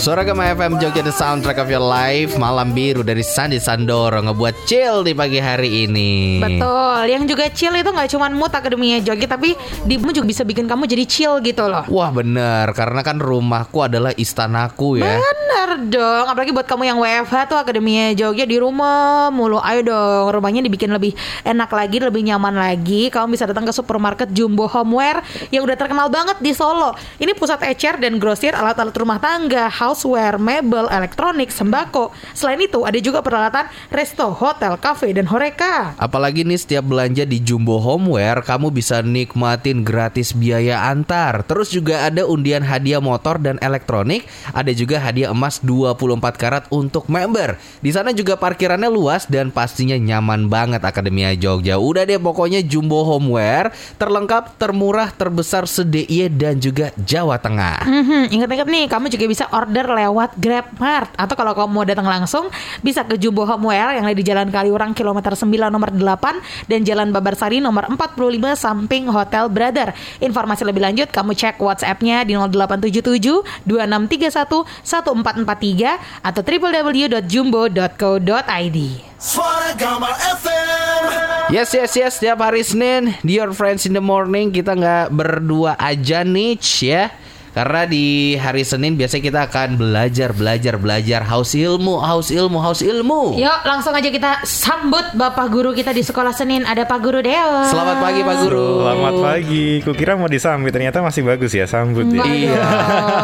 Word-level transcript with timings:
Suara 0.00 0.24
Gema 0.24 0.48
FM 0.56 0.80
Jogja 0.80 1.04
The 1.04 1.12
Soundtrack 1.12 1.60
of 1.60 1.68
Your 1.68 1.84
Life 1.84 2.40
Malam 2.40 2.72
biru 2.72 3.04
dari 3.04 3.20
Sandi 3.20 3.60
Sandoro 3.60 4.16
Ngebuat 4.24 4.64
chill 4.64 5.04
di 5.04 5.12
pagi 5.12 5.36
hari 5.36 5.84
ini 5.84 6.40
Betul, 6.40 7.04
yang 7.04 7.28
juga 7.28 7.52
chill 7.52 7.76
itu 7.76 7.92
nggak 7.92 8.08
cuma 8.16 8.32
mood 8.32 8.48
akademinya 8.48 8.96
Jogi, 9.04 9.28
tapi 9.28 9.52
di 9.84 10.00
juga 10.00 10.24
bisa 10.24 10.40
bikin 10.40 10.64
kamu 10.64 10.88
jadi 10.88 11.04
chill 11.04 11.44
gitu 11.44 11.68
loh. 11.68 11.84
Wah 11.92 12.08
bener 12.16 12.72
Karena 12.72 13.04
kan 13.04 13.20
rumahku 13.20 13.76
adalah 13.84 14.16
istanaku 14.16 15.04
ya 15.04 15.20
Bener 15.20 15.70
dong, 15.92 16.26
apalagi 16.26 16.50
buat 16.50 16.66
kamu 16.66 16.82
yang 16.88 16.98
WFH 16.98 17.36
tuh 17.52 17.58
akademinya 17.60 18.14
Jogja 18.16 18.46
di 18.48 18.56
rumah 18.58 19.28
mulu. 19.30 19.58
Ayo 19.62 19.86
dong, 19.86 20.34
rumahnya 20.34 20.64
dibikin 20.66 20.90
lebih 20.90 21.14
enak 21.46 21.70
lagi, 21.70 22.02
lebih 22.02 22.26
nyaman 22.26 22.54
lagi. 22.54 23.12
Kamu 23.12 23.34
bisa 23.34 23.46
datang 23.46 23.68
ke 23.68 23.72
supermarket 23.74 24.32
Jumbo 24.34 24.66
Homeware 24.66 25.22
yang 25.54 25.62
udah 25.62 25.76
terkenal 25.78 26.10
banget 26.10 26.38
di 26.42 26.50
Solo. 26.56 26.96
Ini 27.18 27.34
pusat 27.38 27.62
ecer 27.66 28.00
dan 28.02 28.18
grosir 28.18 28.54
alat-alat 28.56 28.94
rumah 28.96 29.18
tangga, 29.22 29.70
houseware, 29.90 30.38
mebel, 30.38 30.86
elektronik, 30.86 31.50
sembako. 31.50 32.14
Selain 32.30 32.62
itu, 32.62 32.86
ada 32.86 32.94
juga 33.02 33.18
peralatan 33.26 33.66
resto, 33.90 34.30
hotel, 34.30 34.78
cafe, 34.78 35.10
dan 35.10 35.26
horeka. 35.26 35.98
Apalagi 35.98 36.46
nih 36.46 36.62
setiap 36.62 36.86
belanja 36.86 37.26
di 37.26 37.42
Jumbo 37.42 37.82
Homeware 37.82 38.46
Kamu 38.46 38.70
bisa 38.70 39.02
nikmatin 39.02 39.82
gratis 39.82 40.30
biaya 40.30 40.86
antar. 40.86 41.42
Terus 41.42 41.74
juga 41.74 42.06
ada 42.06 42.22
undian 42.22 42.62
hadiah 42.62 43.02
motor 43.02 43.42
dan 43.42 43.58
elektronik. 43.58 44.30
Ada 44.54 44.70
juga 44.70 45.02
hadiah 45.02 45.34
emas 45.34 45.58
24 45.58 46.38
karat 46.38 46.64
untuk 46.70 47.10
member. 47.10 47.58
Di 47.82 47.90
sana 47.90 48.14
juga 48.14 48.38
parkirannya 48.38 48.86
luas 48.86 49.26
dan 49.26 49.50
pastinya 49.50 49.98
nyaman 49.98 50.46
banget 50.46 50.86
Akademia 50.86 51.34
Jogja. 51.34 51.82
Udah 51.82 52.06
deh 52.06 52.22
pokoknya 52.22 52.62
Jumbo 52.62 53.02
Homeware 53.02 53.72
Terlengkap, 53.96 54.60
termurah, 54.60 55.08
terbesar 55.12 55.64
se-DIY 55.64 56.32
dan 56.36 56.60
juga 56.60 56.92
Jawa 57.00 57.40
Tengah. 57.40 57.84
Mhm, 57.84 58.22
Ingat-ingat 58.32 58.68
nih, 58.68 58.84
kamu 58.88 59.06
juga 59.12 59.24
bisa 59.26 59.44
order 59.50 59.79
lewat 59.86 60.36
GrabMart 60.36 61.10
atau 61.16 61.34
kalau 61.36 61.54
kamu 61.56 61.70
mau 61.70 61.84
datang 61.86 62.08
langsung 62.08 62.50
bisa 62.84 63.04
ke 63.06 63.16
Jumbo 63.16 63.46
Homeware 63.46 63.94
yang 63.96 64.04
ada 64.04 64.14
di 64.16 64.24
Jalan 64.26 64.50
Kaliurang 64.52 64.92
kilometer 64.92 65.34
9 65.36 65.70
nomor 65.70 65.90
8 65.92 66.68
dan 66.68 66.84
Jalan 66.84 67.12
Babarsari 67.14 67.60
nomor 67.62 67.86
45 67.88 68.56
samping 68.58 69.06
Hotel 69.08 69.48
Brother. 69.48 69.94
Informasi 70.20 70.64
lebih 70.66 70.82
lanjut 70.84 71.08
kamu 71.12 71.34
cek 71.36 71.60
WhatsApp-nya 71.60 72.24
di 72.26 72.34
0877 72.36 73.68
2631 73.68 74.64
1443 74.82 76.24
atau 76.24 76.42
www.jumbo.co.id. 76.42 78.78
Suara 79.20 79.76
Gama 79.76 80.08
FM. 80.16 81.04
Yes 81.50 81.74
yes 81.74 81.98
yes 81.98 82.14
Setiap 82.16 82.40
hari 82.40 82.62
Senin 82.62 83.10
Dear 83.26 83.50
Friends 83.50 83.82
in 83.82 83.90
the 83.92 84.00
Morning 84.00 84.54
Kita 84.54 84.78
nggak 84.78 85.10
berdua 85.10 85.74
aja 85.76 86.22
nih 86.22 86.54
ya 86.78 87.10
karena 87.50 87.82
di 87.82 88.06
hari 88.34 88.62
Senin 88.62 88.94
biasanya 88.94 89.22
kita 89.24 89.40
akan 89.44 89.68
belajar, 89.74 90.30
belajar, 90.30 90.74
belajar 90.76 91.20
haus 91.24 91.50
ilmu, 91.50 91.98
haus 91.98 92.30
ilmu, 92.30 92.58
haus 92.58 92.78
ilmu. 92.78 93.34
Yuk 93.34 93.58
langsung 93.64 93.90
aja 93.90 94.06
kita 94.06 94.42
sambut 94.42 95.02
Bapak 95.12 95.48
Guru 95.48 95.70
kita 95.70 95.90
di 95.90 96.00
sekolah 96.00 96.30
Senin 96.30 96.62
Ada 96.62 96.84
Pak 96.84 96.98
Guru 97.00 97.18
Deo 97.20 97.66
Selamat 97.66 97.98
pagi 97.98 98.20
Pak 98.20 98.36
Guru. 98.40 98.68
Selamat 98.80 99.14
pagi. 99.16 99.66
Kukira 99.80 100.12
mau 100.14 100.26
disambut, 100.26 100.70
ternyata 100.70 101.00
masih 101.00 101.22
bagus 101.22 101.50
ya 101.50 101.66
sambut 101.66 102.06
ya. 102.06 102.22
Iya. 102.22 102.62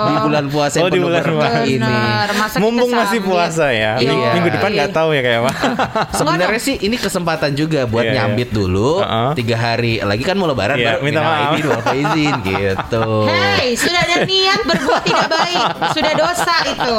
Di 0.03 0.15
bulan 0.21 0.45
puasa 0.47 0.77
Oh, 0.79 0.89
di 0.89 0.99
bulan 0.99 1.23
puasa. 1.23 1.59
ini. 1.63 1.79
Bener, 1.79 2.29
masa 2.35 2.53
kita 2.53 2.61
Mumpung 2.61 2.91
masih 2.93 3.21
puasa 3.21 3.67
ya. 3.71 3.93
Iya. 3.97 4.11
Ming- 4.11 4.25
Minggu 4.37 4.49
depan 4.53 4.71
nggak 4.73 4.91
tahu 4.91 5.09
ya 5.11 5.21
kayak 5.21 5.41
apa. 5.41 5.53
Sebenarnya 6.19 6.59
sih 6.59 6.77
ini 6.79 6.97
kesempatan 6.97 7.55
juga 7.55 7.85
buat 7.85 8.03
Iya, 8.03 8.11
iya. 8.11 8.19
nyambit 8.27 8.51
dulu 8.51 9.01
Uh-uh. 9.01 9.33
tiga 9.33 9.55
hari 9.55 9.99
lagi 9.99 10.23
kan 10.23 10.35
mau 10.35 10.45
lebaran 10.45 10.77
Iya, 10.77 10.99
baru 10.99 11.01
minta 11.01 11.21
maaf. 11.21 11.39
aidin 11.49 11.65
wal 11.65 11.81
faizin 11.81 12.35
gitu. 12.43 13.07
Hei, 13.27 13.71
sudah 13.75 14.03
ada 14.17 14.25
niat 14.25 14.61
berbuat 14.63 15.03
tidak 15.03 15.29
baik, 15.29 15.63
sudah 15.93 16.13
dosa 16.15 16.55
itu. 16.67 16.95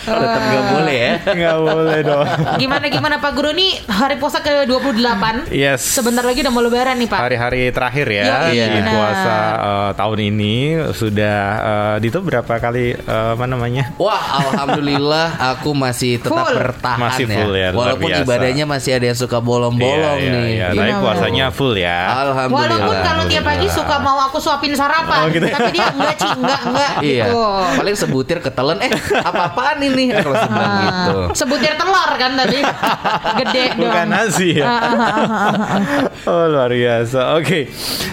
Tetap 0.00 0.40
nggak 0.42 0.64
boleh 0.70 0.96
ya. 0.96 1.12
Nggak 1.30 1.56
boleh 1.58 1.98
dong. 2.02 2.24
Gimana 2.56 2.84
gimana 2.86 3.14
Pak 3.16 3.32
Guru 3.32 3.50
nih 3.52 3.70
hari 3.86 4.16
puasa 4.16 4.38
ke 4.38 4.64
28 4.64 5.50
Yes. 5.50 5.80
Sebentar 5.80 6.20
lagi 6.20 6.40
udah 6.40 6.50
mau 6.50 6.60
lebaran 6.60 6.96
nih 6.96 7.06
Pak. 7.06 7.20
Hari-hari 7.20 7.70
terakhir 7.70 8.06
ya 8.08 8.22
Iya, 8.22 8.34
iya. 8.50 8.64
di 8.68 8.80
puasa 8.84 9.36
eh, 9.56 9.90
tahun 9.94 10.18
ini 10.26 10.54
sudah 10.90 11.36
eh, 11.60 11.96
Dito 12.00 12.18
berapa 12.20 12.54
kali 12.56 12.94
eh, 12.94 13.30
apa 13.30 13.44
namanya? 13.44 13.92
Wah, 13.96 14.18
alhamdulillah 14.42 15.26
aku 15.54 15.70
masih 15.72 16.18
tetap 16.18 16.42
Full. 16.42 16.56
bertahan 16.56 16.98
Masih 17.00 17.24
full 17.26 17.52
ya, 17.52 17.68
Walaupun 17.70 18.08
biasa. 18.08 18.24
ibadahnya 18.24 18.64
masih 18.64 18.90
ada 18.92 19.06
yang 19.06 19.18
suka 19.18 19.38
bolong-bolong 19.38 20.18
Iya, 20.18 20.24
iya, 20.24 20.32
nih. 20.32 20.46
iya. 20.50 20.66
Gimana? 20.70 20.88
Tapi 20.90 20.92
puasanya 21.00 21.46
full 21.50 21.74
ya. 21.74 21.98
Alhamdulillah. 22.24 22.78
Walaupun 22.78 22.96
kalau 23.02 23.22
tiap 23.26 23.44
pagi 23.44 23.66
suka 23.68 23.96
mau 23.98 24.18
aku 24.20 24.38
suapin 24.38 24.72
sarapan, 24.72 25.18
Oh, 25.20 25.28
gitu. 25.28 25.46
tapi 25.46 25.70
dia 25.70 25.86
enggak 25.88 26.14
Ci, 26.16 26.28
enggak 26.40 26.60
enggak 26.64 26.90
Iya. 27.06 27.24
gitu. 27.26 27.40
Paling 27.76 27.96
sebutir 27.96 28.38
ketelen 28.40 28.78
eh 28.80 28.92
apa-apaan 29.16 29.78
ini 29.80 30.04
kalau 30.12 30.36
sebilang 30.42 30.70
Ah, 30.70 30.80
gitu. 30.82 31.16
Sebutir 31.36 31.72
telur 31.74 32.10
kan 32.12 32.32
tadi. 32.34 32.58
Gede 33.38 33.64
dong. 33.70 33.80
Bukan 33.86 34.06
nasi 34.08 34.48
ya. 34.56 34.64
Ah, 34.64 34.78
ah, 34.80 34.94
ah. 34.96 35.80
Oh 36.22 36.44
luar 36.46 36.68
biasa. 36.68 37.20
Oke, 37.34 37.68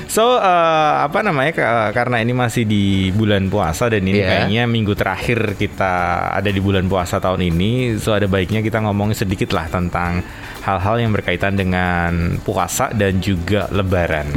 so 0.05 0.35
eh, 0.35 0.93
apa 1.01 1.19
namanya? 1.21 1.51
ka- 1.51 1.65
Karena 1.89 2.19
ini 2.19 2.31
masih 2.31 2.63
di 2.63 2.85
bulan 3.09 3.47
puasa 3.47 3.87
dan 3.87 4.01
ini 4.01 4.17
Iya. 4.17 4.27
kayaknya 4.27 4.63
minggu 4.65 4.93
terakhir 4.93 5.55
kita 5.55 5.93
ada 6.33 6.47
di 6.47 6.59
bulan 6.59 6.85
puasa 6.85 7.17
tahun 7.17 7.41
ini. 7.45 7.71
So 7.97 8.11
ada 8.11 8.25
baiknya 8.25 8.59
kita 8.59 8.79
ngomongin 8.79 9.15
sedikit 9.15 9.51
lah 9.51 9.67
tentang 9.67 10.21
hal-hal 10.61 10.99
yang 10.99 11.11
berkaitan 11.11 11.53
dengan 11.53 12.11
puasa 12.39 12.91
dan 12.91 13.17
juga 13.17 13.67
Lebaran. 13.69 14.27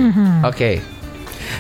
Oke. 0.43 0.79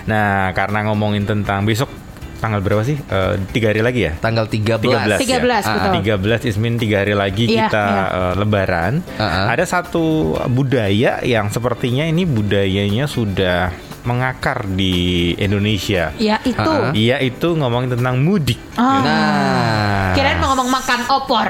Nah, 0.03 0.51
karena 0.53 0.87
ngomongin 0.87 1.25
tentang 1.25 1.62
besok 1.62 1.91
tanggal 2.41 2.61
berapa 2.65 2.83
sih? 2.83 2.97
Eh, 2.97 3.34
tiga 3.53 3.71
hari 3.71 3.84
lagi 3.84 4.01
ya? 4.09 4.12
Tanggal 4.17 4.49
13. 4.49 4.81
13 4.81 5.21
13, 5.21 5.62
ya. 5.62 5.75
betul. 5.77 5.93
13 6.41 6.49
Ismin 6.49 6.75
tiga 6.81 6.97
hari 7.05 7.15
lagi 7.15 7.45
Iya, 7.47 7.69
kita 7.69 7.84
iya. 7.84 8.05
eh, 8.17 8.34
lebaran. 8.41 8.93
Uh-uh. 9.15 9.47
Ada 9.53 9.65
satu 9.69 10.05
budaya 10.49 11.21
yang 11.23 11.53
sepertinya 11.53 12.03
ini 12.03 12.25
budayanya 12.25 13.05
sudah 13.05 13.71
mengakar 14.03 14.65
di 14.66 14.94
Indonesia. 15.37 16.11
Ya 16.16 16.41
itu. 16.43 16.59
Ah, 16.61 16.91
ah. 16.91 16.93
Iya 16.93 17.16
itu 17.19 17.53
ngomongin 17.53 17.93
tentang 17.93 18.21
mudik. 18.21 18.59
Ah. 18.75 19.00
Nah. 19.00 20.12
Kirain 20.12 20.38
mau 20.38 20.53
ngomong 20.53 20.69
makan 20.71 21.00
opor. 21.09 21.47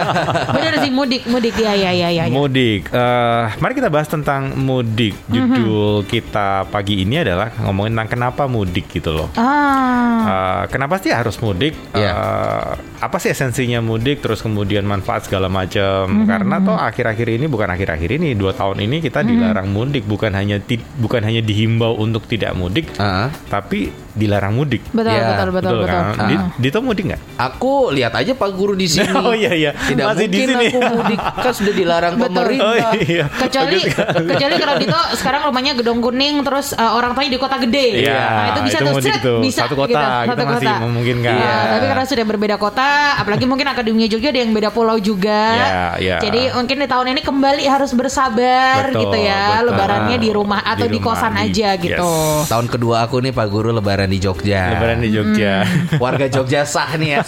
Bener 0.56 0.74
sih 0.80 0.88
mudik, 0.88 1.26
mudik 1.26 1.54
ya 1.54 1.72
ya 1.74 1.90
ya 1.92 2.08
ya. 2.08 2.24
ya. 2.24 2.32
Mudik. 2.32 2.88
Eh, 2.88 3.44
mari 3.58 3.72
kita 3.74 3.88
bahas 3.88 4.06
tentang 4.06 4.54
mudik. 4.54 5.12
Mhm. 5.28 5.34
Judul 5.34 5.94
kita 6.04 6.64
pagi 6.68 7.02
ini 7.02 7.20
adalah 7.20 7.52
ngomongin 7.60 7.92
tentang 7.94 8.10
kenapa 8.10 8.42
mudik 8.46 8.88
gitu 8.88 9.12
loh. 9.12 9.28
Ah. 9.36 10.24
Eh, 10.24 10.62
kenapa 10.72 10.96
sih 10.98 11.12
harus 11.12 11.36
mudik? 11.38 11.76
Iya. 11.92 12.10
Eh, 12.10 12.70
apa 12.98 13.16
sih 13.18 13.30
esensinya 13.30 13.78
mudik? 13.78 14.20
Terus 14.20 14.40
kemudian 14.40 14.84
manfaat 14.84 15.28
segala 15.28 15.46
macam. 15.46 16.24
Karena 16.24 16.58
toh 16.58 16.76
akhir-akhir 16.76 17.28
ini 17.38 17.46
bukan 17.46 17.68
akhir-akhir 17.68 18.10
ini 18.18 18.32
dua 18.34 18.52
tahun 18.52 18.82
ini 18.82 19.00
kita 19.00 19.22
dilarang 19.22 19.68
mudik. 19.68 20.04
Bukan 20.04 20.32
hanya 20.32 20.58
ti- 20.58 20.82
bukan 20.96 21.22
hanya 21.22 21.40
dihimbau 21.40 21.87
untuk 21.94 22.26
tidak 22.26 22.52
mudik, 22.52 22.90
Ah. 22.98 23.30
tapi 23.48 23.88
dilarang 24.18 24.52
mudik. 24.52 24.82
Betul, 24.90 25.10
Ya, 25.10 25.24
betul, 25.30 25.48
betul, 25.50 25.74
betul. 25.78 25.88
kan? 25.88 26.02
Ah. 26.12 26.26
Di- 26.26 26.50
Dito 26.58 26.78
mudik 26.80 27.04
nggak? 27.06 27.20
Aku 27.38 27.72
lihat 27.88 28.12
aja 28.12 28.32
Pak 28.32 28.50
Guru 28.50 28.74
di 28.74 28.84
sini. 28.84 29.06
Oh, 29.18 29.30
iya, 29.30 29.52
iya. 29.52 29.70
Tidak 29.72 30.04
Masih 30.04 30.26
di 30.26 30.36
mungkin 30.36 30.48
sini. 30.50 30.66
aku 30.68 30.78
mudik 30.92 31.18
kan 31.20 31.52
sudah 31.52 31.72
dilarang 31.72 32.14
Betul. 32.16 32.34
pemerintah. 32.34 32.88
Oh, 32.88 32.94
iya. 32.98 33.24
Kecuali 33.30 33.78
kecuali 34.24 34.54
kalau 34.56 34.74
Dito 34.76 34.98
sekarang 35.14 35.40
rumahnya 35.44 35.72
gedung 35.74 35.98
kuning 35.98 36.42
terus 36.42 36.72
uh, 36.72 36.92
orang 36.92 37.12
tuanya 37.12 37.30
di 37.30 37.38
kota 37.38 37.56
gede. 37.58 37.86
Iya, 38.00 38.16
Nah, 38.18 38.46
itu 38.48 38.60
bisa 38.64 38.78
tuh 38.78 38.90
mudik 38.90 39.04
seret, 39.08 39.22
tuh. 39.22 39.38
bisa 39.38 39.60
Satu 39.62 39.74
kota, 39.76 39.86
gitu. 39.86 40.00
kita 40.24 40.32
Satu 40.34 40.44
masih 40.44 40.66
kota. 40.66 40.74
memungkinkan. 40.82 41.30
Iya, 41.30 41.44
Iya. 41.44 41.56
tapi 41.70 41.84
karena 41.86 42.04
sudah 42.04 42.24
berbeda 42.26 42.56
kota, 42.56 42.88
apalagi 43.16 43.44
mungkin 43.44 43.66
akademinya 43.66 44.08
Jogja 44.08 44.28
ada 44.28 44.40
yang 44.40 44.52
beda 44.52 44.70
pulau 44.70 44.96
juga. 44.98 45.42
Iya, 45.52 45.80
iya. 45.98 46.16
Jadi 46.18 46.40
mungkin 46.50 46.76
di 46.78 46.88
tahun 46.88 47.06
ini 47.10 47.20
kembali 47.20 47.64
harus 47.64 47.92
bersabar 47.92 48.88
Betul, 48.88 49.02
gitu 49.04 49.18
ya. 49.20 49.44
betul. 49.58 49.66
Lebarannya 49.68 50.16
di 50.16 50.30
rumah 50.30 50.60
atau 50.62 50.86
di, 50.86 50.88
Di 50.88 50.98
rumah, 50.98 51.06
kosan 51.12 51.32
di- 51.34 51.40
aja 51.44 51.68
gitu. 51.76 52.10
yes. 52.40 52.48
Tahun 52.48 52.66
kedua 52.66 52.96
aku 53.02 53.20
nih 53.20 53.30
Pak 53.30 53.46
Guru 53.46 53.70
lebaran 53.70 54.07
di 54.08 54.18
Jogja. 54.18 54.72
Lebaran 54.72 54.98
di 54.98 55.10
Jogja. 55.10 55.62
Warga 55.96 56.26
Jogja 56.26 56.64
sah 56.64 56.90
nih 56.94 57.14
ya. 57.14 57.18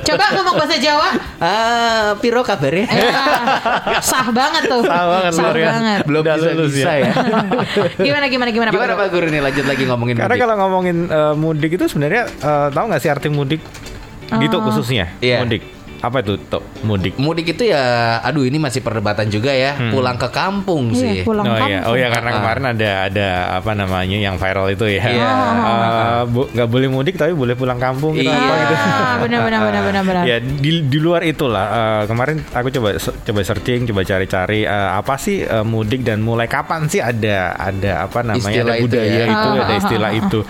Coba 0.00 0.24
ngomong 0.32 0.54
bahasa 0.54 0.76
Jawa. 0.76 1.08
ah, 1.38 2.14
piro 2.18 2.40
kabarnya? 2.40 2.86
Eh, 2.86 3.10
sah 4.00 4.28
banget 4.30 4.68
tuh. 4.68 4.82
Sah 4.82 5.04
banget, 5.08 5.32
luar 5.34 5.52
biasa. 5.52 5.72
banget. 5.72 5.98
Belum 6.04 6.22
Udah 6.22 6.34
bisa 6.36 6.48
lulus 6.52 6.72
bisa 6.72 6.92
ya. 6.92 7.02
ya. 7.02 7.12
Gimana 8.06 8.26
gimana 8.28 8.50
gimana 8.50 8.68
Pak 8.68 8.76
Gimana 8.76 8.92
Guru? 8.92 9.00
Pak 9.00 9.08
Guru 9.10 9.26
nih 9.28 9.40
lanjut 9.40 9.64
lagi 9.64 9.82
ngomongin 9.84 10.14
Karena 10.14 10.28
mudik? 10.30 10.42
kalau 10.42 10.54
ngomongin 10.56 10.96
eh, 11.06 11.34
mudik 11.34 11.70
itu 11.72 11.84
sebenarnya 11.84 12.22
eh, 12.30 12.66
tahu 12.70 12.84
nggak 12.86 13.00
sih 13.00 13.10
arti 13.10 13.28
mudik? 13.28 13.60
Dito 14.24 14.56
khususnya 14.58 15.12
Iya. 15.18 15.42
mudik. 15.42 15.62
Apa 16.04 16.20
itu 16.20 16.36
tuh 16.44 16.60
mudik? 16.84 17.16
Mudik 17.16 17.46
itu 17.50 17.64
ya, 17.64 17.80
aduh 18.20 18.44
ini 18.44 18.60
masih 18.60 18.78
perdebatan 18.78 19.24
juga 19.26 19.48
ya. 19.50 19.72
Pulang 19.88 20.14
ke 20.14 20.28
kampung 20.28 20.92
sih. 20.92 21.20
Iya, 21.20 21.24
pulang 21.24 21.42
oh 21.42 21.56
kampung. 21.56 21.70
iya, 21.72 21.78
oh 21.88 21.94
iya 21.96 22.08
karena 22.08 22.28
Ah. 22.28 22.36
kemarin 22.36 22.64
ada 22.70 22.90
ada 23.08 23.28
apa 23.56 23.70
namanya 23.72 24.16
yang 24.20 24.36
viral 24.36 24.68
itu 24.68 24.84
ya. 24.84 25.00
Iya. 25.02 25.28
Eh, 25.64 26.22
bu- 26.28 26.48
nggak 26.50 26.68
boleh 26.68 26.88
mudik 26.88 27.14
tapi 27.14 27.32
boleh 27.32 27.54
pulang 27.54 27.80
kampung 27.80 28.12
gitu 28.12 28.28
Iya. 28.28 28.36
apa 28.36 28.54
gitu. 28.60 28.74
Benar 29.24 29.40
benar 29.42 29.60
benar 29.62 29.82
benar 29.82 30.02
benar. 30.04 30.22
Ya 30.24 30.36
di, 30.38 30.84
di 30.84 30.98
luar 30.98 31.24
itulah 31.24 31.66
eh, 31.66 32.02
kemarin 32.04 32.44
aku 32.46 32.68
coba 32.70 32.88
coba 33.00 33.40
searching 33.40 33.86
coba 33.86 34.00
cari-cari 34.02 34.60
eh, 34.62 34.90
apa 34.92 35.14
sih 35.16 35.40
eh, 35.40 35.64
mudik 35.64 36.04
dan 36.04 36.20
mulai 36.20 36.44
kapan 36.44 36.84
sih 36.86 37.00
ada 37.00 37.54
ada 37.54 38.04
apa 38.04 38.20
namanya 38.20 38.44
Istilah 38.44 38.68
ada 38.68 38.76
itu 38.76 38.84
budaya 38.84 39.08
ya. 39.08 39.24
itu, 39.24 39.48
ada 39.48 39.64
ah, 39.64 39.78
istilah 39.78 40.04
ah, 40.04 40.12
ah. 40.12 40.20
itu. 40.20 40.40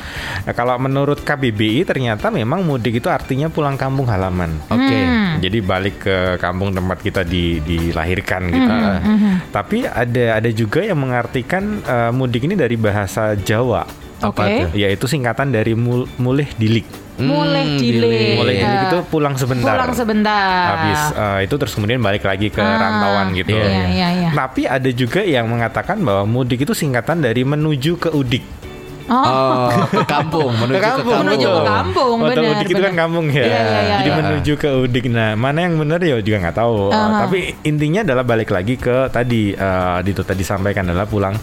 Nah, 0.45 0.53
kalau 0.53 0.75
menurut 0.77 1.19
KBBI 1.21 1.81
ternyata 1.85 2.27
memang 2.29 2.65
mudik 2.65 2.99
itu 2.99 3.07
artinya 3.07 3.47
pulang 3.47 3.77
kampung 3.77 4.09
halaman. 4.09 4.59
Oke. 4.67 4.99
Hmm. 4.99 5.39
Jadi 5.45 5.59
balik 5.61 5.97
ke 6.01 6.17
kampung 6.37 6.73
tempat 6.73 6.99
kita 6.99 7.21
di, 7.23 7.61
dilahirkan 7.61 8.43
gitu. 8.49 8.71
Hmm, 8.71 9.45
Tapi 9.49 9.85
ada 9.85 10.41
ada 10.41 10.51
juga 10.51 10.81
yang 10.81 10.97
mengartikan 10.97 11.81
eh, 11.81 12.11
mudik 12.11 12.43
ini 12.43 12.55
dari 12.55 12.75
bahasa 12.75 13.37
Jawa. 13.37 13.85
Oke. 14.23 14.41
Tuh? 14.41 14.69
Yaitu 14.73 15.05
singkatan 15.05 15.53
dari 15.53 15.77
mul, 15.77 16.09
mulih 16.17 16.49
dilik. 16.55 16.87
Mulai 17.15 17.63
Hmm, 17.63 17.79
cilik. 17.79 18.11
dilik. 18.11 18.37
Mulih 18.37 18.55
dilik 18.57 18.81
itu 18.85 18.99
pulang 19.07 19.35
sebentar. 19.37 19.77
Pulang 19.77 19.93
sebentar. 19.93 20.65
Habis 20.73 21.01
eh, 21.13 21.39
itu 21.45 21.55
terus 21.55 21.73
kemudian 21.73 22.01
balik 22.01 22.25
lagi 22.25 22.49
ke 22.49 22.59
Ah, 22.59 22.75
rantauan 22.75 23.37
gitu. 23.37 23.53
Iya 23.53 23.87
iya 23.87 24.09
iya. 24.11 24.31
Tapi 24.33 24.65
ada 24.65 24.91
juga 24.91 25.21
yang 25.21 25.47
mengatakan 25.47 26.01
bahwa 26.01 26.25
mudik 26.25 26.65
itu 26.65 26.73
singkatan 26.73 27.21
dari 27.21 27.45
menuju 27.45 28.01
ke 28.01 28.11
udik. 28.11 28.64
Oh, 29.05 29.21
Oh, 29.21 29.69
ke 29.93 30.01
kampung, 30.09 30.53
menuju 30.57 30.81
ke 30.81 30.81
kampung. 30.81 31.19
Menuju 31.29 31.47
ke 31.47 31.63
kampung, 31.69 32.17
Waktu 32.25 32.41
benar, 32.41 32.53
udik 32.57 32.69
itu 32.73 32.83
kan 32.83 32.95
kampung 32.97 33.27
ya. 33.29 33.45
Iya, 33.45 33.45
iya, 33.45 33.61
iya, 33.61 33.97
Jadi 34.01 34.11
iya. 34.11 34.19
menuju 34.23 34.53
ke 34.57 34.69
udik. 34.81 35.05
Nah, 35.13 35.31
mana 35.37 35.59
yang 35.69 35.75
benar 35.77 36.01
ya 36.01 36.17
juga 36.25 36.37
nggak 36.41 36.57
tahu. 36.57 36.89
Aha. 36.89 37.29
Tapi 37.29 37.39
intinya 37.69 38.01
adalah 38.01 38.25
balik 38.25 38.49
lagi 38.49 38.81
ke 38.81 39.13
tadi 39.13 39.53
eh, 39.53 39.99
itu 40.09 40.23
tadi 40.25 40.41
sampaikan 40.41 40.89
adalah 40.89 41.05
pulang 41.05 41.37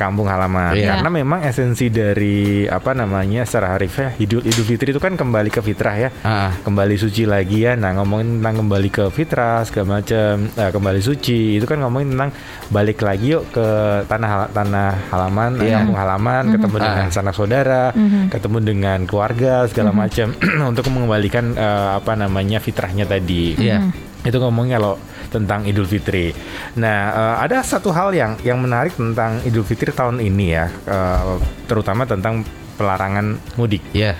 kampung 0.00 0.24
halaman. 0.24 0.72
Iya. 0.72 0.96
Karena 0.96 1.12
memang 1.12 1.44
esensi 1.44 1.92
dari 1.92 2.64
apa 2.64 2.96
namanya 2.96 3.44
secara 3.44 3.76
harifiah 3.76 4.16
Idul 4.16 4.40
Idul 4.40 4.64
Fitri 4.64 4.90
itu 4.90 4.98
kan 4.98 5.12
kembali 5.12 5.52
ke 5.52 5.60
fitrah 5.60 5.96
ya. 6.00 6.08
Ah. 6.24 6.56
Kembali 6.64 6.96
suci 6.96 7.28
lagi 7.28 7.68
ya. 7.68 7.76
Nah, 7.76 7.92
ngomongin 8.00 8.40
tentang 8.40 8.64
kembali 8.64 8.88
ke 8.88 9.04
fitrah 9.12 9.60
segala 9.68 10.00
macam, 10.00 10.48
eh, 10.48 10.70
kembali 10.72 11.00
suci 11.04 11.60
itu 11.60 11.68
kan 11.68 11.84
ngomongin 11.84 12.16
tentang 12.16 12.30
balik 12.72 13.04
lagi 13.04 13.36
yuk 13.36 13.52
ke 13.52 13.68
tanah 14.08 14.48
tanah 14.50 15.12
halaman, 15.12 15.60
Iya. 15.60 15.84
kampung 15.84 15.98
halaman, 16.00 16.42
ketemu 16.48 16.74
Ah. 16.74 16.82
dengan 16.88 17.06
sanak 17.12 17.34
saudara, 17.36 17.84
ketemu 18.32 18.58
dengan 18.64 18.98
keluarga 19.04 19.68
segala 19.68 19.92
macam 19.92 20.32
untuk 20.72 20.88
mengembalikan 20.88 21.52
eh, 21.52 21.88
apa 22.00 22.16
namanya 22.16 22.56
fitrahnya 22.56 23.04
tadi. 23.04 23.58
Iya. 23.60 23.92
Itu 24.20 24.36
ngomongnya 24.36 24.76
kalau 24.76 24.96
tentang 25.30 25.64
Idul 25.64 25.86
Fitri. 25.86 26.34
Nah, 26.76 26.98
eh, 27.14 27.36
ada 27.46 27.62
satu 27.62 27.94
hal 27.94 28.12
yang 28.12 28.36
yang 28.42 28.58
menarik 28.58 28.92
tentang 28.98 29.40
Idul 29.46 29.64
Fitri 29.64 29.94
tahun 29.94 30.18
ini 30.18 30.46
ya, 30.50 30.66
eh, 30.68 31.38
terutama 31.70 32.04
tentang 32.04 32.42
pelarangan 32.74 33.38
mudik. 33.54 33.84
Iya. 33.94 34.18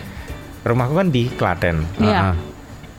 Rumahku 0.61 0.95
kan 0.95 1.09
di 1.09 1.27
Klaten. 1.33 1.77
Iya. 1.99 2.13
Ah, 2.15 2.27
ah. 2.33 2.37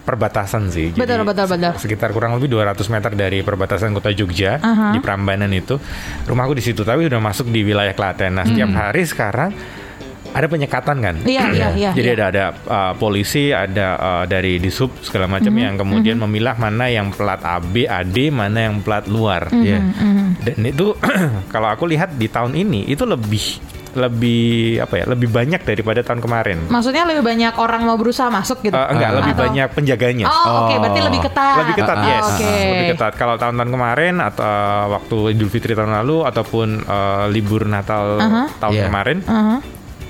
Perbatasan 0.01 0.73
sih. 0.73 0.89
Betul, 0.97 1.21
betul, 1.21 1.45
betul. 1.45 1.77
Sekitar 1.77 2.09
kurang 2.09 2.33
lebih 2.33 2.49
200 2.49 2.89
meter 2.89 3.13
dari 3.13 3.45
perbatasan 3.45 3.93
kota 3.93 4.09
Jogja 4.09 4.57
Aha. 4.57 4.97
di 4.97 4.99
Prambanan 4.99 5.53
itu. 5.53 5.77
Rumahku 6.25 6.57
di 6.57 6.63
situ 6.65 6.81
tapi 6.81 7.05
udah 7.05 7.21
masuk 7.21 7.53
di 7.53 7.61
wilayah 7.61 7.93
Klaten. 7.93 8.33
Nah, 8.33 8.43
setiap 8.49 8.73
hari 8.73 9.05
sekarang 9.05 9.53
ada 10.31 10.47
penyekatan 10.47 10.97
kan? 10.97 11.15
Iya, 11.21 11.43
iya, 11.51 11.67
iya, 11.73 11.89
Jadi 11.91 12.09
iya. 12.09 12.15
ada 12.15 12.25
ada 12.27 12.43
uh, 12.65 12.93
polisi, 12.95 13.51
ada 13.51 13.87
uh, 13.95 14.23
dari 14.25 14.57
disub 14.57 14.95
segala 14.99 15.27
macam 15.27 15.51
yang 15.51 15.75
kemudian 15.75 16.15
memilah 16.17 16.55
mana 16.55 16.87
yang 16.87 17.11
plat 17.11 17.39
AB, 17.39 17.83
AD, 17.83 18.17
mana 18.29 18.67
yang 18.67 18.79
plat 18.79 19.03
luar. 19.05 19.51
Iya. 19.51 19.79
Dan 20.41 20.59
itu 20.63 20.95
kalau 21.53 21.67
aku 21.67 21.85
lihat 21.85 22.15
di 22.15 22.25
tahun 22.25 22.55
ini 22.55 22.87
itu 22.87 23.03
lebih 23.03 23.43
lebih 23.91 24.79
apa 24.79 24.93
ya? 24.97 25.05
Lebih 25.05 25.27
banyak 25.27 25.61
daripada 25.61 25.99
tahun 25.99 26.23
kemarin. 26.23 26.57
Maksudnya 26.71 27.03
lebih 27.03 27.27
banyak 27.27 27.53
orang 27.59 27.83
mau 27.83 27.99
berusaha 27.99 28.31
masuk 28.31 28.63
gitu? 28.63 28.71
Uh, 28.71 28.87
enggak, 28.87 29.11
lebih 29.19 29.33
Atau- 29.35 29.43
banyak 29.51 29.67
penjaganya. 29.75 30.25
Oh, 30.25 30.63
oke, 30.63 30.73
berarti 30.79 31.01
lebih 31.03 31.19
ketat. 31.21 31.55
Lebih 31.59 31.75
ketat, 31.75 31.97
Oh, 31.99 32.07
yes. 32.07 32.23
Oke. 32.31 32.55
Lebih 32.71 32.87
ketat. 32.95 33.13
Kalau 33.19 33.35
tahun-tahun 33.35 33.67
kemarin 33.69 34.15
atau 34.23 34.43
uh, 34.47 34.85
waktu 34.95 35.17
Idul 35.35 35.51
Fitri 35.51 35.75
tahun 35.75 35.91
lalu 35.91 36.23
ataupun 36.23 36.67
uh, 36.87 37.25
libur 37.27 37.67
Natal 37.67 38.15
Aha. 38.15 38.43
tahun 38.57 38.73
Iya. 38.79 38.85
kemarin 38.87 39.17
Aha. 39.27 39.55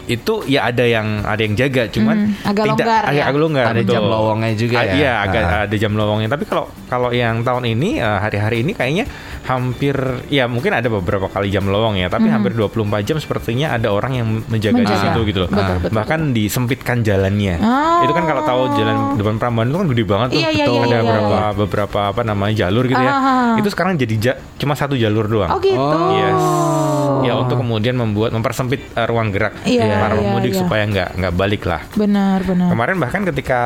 Itu 0.06 0.34
ya 0.46 0.66
ada 0.66 0.82
yang 0.82 1.22
ada 1.22 1.38
yang 1.38 1.54
jaga, 1.54 1.86
cuman 1.88 2.16
Hmm, 2.32 2.34
agak 2.44 2.64
tidak 2.64 2.78
longgar 2.80 3.02
agak, 3.04 3.14
ya. 3.14 3.24
agak 3.24 3.40
longgar. 3.40 3.66
Ada 3.66 3.76
betul. 3.78 3.92
jam 3.92 4.04
lowongnya 4.06 4.52
juga 4.54 4.76
Ah, 4.76 4.84
ya. 4.84 4.94
Iya, 4.94 5.12
agak 5.22 5.44
Ah. 5.44 5.62
ada 5.64 5.76
jam 5.76 5.92
lowongnya. 5.92 6.28
Tapi 6.28 6.44
kalau 6.44 6.66
kalau 6.86 7.10
yang 7.10 7.36
tahun 7.42 7.64
ini 7.70 7.90
uh, 7.98 8.20
hari-hari 8.20 8.58
ini 8.62 8.72
kayaknya 8.72 9.06
hampir 9.42 9.96
ya 10.28 10.46
mungkin 10.46 10.72
ada 10.72 10.88
beberapa 10.88 11.26
kali 11.26 11.50
jam 11.50 11.66
lowong 11.66 11.96
ya, 11.96 12.08
tapi 12.08 12.28
hampir 12.28 12.52
24 12.52 12.72
jam 13.04 13.18
sepertinya 13.18 13.72
ada 13.72 13.90
orang 13.90 14.14
yang 14.14 14.28
menjaga, 14.46 14.76
di 14.76 14.84
Hmm. 14.84 14.88
Menjaga. 14.88 15.04
situ 15.08 15.20
gitu 15.26 15.40
loh. 15.42 15.50
Betul, 15.50 15.76
betul, 15.80 15.94
Bahkan 15.94 16.20
disempitkan 16.32 16.98
jalannya. 17.02 17.56
Oh. 17.58 18.02
Itu 18.02 18.12
kan 18.12 18.24
kalau 18.24 18.42
tahu 18.42 18.62
jalan 18.74 18.96
depan 19.16 19.36
Prambanan 19.38 19.68
itu 19.68 19.78
kan 19.78 19.88
gede 19.90 20.04
banget 20.06 20.28
tuh. 20.30 20.38
Iya, 20.38 20.50
iya, 20.52 20.64
Betul. 20.64 20.76
iya, 20.76 20.82
ada 20.82 20.92
iya, 20.92 21.02
beberapa 21.02 21.36
iya. 21.36 21.50
beberapa 21.56 22.00
apa 22.08 22.22
namanya 22.24 22.54
jalur 22.60 22.84
gitu 22.86 23.00
ya. 23.00 23.12
Ah. 23.12 23.56
Itu 23.56 23.68
sekarang 23.68 23.94
jadi 23.96 24.16
ja- 24.18 24.40
cuma 24.56 24.74
satu 24.74 24.94
jalur 24.94 25.26
doang. 25.26 25.50
Oh 25.50 25.60
gitu. 25.60 27.01
Oh. 27.12 27.24
Ya 27.28 27.34
untuk 27.36 27.60
kemudian 27.60 28.00
membuat 28.00 28.32
mempersempit 28.32 28.96
uh, 28.96 29.04
ruang 29.04 29.36
gerak 29.36 29.52
Iya, 29.68 30.00
para 30.00 30.16
iya, 30.16 30.22
pemudik 30.32 30.52
iya. 30.56 30.60
supaya 30.64 30.84
nggak 30.88 31.10
nggak 31.20 31.34
balik 31.36 31.64
lah. 31.68 31.82
Benar, 31.94 32.40
benar. 32.48 32.70
Kemarin 32.72 32.98
bahkan 33.04 33.22
ketika 33.28 33.62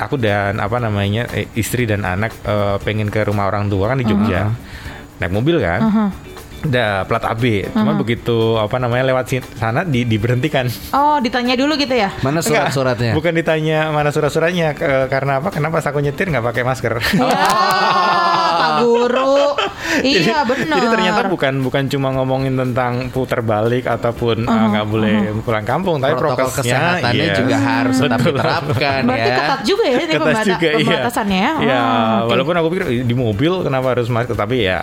aku 0.00 0.16
dan 0.16 0.56
apa 0.56 0.80
namanya 0.80 1.28
eh, 1.36 1.44
istri 1.52 1.84
dan 1.84 2.08
anak 2.08 2.32
eh, 2.48 2.76
pengen 2.80 3.12
ke 3.12 3.20
rumah 3.28 3.52
orang 3.52 3.68
tua 3.68 3.92
kan 3.92 4.00
di 4.00 4.08
Jogja, 4.08 4.48
naik 5.20 5.32
mobil 5.36 5.60
kan, 5.60 5.80
Aha. 5.84 6.06
Udah 6.62 7.04
plat 7.04 7.24
AB, 7.26 7.44
cuma 7.70 7.92
begitu 7.94 8.54
apa 8.54 8.76
namanya 8.76 9.08
lewat 9.08 9.26
sana 9.54 9.80
di, 9.82 10.04
diberhentikan. 10.04 10.68
Oh, 10.90 11.16
ditanya 11.16 11.56
dulu 11.56 11.74
gitu 11.74 11.92
ya? 11.92 12.12
Mana 12.20 12.40
surat-suratnya? 12.40 13.12
Bukan 13.12 13.32
ditanya 13.32 13.88
mana 13.88 14.08
surat-suratnya 14.08 14.72
ke- 14.72 15.08
karena 15.08 15.40
apa? 15.40 15.48
Kenapa 15.50 15.80
aku 15.80 15.98
nyetir 15.98 16.28
nggak 16.28 16.44
pakai 16.44 16.62
masker? 16.62 16.94
Ya, 17.14 17.28
Pak 18.52 18.70
Guru. 18.80 19.36
Iya, 20.00 20.46
benar. 20.46 20.78
Jadi 20.78 20.86
ternyata 20.88 21.20
bukan 21.26 21.60
bukan 21.60 21.90
cuma 21.90 22.14
ngomongin 22.14 22.54
tentang 22.54 23.10
putar 23.10 23.42
balik 23.42 23.84
ataupun 23.84 24.46
uh, 24.46 24.66
nggak 24.70 24.86
boleh 24.86 25.14
pulang 25.42 25.66
kampung, 25.66 25.98
tapi 25.98 26.14
Protokol 26.14 26.46
prokesnya 26.46 26.78
kesehatannya 27.02 27.26
iya. 27.26 27.34
juga 27.34 27.56
harus 27.58 27.96
tetap 27.98 28.18
Betul. 28.22 28.32
diterapkan 28.32 29.00
Berarti 29.02 29.26
ya. 29.26 29.36
ketat 29.36 29.60
juga 29.66 29.82
ya 29.82 29.90
ini 29.90 30.04
Ketat 30.06 30.22
pembata- 30.22 30.46
juga, 30.46 30.68
iya. 30.70 30.78
pembatasannya. 30.78 31.36
ya? 31.36 31.52
Ya, 31.60 31.80
Oh, 31.82 31.90
oke. 32.22 32.30
walaupun 32.30 32.54
aku 32.54 32.68
pikir 32.70 32.84
"Ih, 32.88 33.02
di 33.02 33.14
mobil 33.14 33.52
kenapa 33.60 33.86
harus 33.90 34.06
masker, 34.06 34.36
tapi 34.38 34.56
ya 34.62 34.78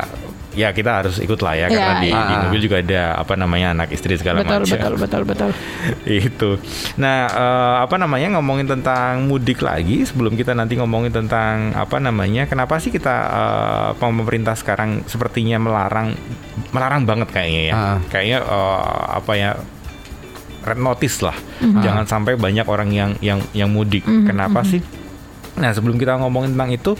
ya 0.57 0.73
kita 0.73 1.05
harus 1.05 1.21
ikut 1.21 1.37
lah 1.45 1.53
ya 1.53 1.67
karena 1.69 2.01
Iya, 2.01 2.01
di, 2.01 2.09
iya. 2.09 2.25
di 2.25 2.35
mobil 2.49 2.59
juga 2.65 2.77
ada 2.81 3.03
apa 3.21 3.33
namanya 3.37 3.67
anak 3.77 3.93
istri 3.93 4.17
segala 4.17 4.41
betul, 4.41 4.65
macam. 4.65 4.73
betul, 4.73 4.93
betul, 4.97 5.21
betul. 5.29 5.51
itu. 6.25 6.49
Nah, 6.97 7.29
eh, 7.29 7.75
apa 7.85 7.95
namanya 8.01 8.33
ngomongin 8.41 8.65
tentang 8.65 9.29
mudik 9.29 9.61
lagi 9.61 10.01
sebelum 10.01 10.33
kita 10.33 10.57
nanti 10.57 10.73
ngomongin 10.81 11.13
tentang 11.13 11.77
apa 11.77 12.01
namanya 12.01 12.49
kenapa 12.49 12.81
sih 12.81 12.89
kita 12.89 13.15
eh, 13.29 13.89
pemerintah 14.01 14.57
sekarang 14.57 15.05
sepertinya 15.05 15.61
melarang 15.61 16.17
melarang 16.73 17.05
banget 17.05 17.29
kayaknya 17.29 17.61
ya. 17.69 17.73
Ah. 17.77 17.97
Kayaknya 18.09 18.39
eh, 18.41 19.03
apa 19.21 19.33
ya 19.37 19.51
red 20.65 20.79
notice 20.81 21.21
lah. 21.21 21.37
Mhm. 21.61 21.85
Jangan 21.85 22.05
sampai 22.09 22.33
banyak 22.33 22.65
orang 22.65 22.89
yang 22.89 23.11
yang 23.21 23.39
yang 23.53 23.69
mudik. 23.69 24.03
Kenapa 24.03 24.65
mhm. 24.65 24.67
sih? 24.67 24.81
Nah, 25.57 25.73
sebelum 25.73 25.97
kita 25.97 26.21
ngomongin 26.21 26.53
tentang 26.53 26.69
itu 26.69 26.91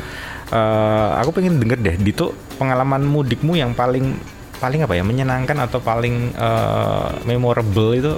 eh, 0.52 1.10
aku 1.20 1.30
pengen 1.36 1.60
denger 1.60 1.80
deh 1.80 1.96
Dito 2.00 2.36
pengalaman 2.58 3.04
mudikmu 3.06 3.56
yang 3.58 3.74
paling 3.74 4.16
paling 4.58 4.82
apa 4.82 4.94
ya 4.98 5.04
menyenangkan 5.06 5.58
atau 5.70 5.80
paling 5.80 6.34
eh, 6.34 7.10
memorable 7.26 7.94
itu 7.94 8.14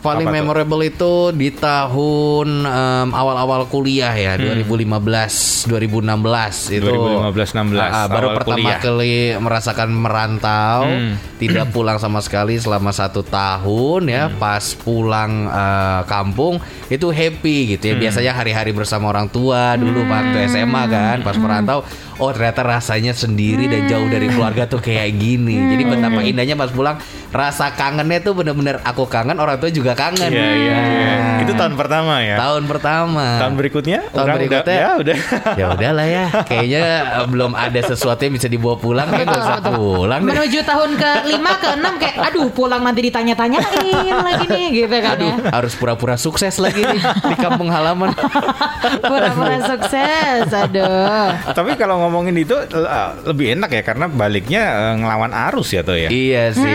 Paling 0.00 0.24
Apa 0.24 0.32
tuh? 0.32 0.40
memorable 0.40 0.82
itu 0.82 1.12
di 1.30 1.52
tahun 1.52 2.64
em, 2.64 3.08
awal-awal 3.10 3.68
kuliah 3.68 4.08
ya, 4.10 4.32
2015, 4.34 5.68
2016 5.68 6.72
itu. 6.72 6.88
2015, 6.88 7.52
16, 7.52 7.76
Ah, 7.78 7.92
ah, 7.94 8.06
baru 8.08 8.32
pertama 8.32 8.56
kuliah. 8.56 8.80
kali 8.80 9.12
merasakan 9.36 9.88
merantau, 9.90 10.88
Hmm. 10.88 11.20
tidak 11.36 11.68
pulang 11.74 11.96
sama 11.96 12.18
sekali 12.18 12.56
selama 12.56 12.90
satu 12.90 13.20
tahun 13.20 14.02
ya. 14.06 14.24
Hmm. 14.26 14.36
Pas 14.36 14.64
pulang 14.74 15.32
eh, 15.46 16.00
kampung 16.06 16.56
itu 16.88 17.06
happy 17.06 17.76
gitu 17.76 17.84
ya. 17.86 17.94
Hmm. 17.94 18.02
Biasanya 18.02 18.32
hari-hari 18.34 18.72
bersama 18.72 19.08
orang 19.08 19.28
tua 19.28 19.76
dulu 19.76 20.00
waktu 20.02 20.48
SMA 20.48 20.82
kan, 20.86 21.16
pas 21.20 21.36
merantau. 21.36 21.84
oh 22.16 22.28
ternyata 22.30 22.60
rasanya 22.60 23.12
sendiri 23.12 23.64
dan 23.64 23.88
jauh 23.88 24.04
dari 24.04 24.28
keluarga 24.28 24.68
tuh 24.68 24.76
kayak 24.76 25.08
gini. 25.14 25.72
Jadi 25.72 25.82
betapa 25.82 26.20
indahnya 26.20 26.52
pas 26.52 26.68
pulang 26.68 27.00
rasa 27.30 27.70
kangennya 27.72 28.18
tuh 28.20 28.34
bener-bener 28.34 28.82
aku 28.82 29.06
kangen 29.06 29.38
orang 29.38 29.56
tua 29.56 29.70
juga 29.70 29.94
kangen. 29.94 30.30
Iya 30.30 30.48
iya 30.50 30.78
iya. 30.82 31.10
Nah, 31.14 31.38
Itu 31.46 31.52
tahun 31.54 31.74
pertama 31.78 32.14
ya. 32.20 32.36
tahun 32.36 32.64
pertama. 32.66 33.26
Tahun 33.38 33.54
berikutnya? 33.54 33.98
Tahun 34.10 34.26
Orang 34.26 34.36
berikutnya? 34.42 34.74
Udah, 34.74 34.76
ya 34.76 34.90
udah. 34.98 35.16
ya 35.60 35.66
udahlah 35.72 36.06
ya. 36.06 36.24
Kayaknya 36.44 36.82
eh, 37.22 37.26
belum 37.30 37.52
ada 37.54 37.80
sesuatu 37.86 38.20
yang 38.26 38.34
bisa 38.34 38.48
dibawa 38.50 38.76
pulang. 38.76 39.06
Kayak 39.08 39.26
gak 39.30 39.40
usah 39.46 39.58
pulang. 39.62 40.20
deh. 40.26 40.28
Menuju 40.34 40.58
tahun 40.66 40.90
ke 40.98 41.10
lima 41.30 41.52
ke 41.56 41.68
enam 41.78 41.94
kayak 42.02 42.16
aduh 42.18 42.48
pulang 42.50 42.82
nanti 42.82 43.00
ditanya-tanyain 43.06 44.18
lagi 44.26 44.46
nih 44.50 44.66
gitu 44.84 44.96
kan 44.98 45.16
ya. 45.16 45.34
Harus 45.54 45.72
pura-pura 45.78 46.18
sukses 46.18 46.58
lagi 46.58 46.82
nih 46.82 47.00
di 47.00 47.36
kampung 47.38 47.70
halaman. 47.70 48.10
Pura-pura 49.10 49.56
sukses. 49.64 50.50
Aduh. 50.50 51.30
Tapi 51.54 51.78
kalau 51.78 52.02
ngomongin 52.02 52.34
itu 52.34 52.58
eh, 52.58 53.08
lebih 53.22 53.54
enak 53.54 53.70
ya 53.70 53.82
karena 53.86 54.06
baliknya 54.10 54.62
eh, 54.90 54.94
ngelawan 54.98 55.30
arus 55.50 55.70
ya 55.70 55.86
tuh 55.86 55.94
ya. 55.94 56.10
iya 56.10 56.50
sih. 56.50 56.66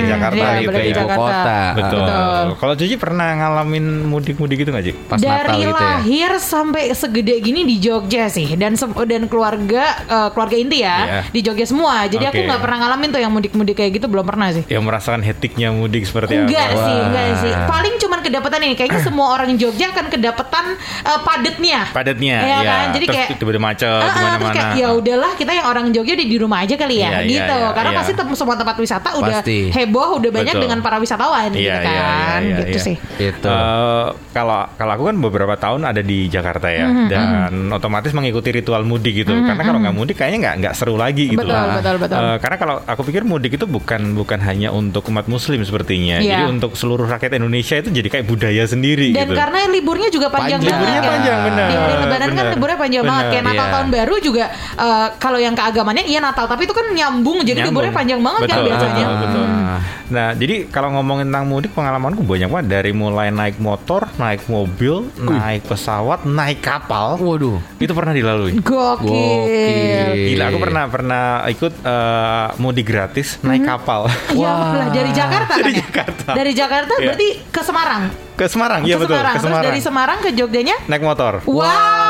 Ke 0.00 0.08
Jakarta 0.08 0.36
iya, 0.36 0.50
gitu 0.56 0.68
balik 0.68 0.76
ke 0.76 0.80
ke 0.80 0.90
ibu 0.90 1.00
Jakarta. 1.00 1.20
kota. 1.20 1.58
Betul. 1.72 2.00
Betul. 2.00 2.44
Kalau 2.56 2.74
Cici 2.74 2.96
pernah 2.96 3.28
ngalamin 3.34 3.84
mudik-mudik 4.04 4.56
gitu 4.58 4.70
nggak 4.70 4.84
Ci? 4.84 4.92
Pas 5.04 5.18
Natal 5.18 5.28
Dari 5.30 5.56
gitu 5.58 5.70
ya. 5.70 5.80
lahir 5.94 6.30
sampai 6.36 6.82
segede 6.92 7.34
gini 7.38 7.60
di 7.62 7.76
Jogja 7.78 8.24
sih 8.26 8.48
dan 8.54 8.74
dan 9.04 9.22
keluarga 9.26 9.82
eh, 10.02 10.28
keluarga 10.30 10.56
inti 10.56 10.78
ya 10.78 10.96
Iya. 11.00 11.20
di 11.28 11.40
Jogja 11.40 11.64
semua. 11.64 12.04
Jadi 12.04 12.24
aku 12.24 12.36
Oke. 12.36 12.46
nggak 12.46 12.60
pernah 12.60 12.78
ngalamin 12.80 13.08
tuh 13.08 13.20
yang 13.20 13.30
mudik-mudik 13.30 13.74
kayak 13.74 13.92
gitu 13.94 14.06
belum 14.06 14.24
pernah 14.24 14.48
sih. 14.50 14.64
Yang 14.66 14.82
merasakan 14.82 15.20
hektiknya 15.20 15.68
mudik 15.70 16.02
seperti 16.02 16.34
Enggak 16.36 16.68
apa? 16.68 16.78
sih, 16.78 16.94
Wah. 16.94 17.06
enggak 17.06 17.24
sih. 17.38 17.52
Paling 17.66 17.94
cuman 17.98 18.18
kedapatan 18.20 18.60
ini. 18.62 18.74
Kayaknya 18.74 19.00
semua 19.02 19.26
orang 19.30 19.50
Jogja 19.54 19.90
akan 19.90 20.06
kedapatan 20.08 20.64
eh, 21.02 21.20
padatnya. 21.20 21.78
Padatnya, 21.90 22.36
Iya 22.38 22.56
ya. 22.56 22.60
kan? 22.64 22.84
Jadi 22.90 23.04
Terus 23.04 23.16
kayak 23.18 23.28
tiba-tiba 23.36 23.62
macet 23.62 23.88
Ah, 23.90 23.98
ah, 23.98 24.08
terus 24.08 24.24
mana-mana. 24.26 24.54
kayak 24.54 24.72
ya 24.76 24.88
udahlah 24.92 25.30
kita 25.34 25.52
yang 25.52 25.66
orang 25.66 25.86
Jogja 25.90 26.14
di 26.14 26.24
di 26.24 26.36
rumah 26.36 26.58
aja 26.60 26.74
kali 26.74 26.96
ya 26.96 27.10
Iya, 27.10 27.18
iya, 27.18 27.28
gitu 27.28 27.56
iya, 27.56 27.70
karena 27.70 27.90
iya. 27.90 27.98
pasti 27.98 28.12
tem- 28.12 28.32
semua 28.32 28.54
tempat 28.54 28.76
wisata 28.76 29.08
udah 29.14 29.40
Pasti. 29.40 29.58
Heboh 29.90 30.08
udah 30.16 30.30
banyak 30.32 30.54
Betul. 30.54 30.64
dengan 30.64 30.78
para 30.78 30.96
wisatawan 30.96 31.50
Iya, 31.50 31.52
gitu 31.52 31.60
iya, 31.60 31.76
kan 31.82 32.40
iya, 32.40 32.46
iya, 32.46 32.58
gitu 32.62 32.70
iya. 32.72 32.80
sih 32.80 32.96
Itu. 33.20 33.46
Eh, 33.46 34.06
kalau 34.30 34.60
kalau 34.72 34.92
aku 34.92 35.04
kan 35.04 35.16
beberapa 35.18 35.54
tahun 35.54 35.80
ada 35.84 36.00
di 36.00 36.26
Jakarta 36.26 36.66
ya 36.66 36.86
Mhm, 36.86 37.06
dan 37.08 37.52
otomatis 37.70 38.10
mengikuti 38.10 38.50
ritual 38.52 38.82
mudik 38.82 39.12
gitu 39.16 39.34
karena 39.34 39.60
kalau 39.60 39.78
nggak 39.78 39.92
mudik 39.92 40.16
kayaknya 40.16 40.38
nggak 40.40 40.54
nggak 40.60 40.74
seru 40.74 40.94
lagi 40.94 41.26
gitu 41.28 41.40
Betul, 41.40 41.52
lah. 41.52 41.76
betul, 41.76 41.96
betul. 41.98 42.18
Eh, 42.18 42.36
karena 42.38 42.56
kalau 42.56 42.76
aku 42.80 43.02
pikir 43.02 43.22
mudik 43.22 43.52
itu 43.52 43.66
bukan 43.66 44.14
bukan 44.14 44.38
hanya 44.40 44.70
untuk 44.70 45.02
umat 45.06 45.26
muslim 45.26 45.60
sepertinya 45.60 46.16
Iya. 46.16 46.30
jadi 46.36 46.44
untuk 46.48 46.72
seluruh 46.72 47.06
rakyat 47.06 47.34
Indonesia 47.34 47.76
itu 47.76 47.90
jadi 47.90 48.08
kayak 48.08 48.24
budaya 48.24 48.62
sendiri 48.64 49.10
dan 49.10 49.26
gitu 49.26 49.34
karena 49.34 49.58
liburnya 49.66 50.08
juga 50.08 50.28
panjang, 50.28 50.56
Panjang. 50.56 50.62
banget 50.62 50.78
Liburnya 50.80 51.00
kan. 51.00 51.10
panjang, 51.10 51.38
benar, 51.42 51.66
di 51.66 51.74
hari 51.74 51.94
lebaran 51.96 52.28
kan 52.30 52.44
liburnya 52.50 52.78
panjang 52.78 53.02
banget 53.02 53.18
Benar, 53.20 53.32
kayak 53.32 53.44
Natal 53.44 53.60
iya. 53.60 53.72
tahun 53.72 53.88
baru 53.90 54.14
juga 54.20 54.44
eh, 54.76 55.06
kalau 55.16 55.38
yang 55.38 55.54
keagamannya 55.54 56.04
iya 56.04 56.20
Natal 56.20 56.44
tapi 56.46 56.62
itu 56.62 56.72
kan 56.72 56.86
nyambung 56.88 57.38
jadi 57.40 57.50
Nyambung. 57.56 57.66
liburnya 57.72 57.92
panjang 57.92 58.20
banget 58.20 58.40
kan 58.42 58.48
Betul, 58.52 58.66
biasanya 58.66 59.04
betul, 59.06 59.20
betul. 59.20 59.46
Ah. 59.46 59.79
Nah, 60.08 60.32
jadi 60.32 60.66
kalau 60.66 60.90
ngomongin 60.92 61.26
tentang 61.26 61.44
mudik 61.44 61.70
pengalamanku 61.70 62.20
banyak 62.20 62.46
banget 62.46 62.66
dari 62.68 62.90
mulai 62.90 63.28
naik 63.28 63.56
motor, 63.56 64.10
naik 64.14 64.44
mobil, 64.46 65.06
naik 65.16 65.64
pesawat, 65.64 66.22
naik 66.22 66.60
kapal. 66.60 67.14
Waduh. 67.16 67.58
Itu 67.76 67.92
pernah 67.92 68.10
dilalui. 68.10 68.56
gokil, 68.56 69.00
Gokil. 69.00 70.08
Gila, 70.28 70.44
aku 70.46 70.58
pernah 70.58 70.84
pernah 70.86 71.24
ikut 71.46 71.72
eh, 71.80 72.46
mudik 72.56 72.84
gratis 72.84 73.38
naik 73.40 73.62
kapal 73.62 74.10
Ya 74.34 74.50
lah 74.50 74.88
dari 74.88 75.10
Jakarta 75.10 75.52
Dari 75.52 75.62
kan 75.64 75.72
ya? 75.72 75.80
Jakarta. 75.82 76.30
Dari 76.32 76.52
Jakarta 76.52 76.92
Iya. 76.92 77.06
berarti 77.06 77.28
ke 77.48 77.60
Semarang. 77.62 78.02
ke 78.32 78.46
Semarang. 78.46 78.80
Iya 78.82 78.96
ke 78.96 79.00
betul, 79.00 79.14
Semarang. 79.14 79.24
ke 79.26 79.36
Terus 79.36 79.44
Semarang. 79.46 79.66
dari 79.66 79.80
Semarang 79.80 80.18
ke 80.18 80.30
Jogjanya? 80.32 80.76
naik 80.86 81.02
motor. 81.02 81.32
Wow. 81.44 82.09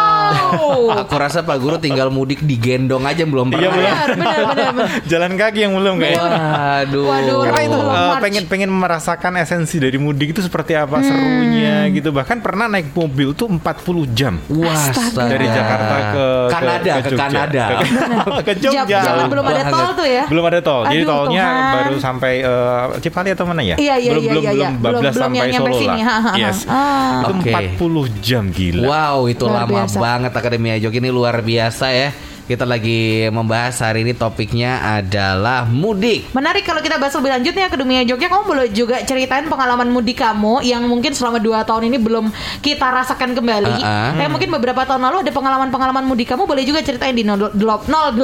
Aku 1.00 1.14
rasa 1.16 1.40
Pak 1.40 1.56
Guru 1.56 1.76
tinggal 1.76 2.08
mudik 2.08 2.40
digendong 2.40 3.02
aja 3.02 3.22
belum 3.22 3.48
Iya, 3.48 3.54
pernah. 3.54 3.70
belum. 3.70 3.80
ya. 3.80 3.94
benar, 3.94 4.08
benar, 4.10 4.36
benar, 4.46 4.70
benar. 4.72 4.88
Jalan 5.10 5.32
kaki 5.34 5.58
yang 5.60 5.72
belum 5.74 5.94
kayaknya. 5.96 6.20
Waduh. 6.20 7.04
Waduh. 7.04 7.38
Karena 7.42 7.60
itu 7.62 7.78
march. 7.78 8.20
pengen 8.20 8.44
pengen 8.46 8.70
merasakan 8.70 9.32
esensi 9.36 9.76
dari 9.76 9.96
mudik 9.96 10.28
itu 10.30 10.40
seperti 10.40 10.72
apa 10.74 11.00
serunya 11.00 11.86
gitu. 11.90 12.10
Bahkan 12.10 12.38
pernah 12.40 12.66
naik 12.66 12.90
mobil 12.90 13.32
tuh 13.32 13.46
40 13.48 13.60
jam. 14.10 14.34
Wah, 14.48 14.74
Astaga. 14.90 15.28
dari 15.28 15.46
Jakarta 15.46 15.94
ke 15.94 16.10
ke- 16.10 16.48
Kanada, 16.50 16.92
ke, 16.92 17.08
Jogja. 17.08 17.20
Kanada. 17.20 17.64
ke, 17.70 17.84
ke 18.46 18.52
Jam- 18.56 18.74
Jogja. 18.76 18.98
Zaman 19.02 19.26
belum 19.28 19.44
ada 19.44 19.54
banget. 19.56 19.72
tol 19.72 19.88
tuh 19.94 20.08
ya? 20.08 20.24
Belum 20.26 20.44
ada 20.44 20.58
tol. 20.60 20.82
Jadi 20.84 20.98
Aduh, 20.98 21.08
tolnya 21.08 21.44
Tuhan. 21.44 21.72
baru 21.74 21.96
sampai 21.98 22.32
eh, 22.40 22.84
Cipali 23.00 23.28
atau 23.30 23.44
mana 23.44 23.62
ya? 23.62 23.76
Iya, 23.76 23.94
iya, 23.96 24.10
belum, 24.10 24.22
iya, 24.22 24.30
belum, 24.30 24.42
iya, 24.42 24.50
belum 24.50 24.60
iya. 24.60 24.70
bablas 24.76 25.00
Belum- 25.00 25.14
belum 25.30 25.32
sampai 25.40 25.48
Solo 25.52 25.74
sini. 25.76 26.00
lah. 26.00 26.34
Yes. 26.34 26.58
Ah. 26.66 27.20
Itu 27.20 27.32
Oke. 27.32 27.52
40 27.76 28.20
jam 28.20 28.44
gila. 28.48 28.86
Wow, 28.86 29.18
itu 29.26 29.44
Luar 29.44 29.56
lama 29.60 29.70
biasa. 29.70 29.98
Banget 30.10 30.32
Akademi 30.34 30.74
Jogja 30.82 30.98
ini 30.98 31.10
luar 31.14 31.38
biasa 31.38 31.86
ya. 31.94 32.10
Kita 32.50 32.66
lagi 32.66 33.30
membahas 33.30 33.78
hari 33.78 34.02
ini 34.02 34.10
topiknya 34.10 34.82
adalah 34.98 35.70
mudik. 35.70 36.34
Menarik 36.34 36.66
kalau 36.66 36.82
kita 36.82 36.98
bahas 36.98 37.14
lebih 37.14 37.30
lanjut 37.30 37.54
nih 37.54 37.70
ke 37.70 37.78
dunia 37.78 38.02
Jogja 38.02 38.26
Kamu 38.26 38.42
boleh 38.42 38.66
juga 38.74 38.98
ceritain 39.06 39.46
pengalaman 39.46 39.86
mudik 39.86 40.18
kamu 40.18 40.58
Yang 40.66 40.82
mungkin 40.90 41.14
selama 41.14 41.38
2 41.38 41.62
tahun 41.62 41.94
ini 41.94 42.02
belum 42.02 42.34
kita 42.58 42.90
rasakan 42.90 43.38
kembali 43.38 43.70
Uh-uh. 43.70 44.18
Tapi 44.18 44.26
mungkin 44.34 44.50
beberapa 44.50 44.82
tahun 44.82 44.98
lalu 44.98 45.22
ada 45.22 45.30
pengalaman-pengalaman 45.30 46.02
mudik 46.02 46.34
kamu 46.34 46.50
Boleh 46.50 46.66
juga 46.66 46.82
ceritain 46.82 47.14
di 47.14 47.22
0811 47.22 48.18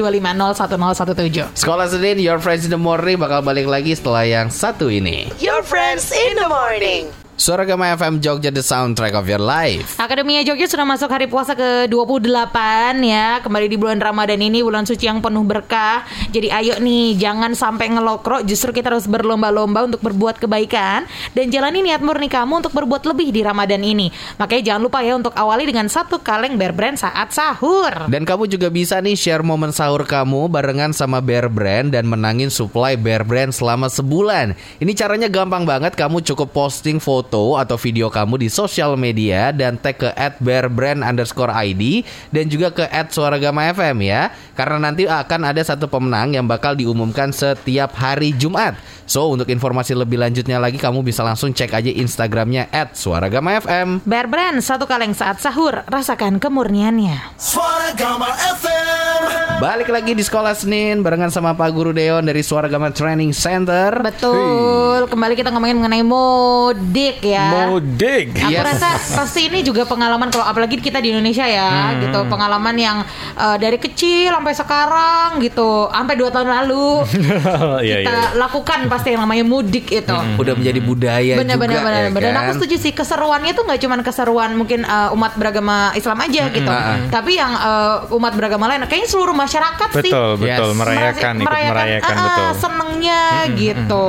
1017 0.00 1.60
Sekolah 1.60 1.92
Senin, 1.92 2.24
Your 2.24 2.40
Friends 2.40 2.64
in 2.64 2.72
the 2.72 2.80
Morning 2.80 3.20
bakal 3.20 3.44
balik 3.44 3.68
lagi 3.68 3.92
setelah 3.92 4.24
yang 4.24 4.48
satu 4.48 4.88
ini. 4.88 5.28
Your 5.44 5.60
friends 5.60 6.08
in 6.08 6.40
the 6.40 6.48
morning. 6.48 7.21
Suara 7.42 7.66
Gama 7.66 7.90
FM 7.98 8.22
Jogja, 8.22 8.54
the 8.54 8.62
soundtrack 8.62 9.18
of 9.18 9.26
your 9.26 9.42
life. 9.42 9.98
Akademia 9.98 10.46
Jogja 10.46 10.70
sudah 10.70 10.86
masuk 10.86 11.10
hari 11.10 11.26
puasa 11.26 11.58
ke-28 11.58 12.54
ya. 13.02 13.42
Kembali 13.42 13.66
di 13.66 13.74
bulan 13.74 13.98
Ramadan 13.98 14.38
ini 14.38 14.62
Bulan 14.62 14.86
suci 14.86 15.10
yang 15.10 15.18
penuh 15.18 15.42
berkah. 15.42 16.06
Jadi 16.30 16.54
ayo 16.54 16.78
nih 16.78 17.18
Jangan 17.18 17.58
sampai 17.58 17.90
ngelokro 17.98 18.46
Justru 18.46 18.70
kita 18.70 18.94
harus 18.94 19.10
berlomba-lomba 19.10 19.90
Untuk 19.90 19.98
berbuat 20.06 20.38
kebaikan. 20.38 21.10
Dan 21.34 21.50
jalani 21.50 21.82
niat 21.82 21.98
murni 21.98 22.30
kamu 22.30 22.62
Untuk 22.62 22.78
berbuat 22.78 23.10
lebih 23.10 23.34
di 23.34 23.42
Ramadan 23.42 23.82
ini. 23.82 24.14
Makanya 24.38 24.62
jangan 24.62 24.82
lupa 24.86 25.02
ya 25.02 25.18
Untuk 25.18 25.34
awali 25.34 25.66
dengan 25.66 25.90
satu 25.90 26.22
kaleng 26.22 26.54
Bear 26.54 26.70
Brand 26.70 26.94
saat 26.94 27.34
sahur. 27.34 28.06
Dan 28.06 28.22
kamu 28.22 28.46
juga 28.46 28.70
bisa 28.70 29.02
nih 29.02 29.18
share 29.18 29.42
momen 29.42 29.74
sahur 29.74 30.06
kamu 30.06 30.46
barengan 30.46 30.94
sama 30.94 31.18
Bear 31.18 31.50
Brand 31.50 31.90
dan 31.90 32.06
menangin 32.06 32.54
supply 32.54 32.94
Bear 32.94 33.26
Brand 33.26 33.50
selama 33.50 33.90
sebulan. 33.90 34.54
Ini 34.78 34.92
caranya 34.94 35.26
gampang 35.26 35.66
banget, 35.66 35.98
kamu 35.98 36.22
cukup 36.22 36.54
posting 36.54 37.02
foto 37.02 37.31
atau 37.32 37.80
video 37.80 38.12
kamu 38.12 38.44
di 38.44 38.48
sosial 38.52 38.92
media 39.00 39.48
dan 39.56 39.80
tag 39.80 39.96
ke 39.96 40.12
@bearbrand 40.42 41.00
underscore 41.00 41.48
ID 41.48 42.04
dan 42.28 42.52
juga 42.52 42.68
ke 42.68 42.84
@suaragama 43.08 43.72
FM 43.72 44.04
ya. 44.04 44.28
Karena 44.52 44.76
nanti 44.90 45.08
akan 45.08 45.48
ada 45.48 45.64
satu 45.64 45.88
pemenang 45.88 46.36
yang 46.36 46.44
bakal 46.44 46.76
diumumkan 46.76 47.32
setiap 47.32 47.96
hari 47.96 48.36
Jumat. 48.36 48.76
So 49.08 49.32
untuk 49.32 49.48
informasi 49.48 49.96
lebih 49.96 50.20
lanjutnya 50.20 50.60
lagi 50.60 50.76
kamu 50.76 51.00
bisa 51.00 51.24
langsung 51.24 51.50
cek 51.52 51.72
aja 51.72 51.90
Instagramnya 51.90 52.68
@suaragama_fm. 52.70 54.04
Bear 54.04 54.28
Brand 54.28 54.60
satu 54.60 54.84
kaleng 54.84 55.16
saat 55.16 55.40
sahur 55.40 55.84
Rasakan 55.88 56.36
kemurniannya 56.36 57.36
Suara 57.40 57.96
Gama 57.96 58.28
FM. 58.60 59.20
Balik 59.62 59.88
lagi 59.94 60.12
di 60.18 60.24
sekolah 60.26 60.58
Senin 60.58 61.06
barengan 61.06 61.30
sama 61.30 61.54
Pak 61.54 61.70
Guru 61.70 61.94
Deon 61.94 62.26
dari 62.26 62.42
Suara 62.42 62.66
Gama 62.66 62.90
Training 62.90 63.30
Center. 63.30 63.94
Betul 64.02 65.06
Kembali 65.06 65.34
kita 65.38 65.54
ngomongin 65.54 65.78
mengenai 65.78 66.02
mudik 66.02 67.21
ya 67.22 67.70
Mudik. 67.70 68.34
Aku 68.36 68.50
Yes. 68.52 68.64
rasa 68.66 68.88
pasti 69.16 69.46
ini 69.46 69.62
juga 69.62 69.82
pengalaman 69.82 70.28
kalau 70.28 70.42
apalagi 70.42 70.76
kita 70.76 70.98
di 70.98 71.10
Indonesia 71.10 71.42
ya 71.42 71.94
gitu 71.98 72.26
pengalaman 72.26 72.74
yang 72.74 72.98
eh, 73.34 73.56
dari 73.56 73.78
kecil 73.78 74.34
sampai 74.34 74.52
sekarang 74.52 75.28
gitu 75.38 75.88
sampai 75.88 76.14
dua 76.14 76.28
tahun 76.28 76.48
lalu 76.50 77.06
Iya, 77.82 77.96
kita 78.02 78.12
iya. 78.12 78.36
lakukan 78.36 78.86
pasti 78.86 79.14
yang 79.14 79.22
namanya 79.22 79.42
mudik 79.42 79.86
itu. 79.88 80.16
Udah 80.36 80.54
menjadi 80.54 80.80
budaya 80.80 81.34
Benar 81.38 81.56
juga 81.56 81.62
benar 81.64 81.80
benar 81.80 82.00
ya 82.00 82.10
benar. 82.10 82.22
Dan 82.22 82.32
kan? 82.32 82.42
aku 82.42 82.50
setuju 82.58 82.76
sih 82.78 82.92
keseruannya 82.92 83.52
tuh 83.52 83.64
nggak 83.64 83.80
cuma 83.80 83.94
keseruan 84.02 84.50
mungkin 84.54 84.80
eh, 84.82 85.14
umat 85.14 85.32
beragama 85.34 85.94
Islam 85.94 86.18
aja 86.20 86.42
gitu, 86.50 86.72
tapi 87.08 87.38
yang 87.38 87.52
eh, 87.52 87.96
umat 88.12 88.32
beragama 88.34 88.66
lain 88.66 88.82
kayaknya 88.84 89.08
seluruh 89.08 89.32
masyarakat 89.32 89.88
sih 90.00 90.10
Betul, 90.10 90.30
betul. 90.36 90.70
Yes. 90.72 90.78
Merayakan, 90.82 91.34
ikut 91.38 91.48
merayakan, 91.48 92.14
ah, 92.16 92.24
betul. 92.26 92.50
senengnya 92.58 93.22
gitu. 93.54 94.06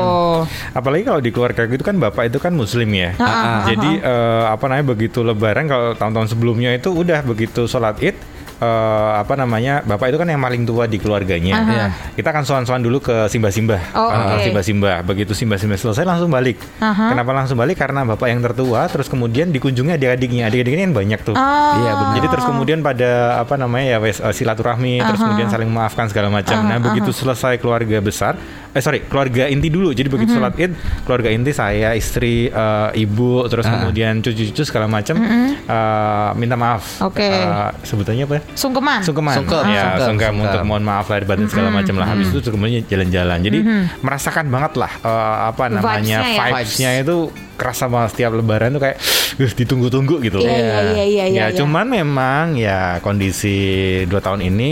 Apalagi 0.74 1.03
kalau 1.03 1.22
di 1.22 1.29
keluarga 1.29 1.62
itu 1.65 1.84
kan 1.84 1.96
bapak 1.96 2.34
itu 2.34 2.39
kan 2.39 2.53
muslim 2.53 2.89
ya. 2.94 3.12
Ah, 3.18 3.66
Jadi 3.68 4.00
eh, 4.00 4.44
apa 4.48 4.64
namanya 4.70 4.94
begitu 4.94 5.26
lebaran 5.26 5.66
kalau 5.68 5.98
tahun-tahun 5.98 6.32
sebelumnya 6.32 6.72
itu 6.74 6.94
udah 6.94 7.26
begitu 7.26 7.66
sholat 7.66 7.98
id 8.00 8.16
eh, 8.63 9.12
apa 9.20 9.34
namanya 9.36 9.84
bapak 9.84 10.08
itu 10.08 10.17
kan 10.17 10.27
yang 10.32 10.39
paling 10.39 10.63
tua 10.63 10.88
di 10.88 10.98
keluarganya. 10.98 11.53
Aha. 11.60 11.72
Iya. 11.74 11.86
Kita 12.15 12.27
akan 12.32 12.43
soan-soan 12.43 12.79
dulu 12.79 13.03
ke 13.03 13.27
simbah-simbah. 13.27 13.82
Oh, 13.93 14.08
Eh, 14.08 14.17
oke. 14.39 14.43
Simbah-simbah. 14.48 15.03
Begitu 15.03 15.36
simbah-simbah 15.36 15.75
selesai 15.75 16.03
langsung 16.03 16.32
balik. 16.32 16.55
Aha. 16.79 17.12
Kenapa 17.12 17.32
langsung 17.36 17.60
balik? 17.60 17.75
Karena 17.75 18.05
bapak 18.05 18.32
yang 18.32 18.39
tertua 18.39 18.88
terus 18.88 19.12
kemudian 19.12 19.51
dikunjungi 19.51 19.91
adik-adiknya. 19.93 20.48
Adik-adiknya 20.48 20.88
kan 20.88 20.93
banyak 20.96 21.20
tuh. 21.22 21.36
Ah. 21.36 21.75
Iya, 21.75 21.91
benar. 21.93 22.13
Jadi 22.17 22.27
terus 22.32 22.46
kemudian 22.46 22.79
pada 22.79 23.12
apa 23.41 23.55
namanya 23.60 23.86
ya 23.86 23.98
wes 24.00 24.17
eh, 24.17 24.32
silaturahmi 24.34 25.03
terus 25.03 25.20
kemudian 25.20 25.50
saling 25.51 25.67
memaafkan 25.67 26.08
segala 26.08 26.32
macam. 26.32 26.63
Nah 26.63 26.79
begitu 26.79 27.12
selesai 27.12 27.58
keluarga 27.60 27.98
besar, 28.00 28.38
eh 28.72 28.82
sorry 28.82 29.03
keluarga 29.03 29.50
inti 29.50 29.67
dulu. 29.67 29.91
Jadi 29.91 30.08
begitu 30.08 30.38
sholat 30.38 30.53
id 30.55 30.72
keluarga 31.03 31.29
inti 31.29 31.51
saya 31.51 31.98
istri 31.98 32.48
eh, 32.48 32.89
ibu 32.96 33.43
terus 33.50 33.65
kemudian 33.65 34.22
cucu-cucu 34.22 34.63
segala 34.63 34.86
macam 34.88 35.17
eh, 35.20 36.29
minta 36.38 36.55
maaf. 36.55 37.01
Oke. 37.01 37.25
Eh, 37.25 37.70
sebutannya 37.84 38.24
apa? 38.24 38.34
ya? 38.38 38.41
Sungkeman. 38.54 39.02
sungkeman. 39.02 39.36
Sungkem, 39.38 39.64
ya 39.70 39.98
sungkem, 39.98 40.08
sungkem 40.08 40.34
sungkem. 40.34 40.46
untuk 40.46 40.62
mohon 40.66 40.84
maaf 40.86 41.06
lahir 41.10 41.26
batin 41.26 41.50
segala 41.50 41.70
macam 41.74 41.96
lah. 41.98 42.08
Habis 42.14 42.30
itu 42.30 42.50
kemudian 42.50 42.86
jalan-jalan. 42.86 43.38
Jadi 43.42 43.60
merasakan 44.00 44.46
banget 44.48 44.74
lah 44.78 44.92
eh, 45.02 45.36
apa 45.50 45.64
namanya 45.70 46.18
Vibes-nya 46.22 46.38
ya. 46.38 46.54
vibes-nya 46.54 46.90
itu 47.02 47.16
kerasa 47.58 47.86
banget. 47.90 48.10
Setiap 48.14 48.32
lebaran 48.34 48.78
tuh 48.78 48.82
kayak 48.82 48.98
"Uh, 49.34 49.50
ditunggu-tunggu 49.54 50.22
gitu 50.22 50.38
Iya, 50.46 50.54
iya, 50.54 50.78
iya, 50.94 51.06
iya, 51.06 51.26
ya 51.26 51.46
iya. 51.50 51.58
cuman 51.58 51.90
memang 51.90 52.54
ya 52.54 53.02
kondisi 53.02 53.58
dua 54.06 54.22
tahun 54.22 54.46
ini 54.46 54.70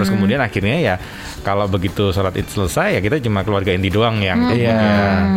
terus 0.00 0.08
kemudian 0.08 0.40
akhirnya 0.40 0.80
ya 0.80 0.94
kalau 1.42 1.68
begitu 1.68 2.08
sholat 2.08 2.32
id 2.32 2.48
selesai 2.48 2.96
ya 2.96 3.00
kita 3.04 3.20
cuma 3.20 3.44
keluarga 3.44 3.74
inti 3.74 3.92
doang 3.92 4.16
yang 4.22 4.48
kemudian 4.48 4.76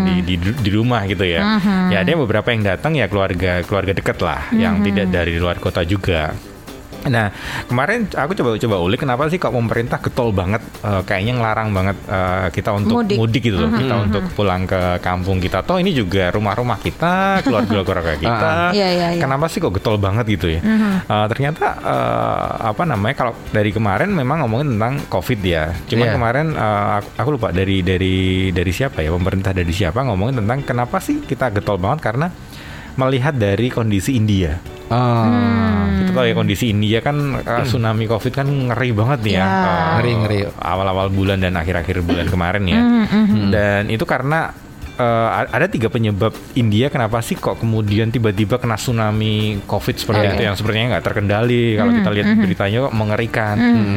di, 0.06 0.16
di 0.24 0.36
di 0.40 0.70
rumah 0.72 1.04
gitu 1.04 1.28
ya. 1.28 1.60
Ya 1.92 1.98
ada 2.00 2.16
beberapa 2.16 2.48
yang 2.54 2.64
datang 2.64 2.96
ya 2.96 3.12
keluarga 3.12 3.60
keluarga 3.68 3.92
deket 3.92 4.18
lah 4.24 4.48
yang 4.56 4.80
tidak 4.80 5.12
dari 5.12 5.36
luar 5.36 5.60
kota 5.60 5.84
juga 5.84 6.32
Nah 7.06 7.30
kemarin 7.66 8.10
aku 8.10 8.34
coba 8.34 8.50
coba 8.56 8.76
ulik 8.80 9.00
kenapa 9.00 9.28
sih 9.28 9.38
kok 9.38 9.50
pemerintah 9.50 9.98
getol 9.98 10.30
banget 10.30 10.62
eh, 10.82 11.02
kayaknya 11.02 11.34
ngelarang 11.38 11.70
banget 11.70 11.98
eh, 12.06 12.48
kita 12.50 12.70
untuk 12.72 12.96
Mudik. 12.98 13.18
mudik, 13.18 13.42
gitu 13.44 13.58
loh. 13.58 13.70
Kita 13.70 13.96
untuk 14.02 14.24
pulang 14.34 14.66
ke 14.66 14.98
kampung 15.00 15.38
kita. 15.38 15.62
Toh 15.62 15.78
ini 15.78 15.92
juga 15.92 16.30
rumah-rumah 16.30 16.78
kita 16.78 17.42
keluarga-keluarga 17.42 18.16
kita. 18.24 18.50
Iya, 18.72 18.88
iya, 18.90 19.08
iya. 19.16 19.22
kenapa 19.22 19.46
sih 19.46 19.60
kok 19.60 19.72
getol 19.72 19.98
banget 19.98 20.26
gitu 20.28 20.50
ya? 20.50 20.62
Eh, 20.62 21.26
ternyata 21.30 21.66
eh, 21.78 22.48
apa 22.68 22.84
namanya 22.84 23.16
kalau 23.16 23.34
dari 23.50 23.70
kemarin 23.70 24.10
memang 24.10 24.42
ngomongin 24.42 24.78
tentang 24.78 24.94
covid 25.08 25.40
ya. 25.40 25.72
Cuman 25.86 26.06
Iya. 26.06 26.14
kemarin 26.14 26.48
eh, 26.52 26.90
aku, 26.98 27.10
aku 27.18 27.30
lupa 27.34 27.50
dari 27.50 27.80
dari 27.80 28.16
dari 28.50 28.72
siapa 28.72 29.00
ya 29.00 29.10
pemerintah 29.10 29.52
dari 29.52 29.70
siapa 29.70 30.02
ngomongin 30.02 30.42
tentang 30.42 30.60
kenapa 30.62 30.98
sih 30.98 31.22
kita 31.22 31.50
getol 31.50 31.78
banget 31.78 32.02
karena 32.02 32.28
melihat 32.96 33.36
dari 33.36 33.68
kondisi 33.72 34.16
India 34.16 34.76
Ah, 34.86 35.90
kita 35.98 36.12
tahu 36.14 36.26
ya 36.30 36.36
kondisi 36.38 36.70
India 36.70 37.02
kan 37.02 37.42
uh, 37.42 37.66
tsunami 37.66 38.06
COVID 38.06 38.34
kan 38.38 38.46
ngeri 38.46 38.94
banget 38.94 39.20
nih 39.26 39.34
ya. 39.34 39.42
Ya. 39.42 39.48
Uh, 39.50 39.86
Ngeri, 39.98 40.12
ngeri. 40.22 40.40
Awal-awal 40.62 41.08
bulan 41.10 41.42
dan 41.42 41.58
akhir-akhir 41.58 42.06
bulan 42.06 42.30
kemarin 42.30 42.64
ya. 42.70 42.82
Dan 43.50 43.90
itu 43.90 44.06
karena 44.06 44.54
uh, 45.02 45.28
ada 45.50 45.66
tiga 45.66 45.90
penyebab 45.90 46.38
India 46.54 46.94
kenapa 46.94 47.18
sih 47.26 47.34
kok 47.34 47.58
kemudian 47.58 48.14
tiba-tiba 48.14 48.62
kena 48.62 48.78
tsunami 48.78 49.58
COVID 49.66 49.96
seperti 49.98 50.22
Oke. 50.22 50.34
itu 50.38 50.42
yang 50.46 50.54
sepertinya 50.54 50.86
nggak 50.94 51.06
terkendali. 51.10 51.82
Kalau 51.82 51.92
kita 51.98 52.10
lihat 52.14 52.28
beritanya 52.38 52.78
kok 52.86 52.94
mengerikan. 52.94 53.56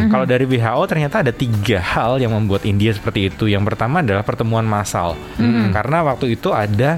Kalau 0.08 0.24
dari 0.24 0.44
WHO 0.48 0.82
ternyata 0.88 1.20
ada 1.20 1.32
tiga 1.36 1.84
hal 1.84 2.16
yang 2.16 2.32
membuat 2.32 2.64
India 2.64 2.96
seperti 2.96 3.28
itu. 3.28 3.44
Yang 3.44 3.76
pertama 3.76 4.00
adalah 4.00 4.24
pertemuan 4.24 4.64
massal. 4.64 5.20
Karena 5.68 6.00
waktu 6.00 6.32
itu 6.32 6.48
ada 6.48 6.96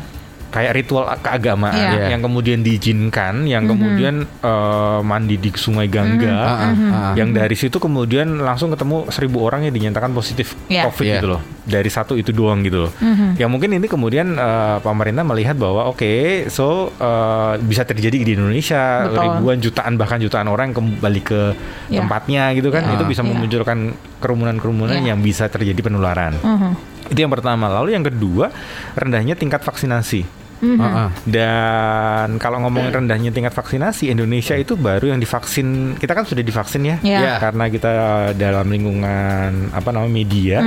kayak 0.51 0.73
ritual 0.75 1.07
keagamaan 1.23 1.73
Iya. 1.73 2.11
yang 2.11 2.21
kemudian 2.21 2.61
diizinkan, 2.61 3.47
yang 3.47 3.65
kemudian 3.65 4.27
eh, 4.27 4.99
mandi 5.01 5.39
di 5.39 5.51
Sungai 5.55 5.87
Gangga, 5.87 6.35
Ah, 6.35 6.51
ah, 6.51 6.73
ah. 6.91 7.13
yang 7.15 7.31
dari 7.31 7.55
situ 7.55 7.79
kemudian 7.79 8.43
langsung 8.43 8.69
ketemu 8.69 9.07
seribu 9.09 9.43
orang 9.43 9.63
yang 9.63 9.73
dinyatakan 9.73 10.11
positif 10.11 10.59
Iya. 10.67 10.91
COVID 10.91 11.07
Iya. 11.07 11.15
gitu 11.17 11.29
loh, 11.31 11.41
dari 11.63 11.87
satu 11.87 12.15
itu 12.15 12.31
doang 12.31 12.61
gitu 12.61 12.87
loh. 12.87 12.93
Yang 13.35 13.51
mungkin 13.51 13.71
ini 13.79 13.87
kemudian 13.87 14.35
eh, 14.35 14.79
pemerintah 14.81 15.23
melihat 15.23 15.55
bahwa 15.55 15.87
oke, 15.87 16.03
so 16.49 16.91
eh, 16.93 17.55
bisa 17.61 17.87
terjadi 17.87 18.19
di 18.19 18.35
Indonesia 18.35 19.07
Betul. 19.07 19.23
ribuan 19.23 19.59
jutaan 19.59 19.95
bahkan 19.95 20.19
jutaan 20.19 20.47
orang 20.47 20.75
kembali 20.75 21.21
ke 21.23 21.41
Iya. 21.89 22.03
tempatnya 22.03 22.43
gitu 22.53 22.69
kan, 22.69 22.85
Iya. 22.85 22.99
itu 22.99 23.05
bisa 23.07 23.23
Iya. 23.23 23.31
memunculkan 23.31 23.79
kerumunan-kerumunan 24.19 24.99
Iya. 24.99 25.15
yang 25.15 25.23
bisa 25.23 25.47
terjadi 25.47 25.79
penularan. 25.81 26.35
Mhm. 26.37 26.73
Itu 27.11 27.19
yang 27.21 27.33
pertama. 27.33 27.67
Lalu 27.67 27.95
yang 27.95 28.07
kedua, 28.07 28.55
rendahnya 28.95 29.35
tingkat 29.35 29.63
vaksinasi. 29.63 30.40
Ah, 30.61 31.09
ah. 31.09 31.09
Dan 31.25 32.37
kalau 32.37 32.61
ngomongin 32.63 32.93
rendahnya 32.93 33.31
tingkat 33.33 33.53
vaksinasi, 33.53 34.13
Indonesia 34.13 34.55
itu 34.55 34.77
baru 34.77 35.11
yang 35.11 35.21
divaksin. 35.21 35.97
Kita 35.97 36.13
kan 36.13 36.25
sudah 36.29 36.45
divaksin 36.45 36.83
ya, 36.85 36.97
Iya. 37.01 37.19
Iya. 37.21 37.35
karena 37.41 37.65
kita 37.67 37.91
dalam 38.37 38.67
lingkungan 38.69 39.73
apa 39.73 39.89
namanya 39.91 40.13
media. 40.13 40.59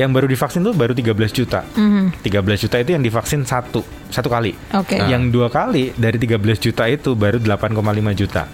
yang 0.00 0.12
baru 0.12 0.28
divaksin 0.28 0.62
tuh 0.62 0.74
baru 0.76 0.92
13 0.92 1.32
juta. 1.32 1.64
13 1.64 2.22
juta 2.60 2.76
itu 2.78 2.90
yang 2.92 3.02
divaksin 3.02 3.42
satu 3.42 3.80
satu 4.08 4.28
kali. 4.28 4.52
Oke. 4.74 4.96
Yang 4.96 5.22
dua 5.32 5.48
kali 5.52 5.92
dari 5.94 6.16
13 6.16 6.58
juta 6.58 6.88
itu 6.88 7.12
baru 7.12 7.38
8,5 7.40 7.76
juta. 8.16 8.48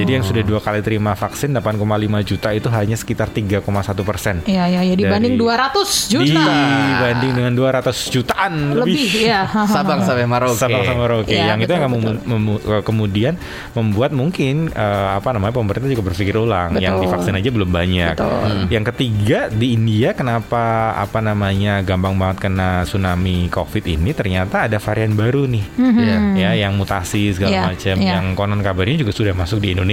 Jadi 0.00 0.10
yang 0.10 0.24
sudah 0.24 0.40
dua 0.40 0.58
kali 0.58 0.80
terima 0.80 1.12
vaksin 1.12 1.52
8,5 1.52 1.76
juta 2.24 2.48
itu 2.50 2.68
hanya 2.68 2.96
sekitar 2.96 3.28
3,1 3.28 3.60
persen. 4.00 4.40
Iya, 4.44 4.64
iya, 4.66 4.80
ya 4.82 4.94
dibanding 4.96 5.36
Dari- 5.36 5.76
200 5.76 6.08
juta. 6.08 6.40
Dibanding 6.40 7.32
dengan 7.34 7.52
200 7.52 8.08
jutaan 8.08 8.52
Lebih, 8.74 8.96
lebih. 8.96 9.28
ya. 9.28 9.44
Sabang 9.74 10.00
sampai 10.00 10.24
Merauke. 10.24 10.56
Sabang 10.56 10.82
sama 10.82 11.04
Merauke. 11.04 11.28
Iya, 11.28 11.52
yang 11.52 11.60
itu 11.60 11.68
betul, 11.68 11.76
yang 11.76 11.90
mem- 11.90 12.00
betul. 12.00 12.16
mem- 12.24 12.62
eh, 12.64 12.82
kemudian 12.82 13.34
membuat 13.72 14.10
mungkin 14.10 14.54
eh, 14.70 15.08
apa 15.12 15.28
namanya 15.30 15.52
pemerintah 15.52 15.86
juga 15.86 16.04
berpikir 16.06 16.34
ulang. 16.34 16.74
Yang 16.74 16.94
Betul. 16.96 17.04
divaksin 17.04 17.34
aja 17.36 17.50
belum 17.50 17.70
banyak. 17.70 18.14
Betul. 18.16 18.56
Yang 18.72 18.84
ketiga 18.94 19.38
di 19.46 19.66
India 19.70 20.08
kenapa 20.12 20.64
apa 20.96 21.18
namanya 21.20 21.82
gampang 21.82 22.16
banget 22.16 22.38
kena 22.40 22.82
tsunami 22.82 23.46
COVID 23.48 23.84
ini 23.84 24.10
ternyata 24.10 24.64
ada 24.64 24.80
varian 24.80 25.12
baru 25.12 25.44
nih. 25.44 25.64
Iya. 25.76 26.16
Ya, 26.32 26.50
yang 26.56 26.72
mutasi 26.74 27.28
segala 27.30 27.50
Iya, 27.50 27.62
macam, 27.66 27.94
iya. 27.98 28.10
yang 28.16 28.24
konon 28.32 28.62
kabarnya 28.62 28.96
juga 28.96 29.12
sudah 29.12 29.34
masuk 29.34 29.60
di 29.60 29.68
Indonesia. 29.70 29.88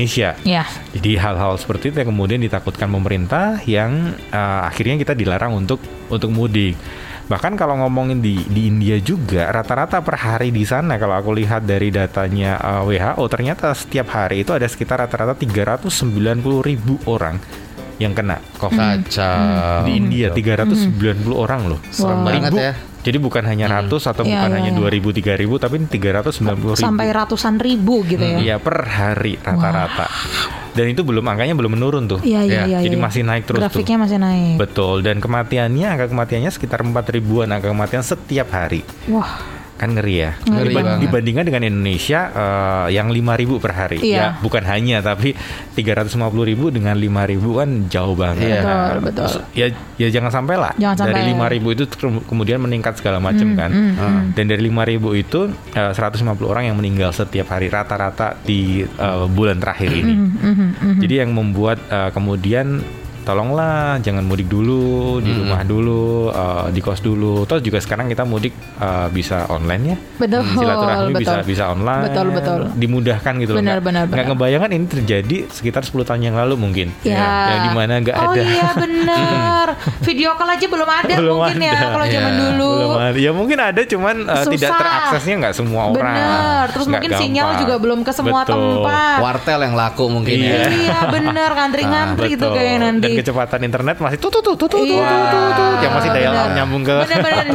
Ya. 0.46 0.64
Jadi 0.94 1.18
hal-hal 1.18 1.58
seperti 1.58 1.90
itu 1.90 1.98
yang 2.06 2.14
kemudian 2.14 2.38
ditakutkan 2.38 2.86
pemerintah 2.94 3.58
yang 3.66 4.14
eh, 4.30 4.62
akhirnya 4.70 5.02
kita 5.02 5.18
dilarang 5.18 5.58
untuk 5.58 5.82
untuk 6.14 6.30
mudik. 6.30 6.78
Bahkan 7.28 7.60
kalau 7.60 7.76
ngomongin 7.84 8.24
di 8.24 8.40
di 8.48 8.72
India 8.72 8.96
juga 9.04 9.52
rata-rata 9.52 10.00
per 10.00 10.16
hari 10.16 10.54
di 10.54 10.64
sana 10.64 10.96
kalau 10.96 11.18
aku 11.18 11.36
lihat 11.36 11.66
dari 11.66 11.90
datanya 11.90 12.56
eh, 12.62 12.82
WHO 12.86 13.24
ternyata 13.28 13.74
setiap 13.74 14.14
hari 14.14 14.46
itu 14.46 14.54
ada 14.54 14.70
sekitar 14.70 15.02
rata-rata 15.04 15.34
390 15.36 15.90
ribu 16.62 16.96
orang 17.10 17.67
yang 17.98 18.14
kena 18.14 18.38
COVID 18.58 19.10
Kacau. 19.10 19.84
di 19.84 19.92
India 19.96 20.30
390 20.30 20.94
orang 21.34 21.66
loh. 21.66 21.80
Serem 21.90 22.22
Wah. 22.22 22.26
banget 22.30 22.52
Ribu. 22.52 22.62
ya. 22.62 22.74
Jadi 22.98 23.18
bukan 23.18 23.44
hanya 23.46 23.72
ratus 23.72 24.04
atau 24.04 24.22
Iya, 24.22 24.36
bukan 24.36 24.50
iya, 24.52 24.58
hanya 24.60 24.72
iya. 24.76 25.00
2000 25.00 25.16
3000 25.16 25.64
tapi 25.64 25.76
390 25.80 26.76
ribu. 26.76 26.76
Sampai 26.76 27.08
ratusan 27.10 27.56
ribu 27.56 28.04
gitu 28.04 28.20
ya. 28.20 28.38
Iya 28.38 28.56
per 28.60 28.84
hari 28.84 29.40
rata-rata. 29.40 30.12
Dan 30.72 30.92
itu 30.92 31.02
belum 31.02 31.24
angkanya 31.24 31.56
belum 31.56 31.74
menurun 31.74 32.06
tuh. 32.06 32.20
Iya, 32.22 32.44
iya, 32.44 32.54
Ya, 32.62 32.64
iya. 32.68 32.80
jadi 32.84 32.94
iya. 32.94 33.02
masih 33.02 33.22
naik 33.24 33.48
terus 33.48 33.58
tuh. 33.58 33.66
Grafiknya 33.66 33.98
masih 33.98 34.18
naik. 34.20 34.56
Betul. 34.60 35.02
Dan 35.02 35.18
kematiannya 35.18 35.88
angka 35.88 36.06
kematiannya 36.08 36.52
sekitar 36.52 36.84
4 36.84 36.94
ribuan 37.10 37.50
angka 37.50 37.72
kematian 37.72 38.04
setiap 38.04 38.52
hari. 38.52 38.84
Wah. 39.08 39.57
Kan 39.78 39.94
ngeri 39.94 40.16
ya. 40.20 40.32
Ngeri 40.42 40.68
Diba- 40.68 40.82
banget. 40.82 41.00
dibandingkan 41.06 41.46
dengan 41.46 41.64
Indonesia 41.64 42.20
eh, 42.28 42.88
yang 42.92 43.08
5.000 43.08 43.58
per 43.58 43.72
hari. 43.72 43.98
Iya. 44.02 44.18
Ya, 44.18 44.28
bukan 44.42 44.66
hanya 44.66 45.00
tapi 45.00 45.38
350.000 45.78 46.18
dengan 46.74 46.98
5.000 46.98 47.14
kan 47.54 47.70
jauh 47.88 48.14
banget. 48.14 48.42
Iya. 48.44 48.62
Betul, 48.62 48.96
betul. 49.06 49.28
Ya 49.54 49.68
ya 49.96 50.08
jangan 50.10 50.32
sampai 50.34 50.56
lah. 50.58 50.74
Jangan 50.76 50.98
sampai. 51.00 51.14
Dari 51.16 51.32
5.000 51.32 51.72
itu 51.72 51.84
ke- 51.86 52.26
kemudian 52.26 52.58
meningkat 52.58 52.98
segala 52.98 53.22
macam 53.22 53.54
kan. 53.54 53.70
Dan 54.34 54.46
dari 54.46 54.66
5.000 54.66 54.74
itu 55.14 55.40
eh, 55.72 55.92
150 55.94 56.26
orang 56.44 56.66
yang 56.66 56.76
meninggal 56.76 57.14
setiap 57.14 57.54
hari 57.54 57.70
rata-rata 57.70 58.34
di 58.40 58.82
eh, 58.82 59.26
bulan 59.30 59.58
terakhir 59.58 59.94
ini. 59.94 60.14
Jadi 60.98 61.14
yang 61.18 61.32
membuat 61.32 61.78
eh, 61.88 62.10
kemudian 62.10 62.82
tolonglah 63.28 64.00
jangan 64.00 64.24
mudik 64.24 64.48
dulu 64.48 64.88
di 65.20 65.36
rumah 65.36 65.62
dulu 65.62 66.06
eh, 66.30 66.66
di 66.72 66.80
kos 66.80 67.00
dulu. 67.00 67.44
Terus 67.44 67.60
juga 67.62 67.78
sekarang 67.78 68.08
kita 68.08 68.24
mudik 68.24 68.56
eh, 68.78 69.08
bisa 69.10 69.44
online 69.48 69.84
ya. 69.86 69.98
Betul, 70.18 70.42
Silaturahmi 70.48 71.12
bisa 71.14 71.36
betul. 71.36 71.44
bisa 71.46 71.64
online. 71.68 72.04
Betul, 72.08 72.28
betul. 72.32 72.60
Dimudahkan 72.74 73.34
gitu 73.38 73.52
loh. 73.52 73.60
Benar, 73.60 73.74
Nggak- 73.74 73.84
benar, 73.84 74.04
nggak 74.06 74.16
benar. 74.16 74.32
ngebayangkan 74.32 74.72
ini 74.72 74.86
terjadi 74.88 75.38
sekitar 75.50 75.84
10 75.84 76.08
tahun 76.08 76.22
yang 76.24 76.36
lalu 76.38 76.56
mungkin. 76.56 76.88
Ya. 77.04 77.28
Yang 77.50 77.60
di 77.62 77.72
mana 77.76 77.94
nggak 78.00 78.16
oh 78.16 78.32
ada. 78.32 78.42
iya 78.42 78.70
benar. 78.86 79.68
Video 80.00 80.30
call 80.34 80.50
aja 80.50 80.66
belum 80.66 80.88
ada 80.88 81.14
Belum 81.14 81.36
mungkin 81.38 81.60
ya 81.60 81.74
ada. 81.74 81.88
kalau 81.92 82.06
zaman 82.08 82.32
Iya, 82.32 82.40
dulu. 82.42 82.72
Belum 82.72 82.92
ada. 82.96 83.18
Ya 83.18 83.32
mungkin 83.34 83.58
ada 83.58 83.82
cuman 83.84 84.16
uh, 84.24 84.46
tidak 84.48 84.72
teraksesnya 84.72 85.34
nggak 85.44 85.54
semua 85.54 85.82
orang. 85.90 86.16
Bener. 86.16 86.66
Terus 86.72 86.88
mungkin 86.88 87.12
sinyal 87.14 87.50
juga 87.60 87.76
belum 87.78 88.00
ke 88.02 88.12
semua 88.12 88.42
Betul. 88.42 88.56
tempat. 88.56 89.18
Wartel 89.20 89.60
yang 89.62 89.76
laku 89.76 90.06
mungkin 90.08 90.32
Iya. 90.34 90.54
ya. 90.54 90.70
Iya 90.70 91.00
bener 91.10 91.50
ngantri-ngantri 91.52 92.28
gitu 92.30 92.46
Betul. 92.46 92.56
kayak 92.56 92.78
nanti. 92.80 93.12
Kecepatan 93.18 93.60
internet 93.62 93.96
masih 93.98 94.18
tuh 94.18 94.30
tuh 94.30 94.42
tuh 94.42 94.56
tuh 94.56 94.68
tuh 94.68 94.80
tuh 94.80 94.86
Iya. 94.88 95.10
tuh 95.52 95.66
yang 95.80 95.94
masih 95.94 96.10
daya 96.10 96.30
Bener. 96.30 96.50
nyambung 96.56 96.82
ke 96.82 96.96
bener-bener 97.00 97.46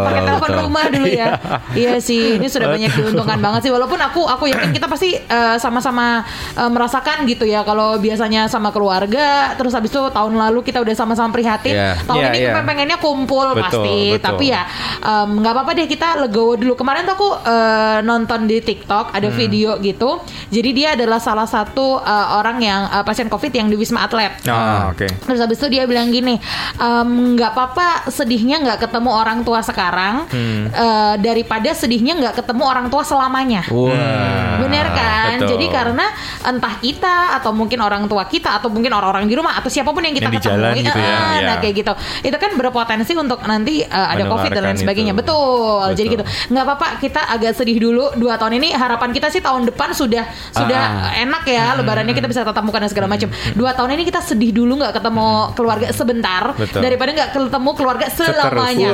pakai 0.00 0.22
telepon 0.24 0.50
rumah 0.60 0.84
dulu 0.86 1.06
ya. 1.06 1.26
iya 1.72 1.94
sih, 1.98 2.36
ini 2.36 2.46
sudah 2.46 2.68
banyak 2.68 2.90
diuntungkan 2.90 3.38
banget 3.38 3.60
sih. 3.62 3.70
Walaupun 3.70 3.98
aku 3.98 4.22
aku 4.24 4.44
yakin 4.46 4.70
kita 4.70 4.86
pasti 4.86 5.14
eh, 5.14 5.56
sama-sama 5.56 6.22
eh, 6.52 6.66
merasakan 6.66 7.24
gitu 7.24 7.42
ya. 7.42 7.62
Kalau 7.62 7.96
biasanya 7.96 8.46
sama 8.46 8.70
keluarga, 8.70 9.54
terus 9.54 9.70
habis 9.70 9.88
itu 9.88 10.00
tahun 10.00 10.32
lalu 10.32 10.62
kita 10.62 10.78
udah 10.78 10.94
sama-sama 10.94 11.30
prihatin. 11.30 11.74
Iya. 11.74 11.90
Tahun 12.00 12.18
Iya, 12.18 12.28
ini 12.28 12.38
iya. 12.38 12.48
kita 12.48 12.60
pengennya 12.62 12.98
kumpul 12.98 13.46
Betul, 13.50 13.62
pasti. 13.62 13.98
betul. 14.12 14.22
Tapi 14.22 14.44
ya 14.48 14.62
nggak 15.00 15.52
apa-apa 15.52 15.70
deh 15.72 15.86
kita 15.86 16.08
legowo 16.18 16.54
dulu. 16.54 16.74
Kemarin 16.74 17.02
tuh 17.04 17.14
aku 17.16 17.28
eh, 17.40 17.98
nonton 18.02 18.44
di 18.44 18.58
TikTok 18.60 19.10
ada 19.10 19.26
Hmm. 19.26 19.38
video 19.38 19.70
gitu. 19.78 20.20
Jadi 20.48 20.70
dia 20.72 20.88
adalah 20.92 21.18
salah 21.18 21.46
satu 21.46 21.98
eh, 21.98 22.26
orang 22.32 22.58
yang 22.58 22.80
eh, 22.88 23.02
pasien 23.02 23.26
COVID 23.26 23.50
yang 23.50 23.66
di 23.66 23.76
Wisma 23.76 24.02
Atlet. 24.02 24.32
Oh, 24.44 24.90
oke. 25.00 25.06
Oke. 25.08 25.24
Terus 25.24 25.40
habis 25.40 25.56
itu 25.56 25.68
dia 25.70 25.84
bilang 25.84 26.08
gini, 26.08 26.36
"Em, 26.76 27.08
nggak 27.32 27.50
apa-apa 27.50 27.88
sedihnya 28.10 28.60
nggak 28.60 28.78
ketemu 28.82 29.10
orang 29.10 29.40
tua 29.40 29.60
sekarang 29.60 30.28
Hmm. 30.28 30.68
eh, 30.68 31.14
daripada 31.18 31.72
sedihnya 31.72 32.12
nggak 32.16 32.34
ketemu 32.36 32.62
orang 32.62 32.86
tua 32.86 33.00
selamanya. 33.00 33.64
Wah. 33.66 34.60
Bener 34.60 34.86
kan? 34.92 35.40
betul. 35.40 35.56
Jadi 35.56 35.66
karena 35.70 36.06
entah 36.42 36.74
kita 36.76 37.16
atau 37.36 37.50
mungkin 37.50 37.80
orang 37.80 38.04
tua 38.04 38.24
kita 38.24 38.60
atau 38.60 38.68
mungkin 38.68 38.90
orang-orang 38.90 39.24
di 39.24 39.32
rumah 39.32 39.56
atau 39.56 39.68
siapa 39.68 39.88
pun 39.88 40.02
yang 40.02 40.12
kita 40.12 40.28
Yang 40.28 40.36
ketemu, 40.42 40.52
jalan 40.60 40.72
gitu 40.76 40.98
ya, 40.98 41.08
iya. 41.08 41.40
nah 41.42 41.56
kayak 41.58 41.74
gitu, 41.76 41.92
itu 42.22 42.36
kan 42.36 42.50
berpotensi 42.54 43.12
untuk 43.14 43.40
nanti 43.42 43.80
uh, 43.82 44.08
ada 44.10 44.24
covid 44.26 44.50
dan 44.50 44.62
lain 44.66 44.76
sebagainya. 44.76 45.12
itu. 45.12 45.20
Betul. 45.22 45.86
Jadi 45.94 46.08
Betul. 46.08 46.12
gitu. 46.12 46.24
Nggak 46.50 46.64
apa-apa 46.66 46.86
kita 46.98 47.20
agak 47.26 47.52
sedih 47.54 47.78
dulu 47.80 48.04
dua 48.16 48.36
tahun 48.36 48.60
ini. 48.60 48.68
Harapan 48.74 49.10
kita 49.10 49.28
sih 49.28 49.40
tahun 49.40 49.64
depan 49.64 49.88
sudah 49.92 50.24
sudah 50.52 50.82
Ah. 51.08 51.22
enak 51.22 51.42
ya. 51.46 51.72
Lebarannya 51.74 52.12
kita 52.12 52.26
bisa 52.26 52.42
tatap 52.42 52.60
muka 52.60 52.78
dan 52.78 52.90
segala 52.90 53.06
macam. 53.06 53.28
Dua 53.54 53.72
tahun 53.72 53.94
ini 53.94 54.02
kita 54.04 54.20
sedih 54.20 54.50
dulu 54.50 54.76
nggak 54.76 54.89
ketemu 54.94 55.28
keluarga 55.54 55.88
sebentar 55.92 56.42
Betul. 56.56 56.80
daripada 56.82 57.10
nggak 57.14 57.30
ketemu 57.36 57.70
keluarga 57.76 58.06
selamanya. 58.10 58.90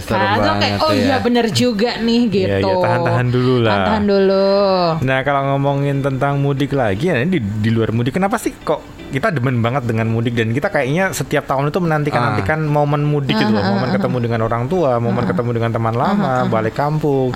Serem 0.00 0.38
Kan? 0.44 0.56
Kayak, 0.60 0.76
oh 0.80 0.92
ya. 0.94 1.02
iya 1.04 1.16
bener 1.20 1.46
juga 1.50 1.90
nih 2.00 2.22
Iya, 2.24 2.34
gitu. 2.62 2.70
iya, 2.70 2.82
tahan-tahan 2.84 3.26
dulu 3.28 3.54
lah. 3.60 3.70
Tahan-tahan 3.70 4.04
dulu. 4.06 4.46
Nah 5.04 5.18
kalau 5.22 5.42
ngomongin 5.54 5.96
tentang 6.00 6.40
mudik 6.40 6.72
lagi, 6.72 7.10
ya 7.12 7.20
di, 7.24 7.38
di 7.40 7.70
luar 7.70 7.90
mudik, 7.92 8.14
kenapa 8.14 8.38
sih 8.40 8.54
kok 8.54 9.03
kita 9.14 9.30
demen 9.30 9.62
banget 9.62 9.86
dengan 9.86 10.10
mudik 10.10 10.34
dan 10.34 10.50
kita 10.50 10.74
kayaknya 10.74 11.14
setiap 11.14 11.46
tahun 11.46 11.70
itu 11.70 11.78
menantikan 11.78 12.34
nantikan 12.34 12.66
momen 12.66 13.06
mudik 13.06 13.38
gitu 13.38 13.54
loh, 13.54 13.62
momen 13.62 13.94
ketemu 13.94 14.16
dengan 14.26 14.40
orang 14.42 14.66
tua, 14.66 14.98
momen 14.98 15.22
ketemu 15.22 15.50
dengan 15.54 15.70
teman 15.70 15.94
lama, 15.94 16.50
balik 16.50 16.74
kampung. 16.74 17.30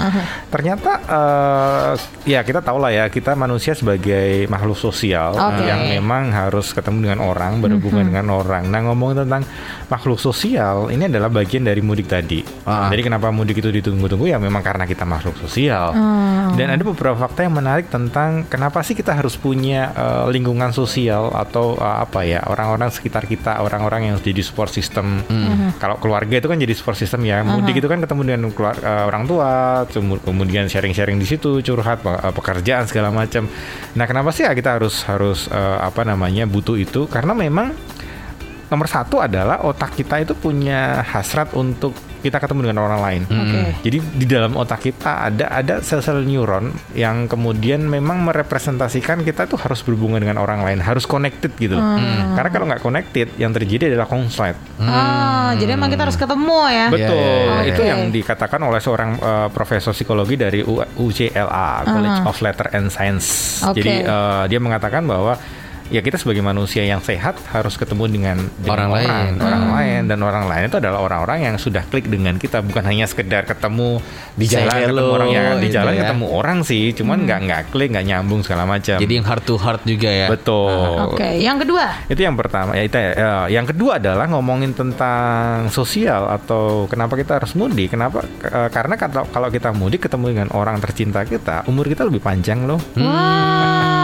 Ternyata 0.51 0.91
eh, 1.07 1.93
ya 2.27 2.41
kita 2.43 2.59
tahu 2.59 2.83
lah 2.83 2.91
ya 2.91 3.05
kita 3.07 3.39
manusia 3.39 3.79
sebagai 3.79 4.51
makhluk 4.51 4.75
sosial 4.75 5.39
Oke. 5.39 5.63
yang 5.63 5.87
memang 5.87 6.35
harus 6.35 6.75
ketemu 6.75 7.07
dengan 7.07 7.21
orang, 7.23 7.63
berhubungan 7.63 8.11
dengan 8.11 8.27
orang. 8.35 8.67
Nah 8.67 8.81
ngomongin 8.91 9.23
tentang 9.29 9.47
makhluk 9.87 10.19
sosial, 10.19 10.91
ini 10.91 11.07
adalah 11.07 11.31
bagian 11.31 11.63
dari 11.63 11.79
mudik 11.79 12.11
tadi. 12.11 12.43
Ah. 12.67 12.91
Jadi 12.91 13.07
kenapa 13.07 13.31
mudik 13.31 13.63
itu 13.63 13.71
ditunggu-tunggu 13.71 14.27
ya 14.27 14.43
memang 14.43 14.65
karena 14.67 14.83
kita 14.89 15.07
makhluk 15.07 15.39
sosial. 15.39 15.95
Dan 16.57 16.75
ada 16.75 16.83
beberapa 16.83 17.15
fakta 17.15 17.47
yang 17.47 17.55
menarik 17.55 17.93
tentang 17.93 18.49
kenapa 18.49 18.81
sih 18.83 18.97
kita 18.97 19.13
harus 19.15 19.37
punya 19.37 19.93
eh, 19.93 20.25
lingkungan 20.33 20.73
sosial 20.73 21.29
atau 21.31 21.68
eh, 21.77 21.99
apa 22.09 22.25
ya 22.25 22.41
orang-orang 22.49 22.89
sekitar 22.89 23.29
kita, 23.29 23.61
orang-orang 23.61 24.09
yang 24.09 24.17
jadi 24.23 24.41
support 24.41 24.73
system. 24.73 25.21
Kalau 25.77 26.01
keluarga 26.01 26.41
itu 26.41 26.49
kan 26.49 26.57
jadi 26.57 26.73
support 26.73 26.97
system 26.97 27.27
ya. 27.29 27.45
Mudik 27.45 27.77
itu 27.83 27.89
kan 27.91 27.99
ketemu 28.01 28.23
dengan 28.25 28.43
keluar- 28.55 28.81
eh, 28.81 29.05
orang 29.05 29.29
tua, 29.29 29.51
kemudian 30.25 30.71
sharing-sharing 30.71 31.19
di 31.19 31.27
situ, 31.29 31.61
curhat 31.61 32.01
eh, 32.07 32.33
pekerjaan 32.33 32.89
segala 32.89 33.13
macam. 33.13 33.45
Nah, 33.99 34.05
kenapa 34.09 34.33
sih 34.33 34.49
ya 34.49 34.57
kita 34.57 34.81
harus 34.81 35.05
harus 35.05 35.51
eh, 35.53 35.79
apa 35.83 36.07
namanya 36.07 36.49
butuh 36.49 36.79
itu? 36.79 37.05
Karena 37.11 37.37
memang 37.37 37.75
nomor 38.69 38.87
satu 38.87 39.21
adalah 39.21 39.65
otak 39.65 39.97
kita 39.97 40.21
itu 40.23 40.37
punya 40.37 41.01
hasrat 41.03 41.53
untuk 41.57 41.97
kita 42.19 42.37
ketemu 42.37 42.69
dengan 42.69 42.79
orang 42.85 43.01
lain. 43.01 43.23
Oke. 43.25 43.61
Jadi 43.83 43.99
di 44.15 44.27
dalam 44.27 44.53
otak 44.55 44.83
kita 44.83 45.25
ada 45.25 45.47
ada 45.49 45.75
sel-sel 45.79 46.23
neuron 46.23 46.69
yang 46.93 47.25
kemudian 47.25 47.83
memang 47.83 48.23
merepresentasikan 48.23 49.23
kita 49.23 49.45
tuh 49.45 49.57
harus 49.57 49.81
berhubungan 49.81 50.19
dengan 50.19 50.39
orang 50.39 50.61
lain, 50.61 50.79
harus 50.79 51.05
connected 51.05 51.55
gitu. 51.55 51.75
loh. 51.75 51.85
Karena 52.35 52.51
kalau 52.51 52.67
nggak 52.67 52.81
connected, 52.81 53.27
yang 53.37 53.51
terjadi 53.51 53.91
adalah 53.91 54.07
konslet. 54.07 54.59
Ah, 54.79 55.55
jadi 55.55 55.75
emang 55.75 55.89
kita 55.89 56.05
harus 56.05 56.17
ketemu 56.17 56.61
ya. 56.69 56.87
Betul, 56.89 57.17
Iya, 57.19 57.25
iya, 57.25 57.57
iya. 57.57 57.69
itu 57.71 57.81
Oke. 57.81 57.89
yang 57.89 58.01
dikatakan 58.09 58.61
oleh 58.61 58.81
seorang 58.81 59.11
uh, 59.19 59.49
profesor 59.49 59.93
psikologi 59.93 60.35
dari 60.35 60.61
U- 60.61 60.83
UCLA, 60.99 61.69
College 61.85 62.21
of 62.25 62.37
Letter 62.39 62.67
and 62.73 62.89
Science. 62.89 63.27
Oke. 63.63 63.79
Jadi 63.79 64.05
uh, 64.05 64.45
dia 64.47 64.59
mengatakan 64.59 65.03
bahwa 65.03 65.39
ya 65.89 66.01
kita 66.01 66.21
sebagai 66.21 66.45
manusia 66.45 66.85
yang 66.85 67.01
sehat 67.01 67.41
harus 67.49 67.75
ketemu 67.77 68.05
dengan, 68.09 68.37
dengan 68.61 68.73
Orang 68.79 68.91
lain. 68.93 69.33
orang 69.41 69.65
lain 69.73 70.01
dan 70.09 70.19
orang 70.21 70.45
lain 70.47 70.63
itu 70.69 70.77
adalah 70.79 71.01
orang-orang 71.01 71.39
yang 71.49 71.55
sudah 71.57 71.83
klik 71.89 72.07
dengan 72.07 72.37
kita, 72.37 72.61
bukan 72.61 72.85
hanya 72.85 73.09
sekedar 73.09 73.49
ketemu 73.49 74.01
di 74.37 74.47
Say 74.47 74.61
jalan 74.63 74.77
ketemu 74.77 74.89
hello, 74.93 75.07
orang 75.17 75.29
ya 75.33 75.43
di 75.57 75.67
gitu 75.69 75.75
jalan 75.81 75.93
ya. 75.93 76.01
ketemu 76.05 76.27
orang 76.29 76.59
sih, 76.63 76.85
cuman 76.93 77.19
nggak 77.25 77.39
nggak 77.49 77.63
klik 77.73 77.89
nggak 77.93 78.07
nyambung 78.07 78.41
segala 78.45 78.65
macam. 78.69 78.97
Jadi 79.01 79.13
yang 79.13 79.27
heart 79.27 79.45
to 79.45 79.55
heart 79.57 79.83
juga 79.85 80.11
ya. 80.13 80.27
betul. 80.29 81.13
Oke, 81.13 81.29
yang 81.41 81.57
kedua. 81.59 82.05
Itu 82.07 82.21
yang 82.21 82.37
pertama. 82.37 82.77
Ya, 82.77 82.83
itu 82.85 82.97
ya. 82.97 83.11
Eh, 83.17 83.45
yang 83.57 83.67
kedua 83.67 83.97
adalah 83.99 84.29
ngomongin 84.29 84.77
tentang 84.77 85.73
sosial 85.73 86.29
atau 86.29 86.85
kenapa 86.87 87.17
kita 87.17 87.41
harus 87.41 87.57
mudik. 87.57 87.97
Kenapa? 87.97 88.23
Eh, 88.45 88.69
karena 88.69 88.95
kalau 89.01 89.25
kalau 89.29 89.49
kita 89.49 89.73
mudik 89.73 90.05
ketemu 90.07 90.25
dengan 90.37 90.49
orang 90.53 90.79
tercinta 90.79 91.25
kita, 91.25 91.65
umur 91.67 91.89
kita 91.89 92.05
lebih 92.05 92.21
panjang 92.21 92.69
loh. 92.69 92.79
Wow, 92.95 93.98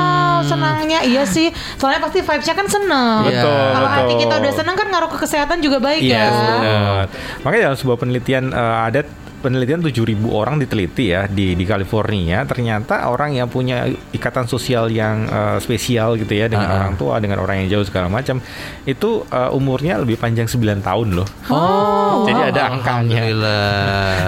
senangnya 0.45 1.01
iya 1.03 1.25
sih. 1.25 1.49
Soalnya 1.75 2.01
pasti 2.01 2.21
vibes-nya 2.21 2.55
kan 2.55 2.67
seneng. 2.67 3.19
Betul, 3.25 3.65
Kalau 3.73 3.89
hati 3.91 4.15
kita 4.17 4.35
udah 4.37 4.53
seneng 4.53 4.75
kan 4.75 4.87
ngaruh 4.89 5.11
ke 5.11 5.19
kesehatan 5.19 5.59
juga 5.59 5.79
baik 5.79 6.01
Iya, 6.01 6.15
ya. 6.15 6.29
benar. 6.29 7.05
Makanya 7.43 7.63
dalam 7.65 7.79
sebuah 7.79 7.97
penelitian 7.97 8.45
eh, 8.49 8.77
ada 8.85 9.01
penelitian 9.45 9.85
7000 9.85 10.01
orang 10.27 10.57
diteliti 10.57 11.13
ya 11.13 11.29
di 11.29 11.53
di 11.53 11.63
California 11.63 12.41
ternyata 12.43 13.05
orang 13.07 13.37
yang 13.37 13.47
punya 13.47 13.85
ikatan 14.11 14.49
sosial 14.49 14.89
yang 14.89 15.29
eh, 15.29 15.57
spesial 15.59 16.17
gitu 16.17 16.33
ya 16.33 16.49
dengan 16.49 16.65
Ah. 16.65 16.77
orang 16.81 16.95
tua 16.97 17.21
dengan 17.21 17.39
orang 17.39 17.61
yang 17.61 17.69
jauh 17.71 17.85
segala 17.85 18.09
macam 18.09 18.41
itu 18.83 19.11
eh, 19.23 19.51
umurnya 19.53 20.01
lebih 20.01 20.17
panjang 20.17 20.49
9 20.49 20.81
tahun 20.81 21.09
loh. 21.13 21.29
Oh, 21.47 22.25
Jadi 22.25 22.41
wow. 22.41 22.51
ada 22.51 22.63
angkanya. 22.71 23.21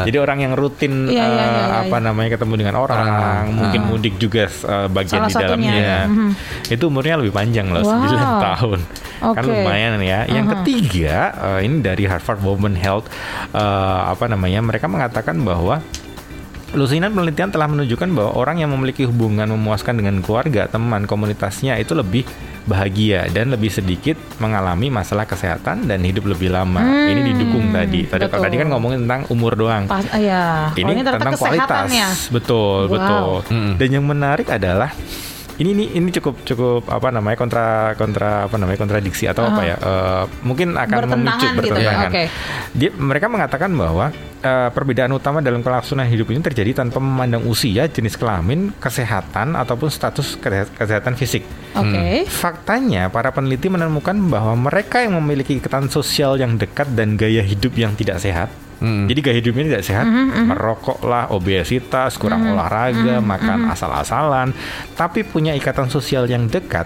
Jadi 0.05 0.16
orang 0.16 0.38
yang 0.38 0.52
rutin 0.52 1.07
Iya, 1.07 1.16
iya, 1.16 1.24
eh, 1.24 1.33
iya, 1.33 1.46
iya, 1.46 1.76
apa 1.83 1.96
namanya 1.98 2.31
ketemu 2.31 2.55
dengan 2.57 2.74
orang, 2.76 3.00
Orang. 3.00 3.44
mungkin 3.55 3.81
mudik 3.87 4.14
juga 4.16 4.44
eh, 4.46 4.88
bagian 4.88 5.22
Salah 5.22 5.29
di 5.29 5.35
satunya. 5.35 5.48
dalamnya. 5.72 5.94
Mhm. 6.07 6.31
Itu 6.68 6.85
umurnya 6.87 7.14
lebih 7.16 7.33
panjang 7.33 7.70
loh, 7.70 7.81
Wow. 7.81 8.05
9 8.05 8.35
tahun. 8.44 8.81
Kan 9.20 9.42
Oke. 9.42 9.48
lumayan 9.48 9.96
ya. 10.00 10.24
Yang 10.26 10.46
Aha. 10.46 10.52
ketiga, 10.61 11.16
eh, 11.57 11.61
ini 11.64 11.81
dari 11.81 12.05
Harvard 12.05 12.40
Women 12.40 12.76
Health 12.76 13.07
eh, 13.50 14.00
apa 14.07 14.26
namanya? 14.26 14.61
Mereka 14.61 14.87
mengatakan 14.87 15.40
bahwa 15.40 15.81
Lusinan 16.74 17.14
penelitian 17.14 17.48
telah 17.48 17.70
menunjukkan 17.70 18.11
bahwa 18.11 18.37
orang 18.37 18.61
yang 18.61 18.74
memiliki 18.74 19.07
hubungan 19.07 19.48
memuaskan 19.48 19.96
dengan 19.96 20.18
keluarga, 20.20 20.66
teman, 20.66 21.07
komunitasnya 21.07 21.79
itu 21.79 21.94
lebih 21.94 22.26
bahagia 22.66 23.31
dan 23.31 23.55
lebih 23.55 23.70
sedikit 23.70 24.18
mengalami 24.42 24.90
masalah 24.90 25.24
kesehatan 25.24 25.87
dan 25.87 26.02
hidup 26.02 26.26
lebih 26.26 26.50
lama. 26.50 26.83
Ini 26.83 27.22
didukung 27.33 27.70
tadi. 27.70 28.11
Tadi 28.11 28.26
Hmm, 28.26 28.35
betul. 28.35 28.44
tadi 28.44 28.55
kan 28.59 28.68
ngomongin 28.74 28.98
tentang 29.07 29.22
umur 29.31 29.55
doang. 29.55 29.87
Pas, 29.87 30.05
ya. 30.18 30.74
Ini, 30.74 30.92
Oh, 31.00 31.14
tentang 31.16 31.38
kualitas. 31.38 31.88
Betul, 32.29 32.90
Wow. 32.90 32.92
betul. 32.92 33.31
Mm. 33.55 33.72
Dan 33.79 33.88
yang 33.94 34.05
menarik 34.05 34.48
adalah 34.50 34.90
ini 35.57 35.71
ini 35.73 35.85
ini 35.97 36.09
cukup 36.12 36.45
cukup 36.45 36.85
apa 36.87 37.09
namanya 37.09 37.37
kontra 37.37 37.66
kontra 37.97 38.45
apa 38.45 38.57
namanya 38.57 38.77
kontradiksi 38.77 39.25
atau 39.25 39.49
apa 39.49 39.62
ya? 39.62 39.77
Eh, 39.77 40.25
mungkin 40.45 40.77
akan 40.77 40.97
Bertentangan 41.01 41.21
memicu 41.25 41.47
gitu 41.47 41.57
ya, 41.57 41.57
bertentangan. 41.57 42.11
oke. 42.12 42.25
Dia, 42.77 42.90
mereka 42.92 43.27
mengatakan 43.27 43.71
bahwa 43.73 44.07
eh, 44.40 44.69
perbedaan 44.69 45.12
utama 45.12 45.40
dalam 45.40 45.64
kelangsungan 45.64 46.05
hidup 46.05 46.29
ini 46.29 46.45
terjadi 46.45 46.77
tanpa 46.77 47.01
memandang 47.01 47.49
usia, 47.49 47.88
jenis 47.88 48.21
kelamin, 48.21 48.69
kesehatan 48.77 49.57
ataupun 49.57 49.88
status 49.88 50.37
kese- 50.37 50.73
kesehatan 50.77 51.16
fisik. 51.16 51.40
Oke. 51.73 52.29
Faktanya, 52.29 53.09
para 53.09 53.33
peneliti 53.33 53.73
menemukan 53.73 54.12
bahwa 54.29 54.53
mereka 54.61 55.01
yang 55.01 55.16
memiliki 55.16 55.57
ikatan 55.57 55.88
sosial 55.88 56.37
yang 56.37 56.61
dekat 56.61 56.92
dan 56.92 57.16
gaya 57.16 57.40
hidup 57.40 57.73
yang 57.75 57.97
tidak 57.97 58.21
sehat, 58.21 58.53
Hmm. 58.76 59.08
jadi 59.08 59.20
gaya 59.24 59.36
hidupnya 59.40 59.64
tidak 59.72 59.84
sehat, 59.88 60.04
Mm-hmm, 60.04 60.52
merokok 60.52 61.00
lah, 61.00 61.32
obesitas, 61.32 62.20
kurang 62.20 62.44
olahraga, 62.44 63.24
makan 63.24 63.72
asal-asalan, 63.72 64.52
tapi 64.92 65.24
punya 65.24 65.56
ikatan 65.56 65.88
sosial 65.88 66.28
yang 66.28 66.44
dekat, 66.44 66.84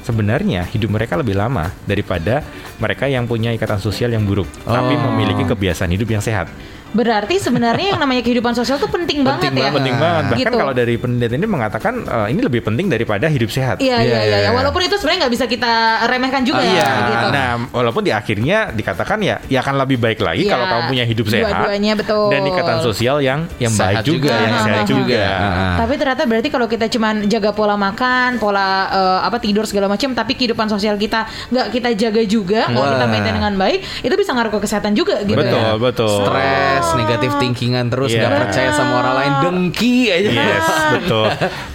sebenarnya 0.00 0.64
hidup 0.70 0.96
mereka 0.96 1.18
lebih 1.18 1.36
lama 1.36 1.68
daripada 1.84 2.40
mereka 2.78 3.04
yang 3.04 3.28
punya 3.28 3.52
ikatan 3.52 3.76
sosial 3.76 4.14
yang 4.14 4.24
buruk, 4.24 4.48
tapi 4.64 4.96
Oh. 4.96 5.12
memiliki 5.12 5.44
kebiasaan 5.44 5.92
hidup 5.92 6.08
yang 6.08 6.24
sehat. 6.24 6.48
Berarti 6.96 7.36
sebenarnya 7.36 7.92
yang 7.92 8.00
namanya 8.00 8.24
kehidupan 8.24 8.56
sosial 8.56 8.80
tuh 8.80 8.88
penting, 8.88 9.20
banget 9.20 9.52
ya. 9.52 9.68
Penting 9.68 9.96
banget. 9.96 10.24
Bahkan 10.32 10.40
Gitu. 10.40 10.56
kalau 10.56 10.72
dari 10.72 10.94
penelitian 10.96 11.36
ini 11.36 11.48
mengatakan 11.48 11.94
eh, 12.00 12.26
ini 12.32 12.40
lebih 12.40 12.64
penting 12.64 12.88
daripada 12.88 13.28
hidup 13.28 13.52
sehat. 13.52 13.76
Iya, 13.78 14.00
Iya, 14.00 14.00
iya, 14.00 14.20
iya. 14.24 14.38
iya. 14.42 14.50
Walaupun 14.50 14.80
itu 14.80 14.96
sebenarnya 14.96 15.28
nggak 15.28 15.34
bisa 15.36 15.44
kita 15.44 15.72
remehkan 16.08 16.42
juga 16.42 16.64
Iya, 16.64 16.72
ya. 16.80 16.90
Gitu. 17.06 17.26
nah 17.28 17.48
walaupun 17.68 18.00
di 18.00 18.12
akhirnya 18.12 18.72
dikatakan 18.72 19.18
ya, 19.20 19.36
ya 19.46 19.58
akan 19.60 19.74
lebih 19.76 19.98
baik 20.00 20.24
lagi 20.24 20.46
Iya, 20.46 20.52
kalau 20.52 20.64
kamu 20.66 20.82
punya 20.88 21.04
hidup 21.04 21.26
sehat 21.26 21.44
dua-duanya 21.52 21.92
betul. 21.94 22.26
dan 22.32 22.40
ikatan 22.46 22.78
sosial 22.80 23.16
yang 23.20 23.40
yang 23.58 23.72
Sehat 23.72 24.00
baik 24.00 24.06
juga, 24.06 24.32
juga, 24.32 24.36
yang 24.38 24.54
sehat 24.56 24.66
sehat 24.66 24.86
juga. 24.86 25.04
juga. 25.04 25.24
Ah. 25.28 25.76
Tapi 25.76 25.94
ternyata 25.96 26.22
berarti 26.24 26.48
kalau 26.48 26.66
kita 26.66 26.86
cuman 26.88 27.14
jaga 27.26 27.50
pola 27.52 27.76
makan, 27.76 28.30
pola 28.38 28.68
eh, 28.88 29.18
apa 29.20 29.36
tidur 29.36 29.64
segala 29.66 29.86
macam, 29.86 30.14
tapi 30.14 30.32
kehidupan 30.32 30.66
sosial 30.66 30.96
kita 30.96 31.28
nggak 31.50 31.66
kita 31.68 31.88
jaga 31.98 32.22
juga, 32.24 32.60
nggak 32.70 32.86
kita 32.94 33.06
maintain 33.06 33.34
dengan 33.34 33.54
baik, 33.54 33.78
itu 34.00 34.14
bisa 34.14 34.30
ngaruh 34.32 34.52
ke 34.54 34.60
kesehatan 34.62 34.94
juga 34.94 35.20
gitu. 35.20 35.36
Betul, 35.36 35.60
ya. 35.60 35.74
betul. 35.76 36.16
Stres 36.24 36.85
Yes, 36.86 36.94
negatif 36.96 37.30
thinkingan 37.36 37.86
terus 37.88 38.08
Iya. 38.08 38.22
nggak 38.22 38.38
percaya 38.40 38.70
sama 38.70 38.92
orang 38.96 39.14
lain, 39.16 39.32
dengki 39.42 39.96
aja. 40.08 40.30
Yes, 40.30 40.66
betul. 40.94 41.26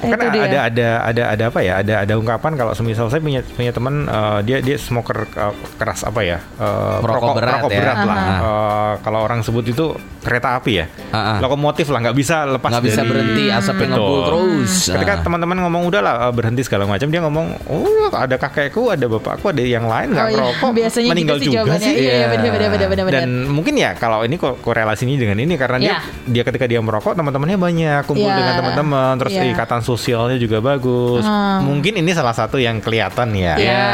Kan 0.02 0.18
Itu 0.18 0.28
dia. 0.32 0.42
ada 0.42 0.60
ada 0.64 0.88
ada 1.04 1.24
ada 1.30 1.44
apa 1.46 1.60
ya? 1.60 1.74
Ada 1.78 1.94
ada 2.02 2.14
ungkapan 2.16 2.56
kalau 2.56 2.72
semisal 2.72 3.06
saya 3.08 3.20
punya 3.20 3.44
punya 3.44 3.72
teman 3.72 4.06
eh, 4.06 4.40
dia 4.44 4.58
dia 4.60 4.76
smoker 4.76 5.28
eh, 5.28 5.54
keras 5.76 6.04
apa 6.04 6.22
ya? 6.22 6.40
Eh, 6.40 6.98
Perokok 6.98 7.36
berat 7.36 7.60
perokok 7.60 7.70
ya. 7.70 7.78
berat 7.78 7.98
lah. 8.02 8.18
Eh, 8.18 8.94
kalau 9.02 9.20
orang 9.22 9.40
sebut 9.42 9.66
itu 9.66 9.92
kereta 10.22 10.56
api 10.56 10.72
ya. 10.74 10.86
Ah, 11.12 11.18
ah. 11.18 11.38
Lokomotif 11.40 11.90
lah 11.90 12.00
nggak 12.00 12.16
bisa 12.16 12.46
lepas 12.48 12.70
Nggak 12.70 12.86
bisa 12.86 13.02
dari- 13.02 13.10
berhenti, 13.10 13.44
asapnya 13.50 13.88
ngebul 13.92 14.20
terus. 14.24 14.72
Ketika 14.88 15.14
Ah. 15.14 15.22
teman-teman 15.22 15.58
ngomong 15.60 15.84
udahlah 15.86 16.14
eh, 16.22 16.32
berhenti 16.32 16.62
segala 16.62 16.86
macam, 16.86 17.08
dia 17.08 17.20
ngomong, 17.20 17.46
"Oh, 17.68 17.86
ada 18.12 18.38
kakekku, 18.38 18.88
ada 18.88 19.06
bapakku, 19.08 19.50
ada 19.50 19.60
yang 19.60 19.84
lain 19.84 20.14
nggak 20.14 20.24
Oh, 20.24 20.30
iya. 20.30 20.38
merokok, 20.40 20.72
Biasanya 20.72 21.10
meninggal 21.10 21.36
gitu 21.36 21.42
sih 21.42 21.50
juga 21.50 21.60
jawabannya. 21.68 21.84
sih." 21.84 21.96
Iya, 21.98 22.14
iya, 22.14 22.26
benar 22.30 22.50
benar 22.50 22.70
benar 22.70 22.88
benar 22.88 23.04
benar. 23.04 23.20
Dan 23.20 23.30
mungkin 23.48 23.74
ya 23.76 23.92
kalau 23.94 24.22
ini 24.22 24.36
kok 24.38 24.56
korelasinya 25.02 25.18
dengan 25.18 25.38
ini 25.42 25.54
karena 25.58 25.78
dia 25.78 25.90
Iya. 25.92 26.00
dia 26.30 26.44
ketika 26.46 26.66
dia 26.70 26.80
merokok 26.80 27.14
teman-temannya 27.18 27.58
banyak 27.58 28.02
kumpul 28.06 28.24
Iya. 28.24 28.38
dengan 28.38 28.54
teman-teman 28.62 29.14
terus 29.18 29.34
Iya. 29.34 29.44
ikatan 29.52 29.82
sosialnya 29.82 30.38
juga 30.38 30.58
bagus. 30.62 31.26
Hmm. 31.26 31.66
Mungkin 31.66 31.98
ini 31.98 32.12
salah 32.14 32.36
satu 32.38 32.62
yang 32.62 32.78
kelihatan 32.80 33.34
ya. 33.34 33.58
Iya. 33.58 33.86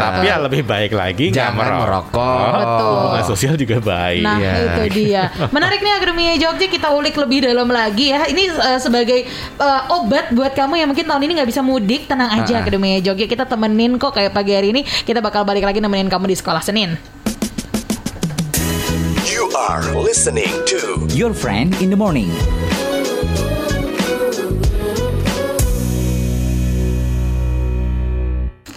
Tapi 0.00 0.24
ya 0.26 0.36
lebih 0.40 0.62
baik 0.64 0.92
lagi 0.96 1.30
nggak 1.30 1.36
Jangan 1.52 1.84
merokok. 1.84 2.48
Betul. 2.54 2.92
Hubungan 2.94 3.24
sosial 3.26 3.54
juga 3.54 3.76
baik. 3.78 4.24
Nah 4.24 4.36
Iya. 4.40 4.52
itu 4.56 4.82
dia 4.94 5.22
Menarik 5.50 5.80
nih 5.80 5.92
Akademi 5.94 6.24
Jogja 6.36 6.66
Kita 6.66 6.88
ulik 6.90 7.14
lebih 7.16 7.44
dalam 7.44 7.68
lagi 7.68 8.10
ya 8.10 8.24
Ini 8.26 8.42
eh, 8.50 8.78
sebagai 8.78 9.26
eh, 9.58 9.80
obat 9.90 10.32
buat 10.32 10.52
kamu 10.52 10.80
yang 10.80 10.88
mungkin 10.90 11.04
tahun 11.04 11.22
ini 11.22 11.32
nggak 11.40 11.50
bisa 11.50 11.60
mudik 11.60 12.06
Tenang 12.06 12.30
aja 12.32 12.52
Ah. 12.54 12.62
Akademi 12.62 12.98
Jogja 13.00 13.26
Kita 13.26 13.44
temenin 13.44 13.98
kok 13.98 14.14
kayak 14.14 14.30
pagi 14.30 14.54
hari 14.54 14.70
ini 14.70 14.82
Kita 14.84 15.18
bakal 15.18 15.42
balik 15.42 15.64
lagi 15.64 15.78
nemenin 15.78 16.06
kamu 16.08 16.30
di 16.30 16.36
sekolah 16.36 16.62
Senin 16.62 16.94
are 19.56 19.94
listening 19.94 20.50
to 20.66 21.06
Your 21.10 21.32
friend 21.32 21.74
in 21.80 21.90
the 21.90 21.96
morning. 21.96 22.73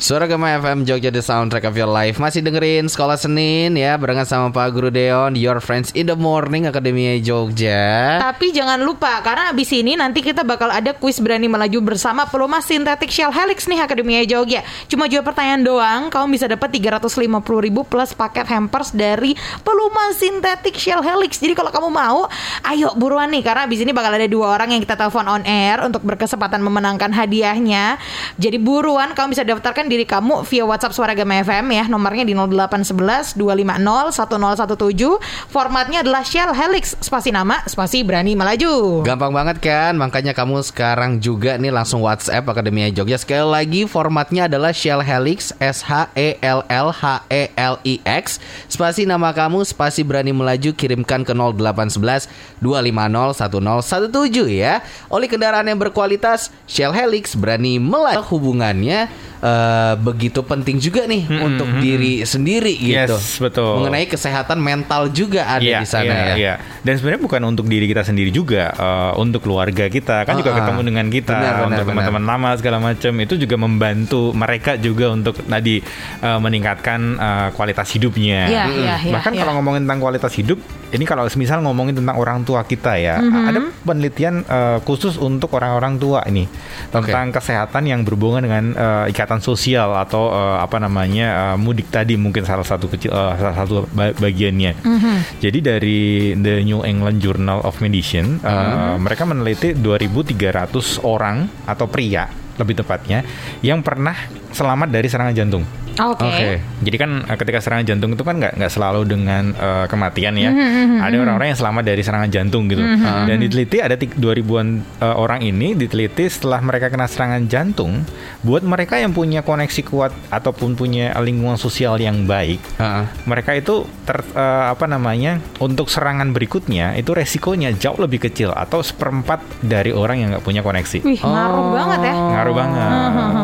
Suara 0.08 0.24
Gema 0.24 0.56
FM 0.64 0.88
Jogja 0.88 1.12
The 1.12 1.20
Soundtrack 1.20 1.68
of 1.68 1.76
Your 1.76 1.92
Life. 1.92 2.16
Masih 2.16 2.40
dengerin 2.40 2.88
Sekolah 2.88 3.20
Senin 3.20 3.76
ya 3.76 4.00
Barengan 4.00 4.24
sama 4.24 4.56
Pak 4.56 4.72
Guru 4.72 4.88
Deon 4.88 5.36
Your 5.36 5.60
Friends 5.60 5.92
in 5.92 6.08
the 6.08 6.16
Morning 6.16 6.64
Akademi 6.64 7.20
Jogja. 7.20 8.16
Tapi 8.24 8.56
jangan 8.56 8.80
lupa 8.88 9.20
Karena 9.20 9.52
abis 9.52 9.68
ini 9.76 10.00
nanti 10.00 10.24
kita 10.24 10.48
bakal 10.48 10.72
ada 10.72 10.96
kuis 10.96 11.20
berani 11.20 11.52
melaju 11.52 11.92
bersama 11.92 12.24
Pelumas 12.24 12.64
Synthetic 12.64 13.12
Shell 13.12 13.36
Helix 13.36 13.68
nih 13.68 13.84
Akademi 13.84 14.16
Jogja. 14.24 14.64
Cuma 14.88 15.12
jawab 15.12 15.36
pertanyaan 15.36 15.68
doang 15.68 16.02
Kamu 16.08 16.32
bisa 16.32 16.48
dapat 16.48 16.72
350 16.72 17.28
ribu 17.68 17.84
plus 17.84 18.16
paket 18.16 18.48
hampers 18.48 18.96
dari 18.96 19.36
Pelumas 19.60 20.24
Synthetic 20.24 20.80
Shell 20.80 21.04
Helix. 21.04 21.36
Jadi 21.36 21.52
kalau 21.52 21.68
kamu 21.68 21.92
mau 21.92 22.32
Ayo 22.64 22.96
buruan 22.96 23.28
nih 23.28 23.44
Karena 23.44 23.68
abis 23.68 23.84
ini 23.84 23.92
bakal 23.92 24.16
ada 24.16 24.28
dua 24.32 24.56
orang 24.56 24.72
yang 24.72 24.80
kita 24.80 24.96
telepon 24.96 25.28
on 25.28 25.44
air 25.44 25.84
Untuk 25.84 26.00
berkesempatan 26.08 26.64
memenangkan 26.64 27.12
hadiahnya. 27.12 28.00
Jadi 28.40 28.56
buruan 28.56 29.12
kamu 29.12 29.36
bisa 29.36 29.44
daftarkan 29.44 29.97
diri 29.98 30.06
kamu 30.06 30.46
via 30.46 30.62
WhatsApp 30.62 30.94
Suara 30.94 31.18
Gama 31.18 31.42
FM 31.42 31.74
ya. 31.74 31.90
Nomornya 31.90 32.22
di 32.22 32.38
0811 32.38 33.34
250 33.34 34.14
1017 34.14 35.18
Formatnya 35.50 36.06
adalah 36.06 36.22
Shell 36.22 36.54
Helix. 36.54 36.94
Spasi 37.02 37.34
nama, 37.34 37.66
spasi 37.66 38.06
berani 38.06 38.38
melaju. 38.38 39.02
Gampang 39.02 39.34
banget 39.34 39.58
kan? 39.58 39.98
Makanya 39.98 40.38
kamu 40.38 40.62
sekarang 40.62 41.18
juga 41.18 41.58
nih 41.58 41.74
langsung 41.74 42.06
WhatsApp 42.06 42.46
Akademi 42.46 42.86
Jogja. 42.94 43.18
Sekali 43.18 43.50
lagi 43.50 43.90
formatnya 43.90 44.46
adalah 44.46 44.70
Shell 44.70 45.02
Helix 45.02 45.50
E 45.58 45.74
S-H-E-L-L-H-E-L-I-X 45.78 48.26
Spasi 48.70 49.10
nama 49.10 49.34
kamu 49.34 49.66
Spasi 49.66 50.06
berani 50.06 50.30
melaju 50.30 50.78
Kirimkan 50.78 51.26
ke 51.26 51.34
0811 51.34 52.30
250 52.62 53.34
1017 53.34 54.62
ya. 54.62 54.86
Oleh 55.10 55.26
kendaraan 55.26 55.66
yang 55.66 55.82
berkualitas 55.82 56.54
Shell 56.70 56.94
Helix 56.94 57.34
berani 57.34 57.82
melaju. 57.82 58.22
Hubungannya 58.30 59.10
eh, 59.40 59.94
begitu 59.98 60.42
penting 60.42 60.78
juga 60.78 61.06
nih 61.06 61.26
Untuk 61.30 61.68
diri 61.80 62.24
sendiri 62.24 62.74
gitu 62.74 63.16
Yes, 63.18 63.38
betul. 63.38 63.84
Mengenai 63.84 64.06
kesehatan 64.06 64.58
mental 64.58 65.10
juga 65.10 65.46
ada 65.46 65.64
Iya, 65.64 65.82
di 65.82 65.88
sana 65.88 66.06
iya, 66.06 66.18
ya 66.18 66.36
iya. 66.36 66.54
Dan 66.82 66.98
sebenarnya 66.98 67.22
bukan 67.22 67.42
untuk 67.46 67.66
diri 67.68 67.86
kita 67.86 68.02
sendiri 68.02 68.32
juga, 68.32 68.72
eh, 68.72 69.12
untuk 69.20 69.44
keluarga 69.44 69.88
kita 69.88 70.24
kan 70.24 70.36
juga 70.36 70.56
Ah, 70.56 70.64
ketemu 70.64 70.82
dengan 70.88 71.06
kita, 71.08 71.36
Benar, 71.36 71.54
benar, 71.54 71.68
untuk 71.68 71.86
teman-teman 71.92 72.24
lama 72.24 72.50
segala 72.56 72.78
macam 72.80 73.14
itu 73.20 73.34
juga 73.36 73.56
membantu 73.56 74.32
mereka 74.32 74.80
juga 74.80 75.12
untuk 75.12 75.36
tadi 75.44 75.84
eh, 76.22 76.40
meningkatkan 76.40 77.00
eh, 77.16 77.48
kualitas 77.54 77.88
hidupnya. 77.92 78.48
Iya, 78.48 78.64
iya, 78.72 78.96
iya, 79.04 79.14
Bahkan 79.14 79.32
iya. 79.36 79.40
kalau 79.44 79.60
ngomongin 79.60 79.84
tentang 79.84 80.00
kualitas 80.00 80.34
hidup, 80.34 80.58
ini 80.88 81.04
kalau 81.04 81.28
misal 81.34 81.60
ngomongin 81.60 81.92
tentang 81.94 82.16
orang 82.16 82.42
tua 82.42 82.64
kita 82.64 82.96
ya, 82.96 83.20
Mhm. 83.20 83.44
ada 83.44 83.60
penelitian 83.84 84.36
eh, 84.42 84.80
khusus 84.82 85.16
untuk 85.16 85.52
orang-orang 85.52 85.96
tua 85.96 86.24
ini 86.24 86.48
tentang 86.88 87.30
kesehatan 87.30 87.84
yang 87.84 88.02
berhubungan 88.02 88.44
dengan 88.44 88.64
eh, 88.72 89.12
ikatan 89.12 89.40
sosial 89.40 89.92
atau 89.94 90.32
eh, 90.32 90.58
apa 90.60 90.80
namanya 90.80 91.28
eh, 91.52 91.56
mudik 91.58 91.88
tadi 91.88 92.16
mungkin 92.16 92.42
salah 92.42 92.64
satu 92.64 92.88
kecil 92.88 93.12
eh, 93.12 93.34
salah 93.36 93.56
satu 93.58 93.84
ba- 93.92 94.16
bagiannya. 94.16 94.72
Mhm. 94.80 95.16
Jadi 95.44 95.60
dari 95.60 96.00
The 96.34 96.64
New 96.64 96.82
England 96.82 97.20
Journal 97.20 97.60
of 97.62 97.80
Medicine, 97.80 98.40
uh, 98.42 98.96
mereka 98.98 99.24
meneliti 99.24 99.74
2.300 99.74 101.04
orang 101.04 101.46
atau 101.64 101.86
pria 101.86 102.26
lebih 102.58 102.74
tepatnya 102.76 103.22
yang 103.62 103.82
pernah 103.82 104.16
selamat 104.50 104.90
dari 104.90 105.08
serangan 105.08 105.34
jantung. 105.34 105.64
Oke. 105.98 106.24
Oke. 106.24 106.56
Jadi 106.82 106.96
kan 106.96 107.10
uh, 107.24 107.38
ketika 107.38 107.60
serangan 107.60 107.86
jantung 107.86 108.14
itu 108.14 108.22
kan 108.22 108.38
nggak 108.38 108.54
nggak 108.56 108.72
selalu 108.72 109.02
dengan 109.04 109.52
uh, 109.54 109.86
kematian 109.86 110.38
ya. 110.38 110.50
Mhm, 110.50 111.02
Ada 111.02 111.16
orang-orang 111.18 111.48
yang 111.52 111.60
selamat 111.60 111.84
dari 111.84 112.02
serangan 112.02 112.30
jantung 112.30 112.70
gitu. 112.70 112.82
Dan 113.28 113.38
diteliti 113.38 113.78
ada 113.80 113.96
tik- 113.96 114.16
2000-an 114.16 114.68
uh, 115.02 115.16
orang 115.16 115.42
ini 115.42 115.74
diteliti 115.74 116.30
setelah 116.30 116.62
mereka 116.62 116.88
kena 116.88 117.10
serangan 117.10 117.46
jantung. 117.48 118.06
Buat 118.42 118.62
mereka 118.62 118.96
yang 118.96 119.12
punya 119.12 119.42
koneksi 119.42 119.82
kuat 119.84 120.14
ataupun 120.30 120.78
punya 120.78 121.12
lingkungan 121.18 121.58
sosial 121.58 121.98
yang 121.98 122.24
baik, 122.24 122.62
Heeh. 122.78 123.04
mereka 123.26 123.52
itu 123.52 123.84
ter, 124.06 124.22
eh, 124.24 124.66
apa 124.70 124.86
namanya 124.86 125.42
untuk 125.58 125.90
serangan 125.90 126.32
berikutnya 126.32 126.96
itu 126.96 127.12
resikonya 127.12 127.74
jauh 127.74 127.98
lebih 127.98 128.24
kecil 128.24 128.54
atau 128.54 128.80
seperempat 128.80 129.42
dari 129.60 129.92
orang 129.92 130.22
yang 130.22 130.30
nggak 130.32 130.46
punya 130.46 130.62
koneksi 130.62 131.04
Wih, 131.04 131.20
ngaruh 131.20 131.68
banget 131.76 132.00
ya. 132.04 132.14
ngaruh 132.16 132.56
banget 132.56 132.90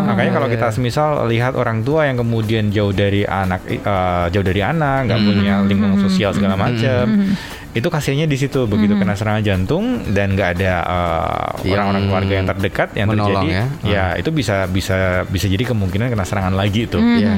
makanya 0.07 0.31
kalau 0.31 0.47
kita 0.47 0.67
semisal 0.71 1.09
lihat 1.27 1.53
orang 1.55 1.81
tua 1.81 2.05
yang 2.05 2.15
kemudian 2.15 2.42
jauh 2.47 2.93
dari 2.93 3.23
anak 3.23 3.62
eh, 3.69 4.25
jauh 4.32 4.45
dari 4.45 4.62
anak 4.62 5.10
nggak 5.10 5.19
punya 5.23 5.53
lingkungan 5.63 5.99
sosial 5.99 6.32
segala 6.36 6.56
macam 6.60 7.36
itu 7.73 7.88
kasihannya 7.89 8.29
di 8.29 8.38
situ 8.38 8.69
begitu 8.69 8.93
kena 8.93 9.17
serangan 9.17 9.41
jantung 9.41 10.06
dan 10.13 10.38
nggak 10.38 10.49
ada 10.58 10.73
eh, 10.86 11.73
Yang 11.73 11.73
orang-orang 11.73 12.03
keluarga 12.06 12.34
yang 12.38 12.47
terdekat 12.53 12.89
yang 12.93 13.08
menolong 13.10 13.49
terjadi 13.49 13.65
ya. 13.82 13.89
ya 13.89 14.06
itu 14.21 14.29
bisa 14.29 14.69
bisa 14.69 15.25
bisa 15.25 15.45
jadi 15.49 15.73
kemungkinan 15.73 16.13
kena 16.13 16.25
serangan 16.25 16.53
lagi 16.53 16.86
tuh. 16.86 17.01
Iya. 17.01 17.34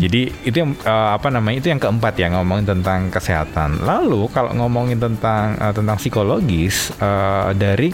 jadi 0.00 0.22
itu 0.48 0.56
yang 0.56 0.72
eh, 0.72 1.10
apa 1.12 1.28
namanya 1.28 1.60
itu 1.60 1.68
yang 1.68 1.80
keempat 1.80 2.16
ya 2.16 2.32
ngomongin 2.32 2.64
tentang 2.64 3.12
kesehatan. 3.12 3.84
Lalu 3.84 4.32
kalau 4.32 4.56
ngomongin 4.56 4.96
tentang 4.96 5.60
eh, 5.60 5.72
tentang 5.76 6.00
psikologis 6.00 6.96
eh, 6.96 7.52
dari 7.52 7.92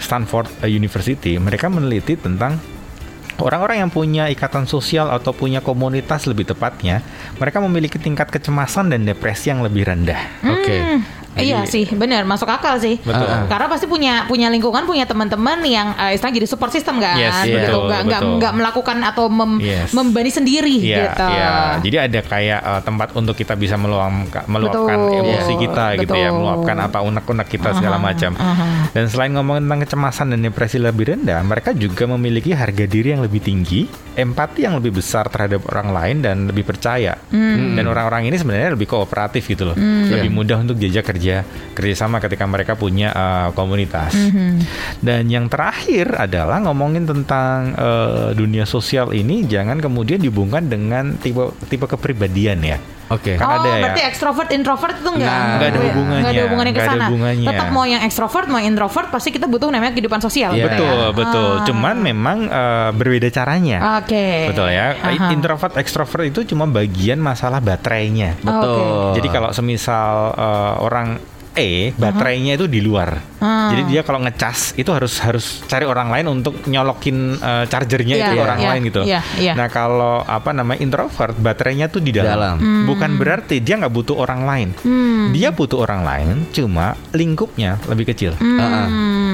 Stanford 0.00 0.64
University 0.64 1.36
mereka 1.36 1.68
meneliti 1.68 2.16
tentang 2.16 2.56
orang-orang 3.40 3.84
yang 3.84 3.90
punya 3.92 4.28
ikatan 4.32 4.64
sosial 4.64 5.12
atau 5.12 5.36
punya 5.36 5.60
komunitas 5.60 6.24
lebih 6.24 6.48
tepatnya 6.48 7.04
mereka 7.36 7.60
memiliki 7.60 8.00
tingkat 8.00 8.32
kecemasan 8.32 8.92
dan 8.92 9.04
depresi 9.04 9.52
yang 9.52 9.60
lebih 9.60 9.84
rendah. 9.88 10.20
Oke. 10.44 10.76
Iya 11.36 11.68
sih, 11.68 11.84
benar 11.92 12.24
masuk 12.24 12.48
akal 12.48 12.80
sih. 12.80 12.96
Betul. 13.00 13.28
Karena 13.46 13.66
pasti 13.68 13.84
punya 13.84 14.24
punya 14.24 14.48
lingkungan, 14.48 14.88
punya 14.88 15.04
teman-teman 15.04 15.60
yang 15.62 15.92
uh, 15.92 16.08
istilahnya 16.08 16.40
jadi 16.40 16.48
support 16.48 16.72
system 16.72 16.96
kan, 16.96 17.16
Yes, 17.16 17.44
gitu. 17.44 17.56
betul, 17.60 17.82
Nggak 17.86 18.00
nggak 18.08 18.20
betul. 18.24 18.36
nggak 18.40 18.52
melakukan 18.56 18.96
atau 19.04 19.24
mem, 19.28 19.52
Yes. 19.60 19.92
membani 19.92 20.30
sendiri 20.32 20.76
Iya, 20.80 21.12
gitu. 21.12 21.26
iya. 21.28 21.50
Jadi 21.84 21.96
ada 22.00 22.20
kayak 22.22 22.60
eh, 22.64 22.80
tempat 22.82 23.08
untuk 23.12 23.36
kita 23.36 23.52
bisa 23.54 23.76
meluapkan, 23.76 24.48
meluapkan 24.48 24.96
Betul. 24.96 25.20
emosi 25.22 25.52
Iya. 25.52 25.60
kita 25.60 25.86
gitu 26.00 26.14
ya, 26.14 26.28
Betul. 26.32 26.38
meluapkan 26.40 26.76
apa 26.80 26.98
unek-unek 27.02 27.48
kita 27.48 27.68
segala 27.76 27.96
macam. 28.00 28.32
aha. 28.32 28.88
Dan 28.90 29.04
selain 29.06 29.32
ngomongin 29.32 29.68
tentang 29.68 29.80
kecemasan 29.84 30.26
dan 30.32 30.40
depresi 30.40 30.80
lebih 30.80 31.12
rendah, 31.12 31.44
mereka 31.44 31.76
juga 31.76 32.08
memiliki 32.08 32.56
harga 32.56 32.84
diri 32.86 33.12
yang 33.12 33.20
lebih 33.20 33.44
tinggi, 33.44 33.84
empati 34.16 34.64
yang 34.64 34.80
lebih 34.80 34.96
besar 34.96 35.28
terhadap 35.28 35.68
orang 35.68 35.92
lain 35.92 36.16
dan 36.24 36.36
lebih 36.48 36.64
percaya. 36.64 37.12
Hmm. 37.28 37.76
Dan 37.76 37.84
orang-orang 37.84 38.30
ini 38.30 38.36
sebenarnya 38.38 38.72
lebih 38.72 38.88
kooperatif 38.88 39.44
gitu 39.44 39.68
loh, 39.68 39.76
lebih 40.08 40.32
mudah 40.32 40.62
untuk 40.62 40.78
diajak 40.78 41.04
kerja 41.06 41.25
kerjasama 41.74 42.22
ketika 42.22 42.44
mereka 42.46 42.72
punya 42.78 43.10
eh, 43.12 43.48
komunitas. 43.52 44.14
Hmm. 44.14 44.62
Dan 45.02 45.28
yang 45.28 45.50
terakhir 45.50 46.14
adalah 46.14 46.62
ngomongin 46.62 47.04
tentang 47.04 47.74
eh, 47.74 48.28
dunia 48.36 48.64
sosial 48.64 49.10
ini 49.12 49.44
jangan 49.46 49.82
kemudian 49.82 50.22
dihubungkan 50.22 50.66
dengan 50.70 51.18
tipe 51.18 51.52
tipe 51.66 51.86
kepribadian 51.86 52.60
ya. 52.62 52.78
Oke. 53.06 53.38
Kan 53.38 53.46
oh, 53.46 53.54
ada 53.62 53.68
ya. 53.70 53.82
berarti 53.86 54.02
ekstrovert 54.02 54.50
introvert 54.50 54.94
itu 54.98 55.10
enggak 55.14 55.30
Nah, 55.30 55.46
nggak 55.58 55.68
ada 55.70 55.80
hubungannya, 55.80 56.22
Nggak 56.22 56.32
ada 56.32 56.44
hubungannya 56.46 56.72
ke 56.74 56.82
sana. 56.82 57.06
hubungannya. 57.06 57.48
Tetap 57.48 57.68
mau 57.70 57.84
yang 57.86 58.02
ekstrovert, 58.02 58.46
mau 58.50 58.60
introvert 58.62 59.08
pasti 59.14 59.28
kita 59.30 59.46
butuh 59.46 59.68
namanya 59.70 59.92
kehidupan 59.94 60.18
sosial. 60.18 60.50
Iya. 60.54 60.66
Betul, 60.66 60.98
betul. 61.14 61.50
Ah. 61.62 61.64
Cuman 61.66 61.96
memang 62.02 62.38
eh, 62.50 62.90
berbeda 62.90 63.28
caranya. 63.30 64.02
Oke. 64.02 64.50
Betul 64.50 64.68
ya. 64.74 64.98
Aha. 64.98 65.30
Introvert 65.30 65.74
ekstrovert 65.78 66.24
itu 66.26 66.42
cuma 66.50 66.66
bagian 66.66 67.22
masalah 67.22 67.62
baterainya. 67.62 68.34
Betul. 68.42 68.74
Oke. 68.74 69.22
Jadi 69.22 69.28
kalau 69.30 69.50
semisal 69.54 70.34
eh, 70.34 70.74
orang 70.82 71.35
E 71.56 71.90
baterainya 71.92 72.54
itu 72.54 72.68
di 72.68 72.78
luar. 72.78 73.16
Ah. 73.36 73.68
Jadi 73.68 73.82
dia 73.88 74.00
kalau 74.00 74.20
ngecas 74.20 74.76
itu 74.76 74.88
harus 74.88 75.16
harus 75.18 75.64
cari 75.64 75.82
orang 75.82 76.08
lain 76.08 76.26
untuk 76.30 76.64
nyolokin 76.64 77.16
eh, 77.34 77.64
chargernya 77.66 78.14
Iya, 78.14 78.22
itu 78.22 78.32
iya, 78.32 78.42
orang 78.42 78.58
iya, 78.58 78.68
lain 78.68 78.80
gitu. 78.84 79.00
iya, 79.02 79.20
iya. 79.36 79.52
Nah 79.52 79.68
kalau 79.68 80.20
apa 80.20 80.52
namanya 80.52 80.80
introvert 80.80 81.34
baterainya 81.34 81.88
tuh 81.88 82.00
di 82.00 82.12
dalam. 82.12 82.28
Dalam. 82.30 82.56
Hmm. 82.56 82.84
Bukan 82.86 83.10
berarti 83.16 83.58
dia 83.58 83.76
nggak 83.76 83.90
butuh 83.90 84.16
orang 84.16 84.44
lain. 84.44 84.68
Dia 85.32 85.50
butuh 85.50 85.80
orang 85.80 86.04
lain, 86.04 86.34
cuma 86.50 86.92
lingkupnya 87.10 87.80
lebih 87.86 88.06
kecil. 88.06 88.36
Hmm. 88.36 88.56
Heeh. 88.56 88.86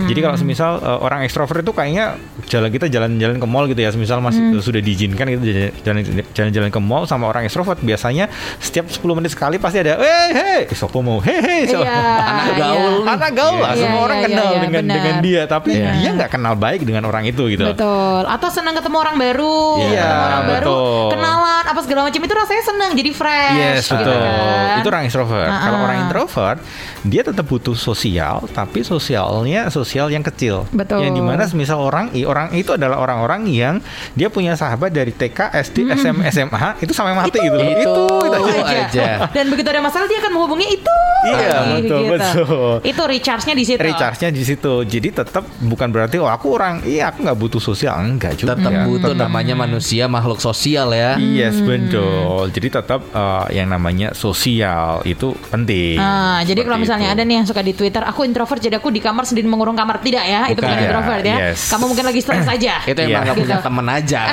Jadi 0.03 0.19
kalau 0.19 0.35
semisal 0.35 0.79
uh, 0.79 0.99
orang 0.99 1.23
ekstrovert 1.23 1.63
itu 1.63 1.71
kayaknya 1.71 2.19
jalan 2.47 2.69
kita 2.69 2.87
jalan-jalan 2.87 3.39
ke 3.39 3.47
mall 3.47 3.67
gitu 3.67 3.79
ya, 3.79 3.91
semisal 3.91 4.19
masih 4.19 4.41
Hmm. 4.43 4.59
sudah 4.59 4.79
diizinkan 4.79 5.27
gitu 5.29 5.43
jalan- 5.83 6.03
jalan-jalan 6.33 6.69
ke 6.69 6.81
mall 6.81 7.05
sama 7.05 7.27
orang 7.27 7.43
ekstrovert 7.43 7.79
biasanya 7.79 8.27
setiap 8.59 8.87
10 8.87 9.15
menit 9.15 9.31
sekali 9.31 9.57
pasti 9.57 9.79
ada, 9.79 9.95
"Hei, 9.97 10.29
hei, 10.33 10.61
sopo 10.73 11.01
mau, 11.01 11.19
hei, 11.19 11.39
hei." 11.39 11.63
so- 11.67 11.83
Iya, 11.83 12.12
Anak 12.13 12.55
gaul. 12.55 12.93
iya. 12.99 13.13
Anak 13.13 13.33
gaul 13.33 13.57
lah, 13.57 13.71
Iya, 13.73 13.81
semua 13.81 13.93
iya, 13.95 14.05
orang 14.05 14.19
iya, 14.19 14.27
kenal 14.27 14.45
iya, 14.45 14.59
dengan 14.59 14.83
benar. 14.83 14.95
dengan 14.97 15.17
dia, 15.21 15.43
tapi 15.45 15.71
Benar. 15.73 15.95
dia 15.95 16.11
nggak 16.13 16.31
kenal 16.31 16.55
baik 16.55 16.81
dengan 16.83 17.03
orang 17.05 17.25
itu 17.25 17.43
gitu. 17.49 17.65
Betul. 17.65 18.23
Atau 18.25 18.49
senang 18.49 18.75
ketemu 18.75 18.97
orang 18.99 19.17
baru, 19.17 19.59
Iya, 19.83 20.03
ketemu 20.03 20.23
orang 20.23 20.45
baru, 20.47 20.67
betul. 20.67 21.09
kenalan 21.13 21.65
apa 21.65 21.81
segala 21.81 22.01
macam 22.05 22.21
itu 22.21 22.35
rasanya 22.35 22.65
senang, 22.65 22.91
jadi 22.93 23.11
fresh. 23.11 23.57
Yes, 23.57 23.85
gitu 23.87 23.97
betul. 23.99 24.19
kan. 24.19 24.77
Itu 24.77 24.89
orang 24.89 25.05
introvert. 25.05 25.49
Ah, 25.49 25.61
Kalau 25.63 25.79
ah. 25.79 25.85
orang 25.85 25.99
introvert, 26.01 26.59
dia 27.03 27.23
tetap 27.23 27.45
butuh 27.45 27.75
sosial, 27.75 28.35
tapi 28.51 28.81
sosialnya 28.83 29.69
sosial 29.69 30.09
yang 30.09 30.23
kecil. 30.23 30.65
Betul. 30.71 31.03
Yang 31.03 31.13
di 31.15 31.23
mana 31.23 31.43
misal 31.53 31.79
orang, 31.79 32.11
i- 32.13 32.25
orang 32.25 32.53
itu 32.53 32.71
adalah 32.71 32.97
orang-orang 32.97 33.45
yang 33.47 33.75
dia 34.13 34.29
punya 34.29 34.55
sahabat 34.55 34.91
dari 34.91 35.11
TK, 35.11 35.51
SD, 35.53 35.91
SM, 35.91 36.17
SMA, 36.29 36.79
itu 36.79 36.93
sampai 36.93 37.13
mati 37.13 37.35
Itu. 37.35 37.43
gitu. 37.43 37.57
Itu. 37.59 38.05
itu, 38.23 38.39
itu 38.49 38.63
aja. 38.63 38.77
aja. 38.87 39.09
Dan 39.31 39.49
begitu 39.49 39.69
ada 39.69 39.81
masalah 39.81 40.07
dia 40.07 40.19
akan 40.19 40.33
menghubungi 40.33 40.67
itu. 40.71 40.95
Iya, 41.23 41.49
lagi, 41.79 41.87
betul, 42.09 42.45
betul. 42.45 42.75
Itu 42.83 43.03
recharge-nya 43.05 43.55
di 43.55 43.65
situ. 43.65 43.81
Recharge-nya 43.81 44.31
di 44.31 44.43
situ. 44.43 44.73
Jadi 44.83 45.09
tetap 45.13 45.45
bukan 45.61 45.89
berarti 45.89 46.17
oh 46.19 46.27
aku 46.27 46.55
orang, 46.55 46.83
iya 46.83 47.11
aku 47.11 47.23
nggak 47.23 47.39
butuh 47.39 47.61
sosial, 47.61 47.95
enggak 47.99 48.35
juga. 48.37 48.55
Tetap 48.57 48.73
butuh 48.85 49.13
Tetap. 49.15 49.23
namanya 49.29 49.55
manusia 49.55 50.05
makhluk 50.07 50.39
sosial 50.39 50.91
ya. 50.91 51.15
Yes, 51.17 51.61
betul. 51.61 52.51
Jadi 52.51 52.69
tetap 52.73 53.01
eh, 53.07 53.47
yang 53.55 53.69
namanya 53.69 54.13
sosial 54.13 55.01
itu 55.05 55.33
penting. 55.49 55.97
Ah, 55.97 56.41
jadi 56.43 56.63
kalau 56.63 56.79
misalnya 56.79 57.13
itu. 57.13 57.17
ada 57.17 57.23
nih 57.23 57.35
yang 57.43 57.47
suka 57.47 57.61
di 57.61 57.73
Twitter, 57.73 58.03
aku 58.03 58.25
introvert 58.25 58.59
jadi 58.59 58.77
aku 58.77 58.89
di 58.89 58.99
kamar 58.99 59.25
sendiri 59.25 59.47
mengurung 59.47 59.75
kamar 59.75 60.01
tidak 60.01 60.25
ya? 60.25 60.49
Itu 60.49 60.59
Bukan. 60.59 60.69
bukan 60.69 60.79
introvert 60.83 61.25
ya. 61.25 61.37
Yes. 61.51 61.69
Kamu 61.69 61.85
mungkin 61.87 62.05
lagi 62.05 62.21
stres 62.21 62.47
aja. 62.47 62.75
Itu 62.91 63.01
Iya. 63.03 63.09
emang 63.09 63.23
gak 63.25 63.37
punya 63.37 63.57
Gitu. 63.59 63.67
temen 63.67 63.87
aja. 63.87 64.23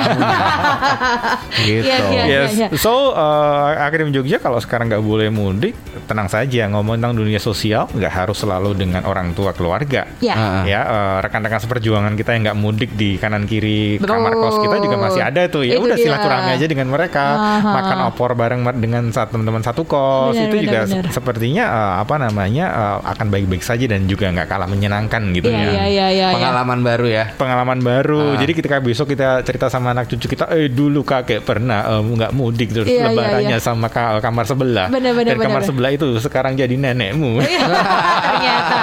gitu. 1.60 1.84
Iya, 1.86 1.98
iya. 2.10 2.24
Yes. 2.26 2.50
iya. 2.56 2.68
So 2.76 3.12
uh, 3.12 3.74
Akademi 3.76 4.10
Jogja 4.10 4.38
kalau 4.38 4.58
sekarang 4.58 4.88
nggak 4.88 5.02
boleh 5.02 5.28
mudik, 5.28 5.74
tenang 6.06 6.26
saja 6.26 6.66
ngomong 6.70 6.96
tentang 6.96 7.14
dunia 7.16 7.36
sosial 7.36 7.59
nggak 7.68 8.12
harus 8.12 8.38
selalu 8.38 8.72
dengan 8.72 9.04
orang 9.04 9.34
tua 9.34 9.52
keluarga. 9.52 10.08
Ya. 10.18 10.34
Ah. 10.34 10.62
Ya 10.64 10.80
uh, 10.82 11.16
rekan-rekan 11.20 11.60
seperjuangan 11.60 12.14
kita 12.14 12.32
yang 12.32 12.48
nggak 12.48 12.58
mudik 12.58 12.90
di 12.94 13.16
kanan 13.16 13.44
kiri 13.44 13.98
Betul. 13.98 14.16
kamar 14.16 14.32
kos 14.34 14.56
kita 14.58 14.76
juga 14.78 14.96
masih 14.96 15.20
ada 15.20 15.42
tuh. 15.46 15.62
Ya 15.62 15.76
Itu 15.76 15.84
udah 15.84 15.96
dia. 15.96 16.04
silaturahmi 16.06 16.50
aja 16.54 16.66
dengan 16.66 16.88
mereka, 16.88 17.24
Aha. 17.34 17.70
makan 17.70 17.98
opor 18.08 18.32
bareng 18.32 18.60
dengan 18.78 19.10
satu 19.10 19.34
teman-teman 19.34 19.60
satu 19.60 19.82
kos. 19.84 20.32
Benar, 20.32 20.46
itu 20.46 20.56
benar, 20.56 20.64
juga 20.64 20.80
benar. 20.86 21.04
se- 21.08 21.12
sepertinya 21.12 21.64
uh, 21.66 21.94
apa 22.00 22.14
namanya 22.16 22.64
uh, 22.70 22.98
akan 23.04 23.26
baik-baik 23.28 23.60
saja 23.60 23.84
dan 23.84 24.06
juga 24.06 24.30
nggak 24.30 24.46
kalah 24.46 24.68
menyenangkan 24.68 25.22
gitu 25.32 25.50
Iya, 25.50 25.58
ya. 25.58 25.66
iya, 25.66 25.84
iya, 25.86 26.06
iya. 26.14 26.26
Pengalaman 26.32 26.78
baru 26.80 27.06
ya. 27.06 27.24
pengalaman 27.34 27.78
baru. 27.80 28.22
Ah. 28.34 28.38
Jadi 28.38 28.52
ketika 28.54 28.76
besok 28.78 29.10
kita 29.10 29.42
cerita 29.42 29.66
sama 29.66 29.90
anak 29.90 30.06
cucu 30.06 30.26
kita, 30.28 30.46
eh 30.52 30.70
dulu 30.70 31.02
kakek 31.02 31.42
pernah 31.42 31.82
nggak 32.00 32.30
mudik 32.30 32.70
terus 32.70 32.86
iya, 32.86 33.10
lebarannya 33.10 33.56
iya. 33.56 33.62
sama 33.62 33.90
ka- 33.90 34.20
kamar 34.20 34.44
sebelah. 34.46 34.86
Benar, 34.88 35.12
benar, 35.12 35.34
Dan 35.34 35.38
kamar 35.40 35.60
benar. 35.60 35.68
sebelah 35.68 35.90
itu 35.90 36.06
sekarang 36.20 36.54
jadi 36.54 36.74
nenekmu. 36.76 37.39
Iya, 37.40 37.60
Ternyata 38.20 38.78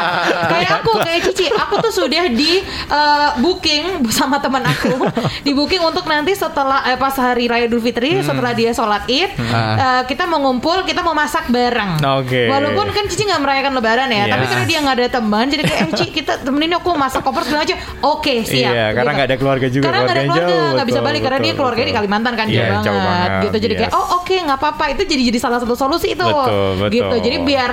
kayak 0.49 0.71
aku 0.81 0.91
kayak 1.01 1.19
Cici, 1.29 1.47
aku 1.49 1.79
tuh 1.81 1.93
sudah 1.93 2.29
di 2.29 2.61
eh, 2.65 3.29
booking 3.39 4.07
sama 4.09 4.37
teman 4.37 4.63
aku, 4.63 4.93
di 5.41 5.51
booking 5.51 5.81
untuk 5.81 6.05
nanti 6.05 6.33
setelah 6.33 6.85
eh, 6.87 6.97
pas 6.97 7.13
hari 7.13 7.45
raya 7.45 7.65
Idul 7.67 7.81
Fitri, 7.81 8.21
setelah 8.21 8.53
dia 8.53 8.71
sholat 8.71 9.05
Id, 9.05 9.31
eh, 9.35 10.01
kita 10.07 10.25
mau 10.25 10.39
ngumpul, 10.41 10.83
kita 10.83 11.01
mau 11.01 11.13
masak 11.13 11.49
bareng. 11.49 12.01
Oke. 12.21 12.47
Walaupun 12.47 12.89
kan 12.91 13.05
Cici 13.07 13.25
nggak 13.25 13.41
merayakan 13.41 13.71
Lebaran 13.77 14.09
ya, 14.09 14.25
Iya. 14.27 14.33
tapi 14.33 14.45
karena 14.49 14.65
dia 14.65 14.79
nggak 14.81 14.95
ada 14.97 15.07
teman, 15.21 15.45
jadi 15.47 15.61
kayak 15.63 15.79
eh 15.83 15.91
Ci 15.93 16.05
kita 16.09 16.33
temenin 16.41 16.73
aku 16.75 16.89
masak 16.95 17.21
koper 17.21 17.43
segala 17.45 17.63
aja. 17.63 17.75
Oke 18.01 18.41
siap. 18.41 18.71
Iya, 18.73 18.85
karena 18.93 19.11
nggak 19.13 19.27
ada 19.29 19.37
keluarga 19.37 19.67
juga, 19.69 19.83
Karena 19.85 19.99
nggak 20.03 20.15
ada 20.15 20.23
keluarga 20.25 20.45
keluarga, 20.47 20.75
nggak 20.75 20.87
bisa 20.87 20.99
betul, 20.99 21.07
balik 21.09 21.21
karena 21.21 21.37
dia 21.37 21.45
betul, 21.47 21.57
keluarganya 21.59 21.85
di 21.85 21.91
betul. 21.91 21.99
Kalimantan 22.01 22.33
kan 22.33 22.47
Iya, 22.47 22.55
jauh 22.57 22.83
jauh 22.87 22.97
banget, 22.97 23.07
banget, 23.29 23.45
gitu. 23.45 23.57
Jadi 23.57 23.73
kayak 23.77 23.91
yes. 23.91 23.99
oh 23.99 24.05
oke 24.21 24.35
nggak 24.37 24.57
apa-apa 24.57 24.83
itu 24.93 25.01
jadi 25.07 25.21
jadi 25.29 25.39
salah 25.39 25.59
satu 25.59 25.75
solusi 25.75 26.07
itu. 26.13 26.23
Betul, 26.25 26.71
betul. 26.79 26.93
Gitu. 26.93 27.15
Jadi 27.27 27.37
biar 27.43 27.69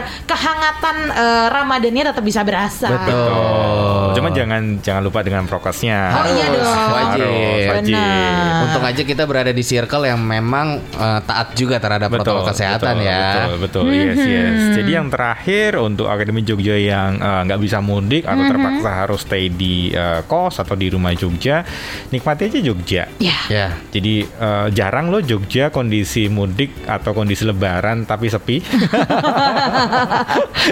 kehangatan 0.74 0.96
eh, 1.14 1.46
Ramadannya 1.50 2.02
tetap 2.12 2.24
bisa 2.24 2.40
berasa. 2.44 2.88
Betul. 2.90 4.14
Cuma 4.14 4.28
jangan 4.30 4.62
jangan 4.82 5.02
lupa 5.02 5.20
dengan 5.24 5.44
prokesnya. 5.46 6.00
Oh 6.14 6.26
iya 6.28 6.46
Harus, 6.50 6.60
dong. 6.60 6.90
wajib. 6.94 7.24
Harus, 7.24 7.66
wajib. 7.70 7.94
Benar. 7.94 8.62
Untung 8.64 8.84
aja 8.84 9.02
kita 9.04 9.22
berada 9.26 9.52
di 9.52 9.64
circle 9.64 10.04
yang 10.06 10.20
memang 10.20 10.80
eh, 10.80 11.20
taat 11.24 11.54
juga 11.56 11.76
terhadap 11.80 12.08
protokol 12.10 12.44
kesehatan 12.50 12.94
betul, 13.00 13.08
ya. 13.08 13.24
Betul, 13.24 13.56
betul, 13.64 13.84
yes, 13.94 14.18
yes. 14.20 14.58
Jadi 14.82 14.90
yang 14.92 15.08
terakhir 15.10 15.70
untuk 15.80 16.06
Akademi 16.10 16.42
Jogja 16.44 16.76
yang 16.76 17.18
eh, 17.18 17.40
nggak 17.48 17.60
bisa 17.60 17.78
mudik 17.80 18.22
atau 18.28 18.44
terpaksa 18.44 18.90
harus 19.06 19.20
stay 19.24 19.48
di 19.50 19.90
eh, 19.94 20.20
kos 20.26 20.60
atau 20.60 20.74
di 20.76 20.90
rumah 20.90 21.14
Jogja, 21.16 21.64
nikmati 22.12 22.50
aja 22.50 22.60
Jogja. 22.60 23.02
Ya. 23.18 23.38
Ya. 23.48 23.68
Jadi 23.90 24.24
eh, 24.26 24.66
jarang 24.74 25.10
loh 25.10 25.22
Jogja 25.24 25.70
kondisi 25.72 26.28
mudik 26.28 26.86
atau 26.86 27.16
kondisi 27.16 27.46
Lebaran 27.46 28.06
tapi 28.06 28.28
sepi. 28.30 28.56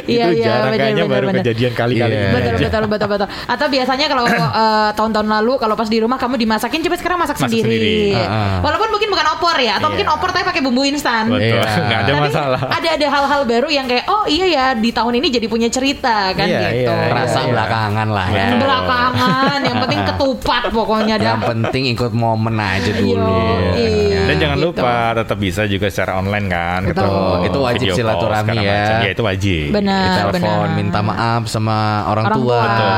Iya, 0.02 0.24
Itu 0.26 0.34
iya, 0.34 0.44
jarang 0.46 0.64
benar, 0.66 0.80
kayaknya 0.80 1.04
benar, 1.04 1.12
baru 1.12 1.26
benar. 1.26 1.36
kejadian 1.38 1.72
kali-kali 1.72 2.12
Iya. 2.12 2.18
ini 2.18 2.32
Betul, 2.32 2.54
betul, 2.58 2.82
betul, 2.88 3.08
betul. 3.08 3.28
Atau 3.44 3.66
biasanya 3.68 4.06
kalau 4.06 4.24
eh, 4.62 4.90
tahun-tahun 4.92 5.28
lalu 5.30 5.52
kalau 5.56 5.74
pas 5.74 5.86
di 5.86 5.98
rumah 5.98 6.16
kamu 6.16 6.34
dimasakin 6.38 6.80
coba 6.82 6.96
sekarang 6.96 7.18
masak, 7.18 7.36
Masak 7.36 7.44
sendiri. 7.46 7.62
sendiri. 7.62 7.98
Ah. 8.18 8.58
Walaupun 8.60 8.88
mungkin 8.88 9.08
bukan 9.08 9.26
opor 9.30 9.56
ya, 9.58 9.72
atau 9.74 9.82
Iya. 9.82 9.92
mungkin 9.92 10.08
opor 10.10 10.28
tapi 10.30 10.44
pakai 10.44 10.62
bumbu 10.62 10.82
instan. 10.82 11.28
Betul, 11.28 11.60
Iya. 11.60 11.60
nggak 11.86 12.00
ada 12.00 12.10
Tapi 12.10 12.20
masalah. 12.22 12.60
Ada 12.72 12.88
ada 12.92 13.06
hal-hal 13.08 13.40
baru 13.44 13.68
yang 13.68 13.86
kayak 13.86 14.04
oh 14.06 14.24
iya 14.26 14.46
ya 14.48 14.66
di 14.74 14.90
tahun 14.90 15.12
ini 15.14 15.28
jadi 15.30 15.46
punya 15.46 15.68
cerita 15.68 16.32
kan 16.32 16.46
Iya, 16.46 16.60
gitu. 16.72 16.90
iya, 16.90 17.12
Rasa 17.12 17.38
iya. 17.38 17.50
belakangan 17.50 18.08
lah 18.08 18.26
ya. 18.28 18.46
Betul. 18.48 18.60
Belakangan 18.62 19.58
yang 19.60 19.76
penting 19.78 20.00
ketupat 20.04 20.62
pokoknya 20.70 21.14
dah. 21.16 21.26
Yang 21.28 21.42
penting 21.46 21.82
ikut 21.90 22.12
momen 22.12 22.56
aja 22.56 22.90
dulu. 22.90 23.40
Iya. 23.74 24.21
Dan 24.32 24.40
jangan 24.40 24.56
gitu. 24.56 24.66
lupa 24.72 24.92
tetap 25.14 25.36
bisa 25.36 25.62
juga 25.64 25.86
secara 25.86 26.12
online 26.16 26.46
kan. 26.48 26.80
Betul. 26.82 27.04
ketemu 27.04 27.20
Itu 27.44 27.58
wajib 27.60 27.80
video 27.82 27.94
silaturahmi 27.94 28.56
ya. 28.56 28.72
macam. 28.72 28.96
Ya 28.98 29.10
itu 29.10 29.22
wajib. 29.22 29.68
Benar. 29.70 30.06
Telepon 30.32 30.66
minta 30.72 31.00
maaf 31.00 31.42
sama 31.46 31.76
orang, 32.06 32.24
orang 32.26 32.38
tua. 32.38 32.60
Betul, 32.62 32.92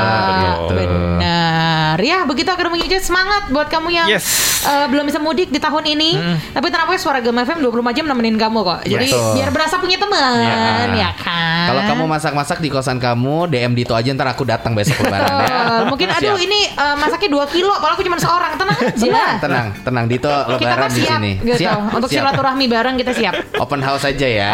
betul. 0.71 0.77
Benar. 0.79 1.97
Ya, 1.97 2.19
begitu 2.23 2.49
akan 2.49 2.67
menginjak 2.69 3.01
semangat 3.01 3.47
buat 3.49 3.67
kamu 3.67 3.87
yang 3.89 4.07
Yes. 4.07 4.25
eh, 4.63 4.85
belum 4.85 5.05
bisa 5.05 5.17
mudik 5.17 5.47
di 5.47 5.57
tahun 5.57 5.83
ini. 5.87 6.09
Tapi 6.51 6.67
tenang 6.67 6.87
aja 6.87 6.99
suara 7.01 7.19
Gema 7.19 7.43
FM 7.43 7.59
24 7.61 7.93
jam 7.93 8.05
nemenin 8.05 8.35
kamu 8.35 8.59
kok. 8.61 8.79
Jadi 8.83 9.07
Betul. 9.07 9.31
biar 9.33 9.49
berasa 9.49 9.75
punya 9.77 9.95
teman, 9.95 10.39
Ya. 10.39 10.91
ya 10.91 11.09
kan? 11.13 11.65
Kalau 11.65 11.81
kamu 11.85 12.03
masak-masak 12.05 12.57
di 12.59 12.69
kosan 12.69 12.97
kamu, 12.97 13.47
DM 13.47 13.73
Dito 13.73 13.91
aja 13.91 14.07
ntar 14.07 14.27
aku 14.27 14.43
datang 14.43 14.71
besok 14.71 15.01
lebaran 15.01 15.33
ya. 15.41 15.55
Mungkin 15.85 16.07
aduh 16.09 16.37
ini 16.37 16.67
eh, 16.67 16.95
masaknya 16.95 17.29
2 17.31 17.47
kilo, 17.49 17.73
padahal 17.73 17.95
aku 17.95 18.03
cuma 18.03 18.17
seorang. 18.17 18.51
Tenang 18.55 18.77
aja. 18.77 18.93
Tenang, 18.95 19.35
tenang, 19.39 19.67
tenang 19.81 20.05
Dito 20.05 20.29
Kita 20.29 20.75
lebaran 20.75 20.91
mah 21.25 21.41
di 21.41 21.51
siap. 21.57 21.77
Untuk 21.89 22.09
siap. 22.09 22.21
silaturahmi 22.21 22.65
bareng 22.69 22.95
kita 23.01 23.11
siap. 23.11 23.33
Open 23.63 23.81
house 23.81 24.05
aja 24.05 24.27
ya. 24.27 24.51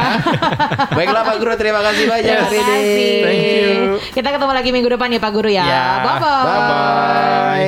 Baiklah 0.98 1.22
Pak 1.28 1.36
Guru, 1.38 1.54
terima 1.60 1.84
kasih 1.84 2.06
banyak 2.08 2.24
Terima 2.24 2.46
hari 2.48 2.58
ini. 2.58 2.72
kasih. 2.72 3.12
Thank 3.22 3.44
you. 3.44 3.76
Kita 4.12 4.28
ketemu 4.32 4.54
lagi 4.54 4.70
minggu 4.72 4.90
depan 4.90 5.08
ya 5.12 5.20
Pak 5.20 5.32
Guru 5.32 5.50
ya. 5.52 5.66
Ya. 5.66 5.86
Bye-bye. 6.02 6.44
Bye 6.48 6.62
bye. 6.64 7.68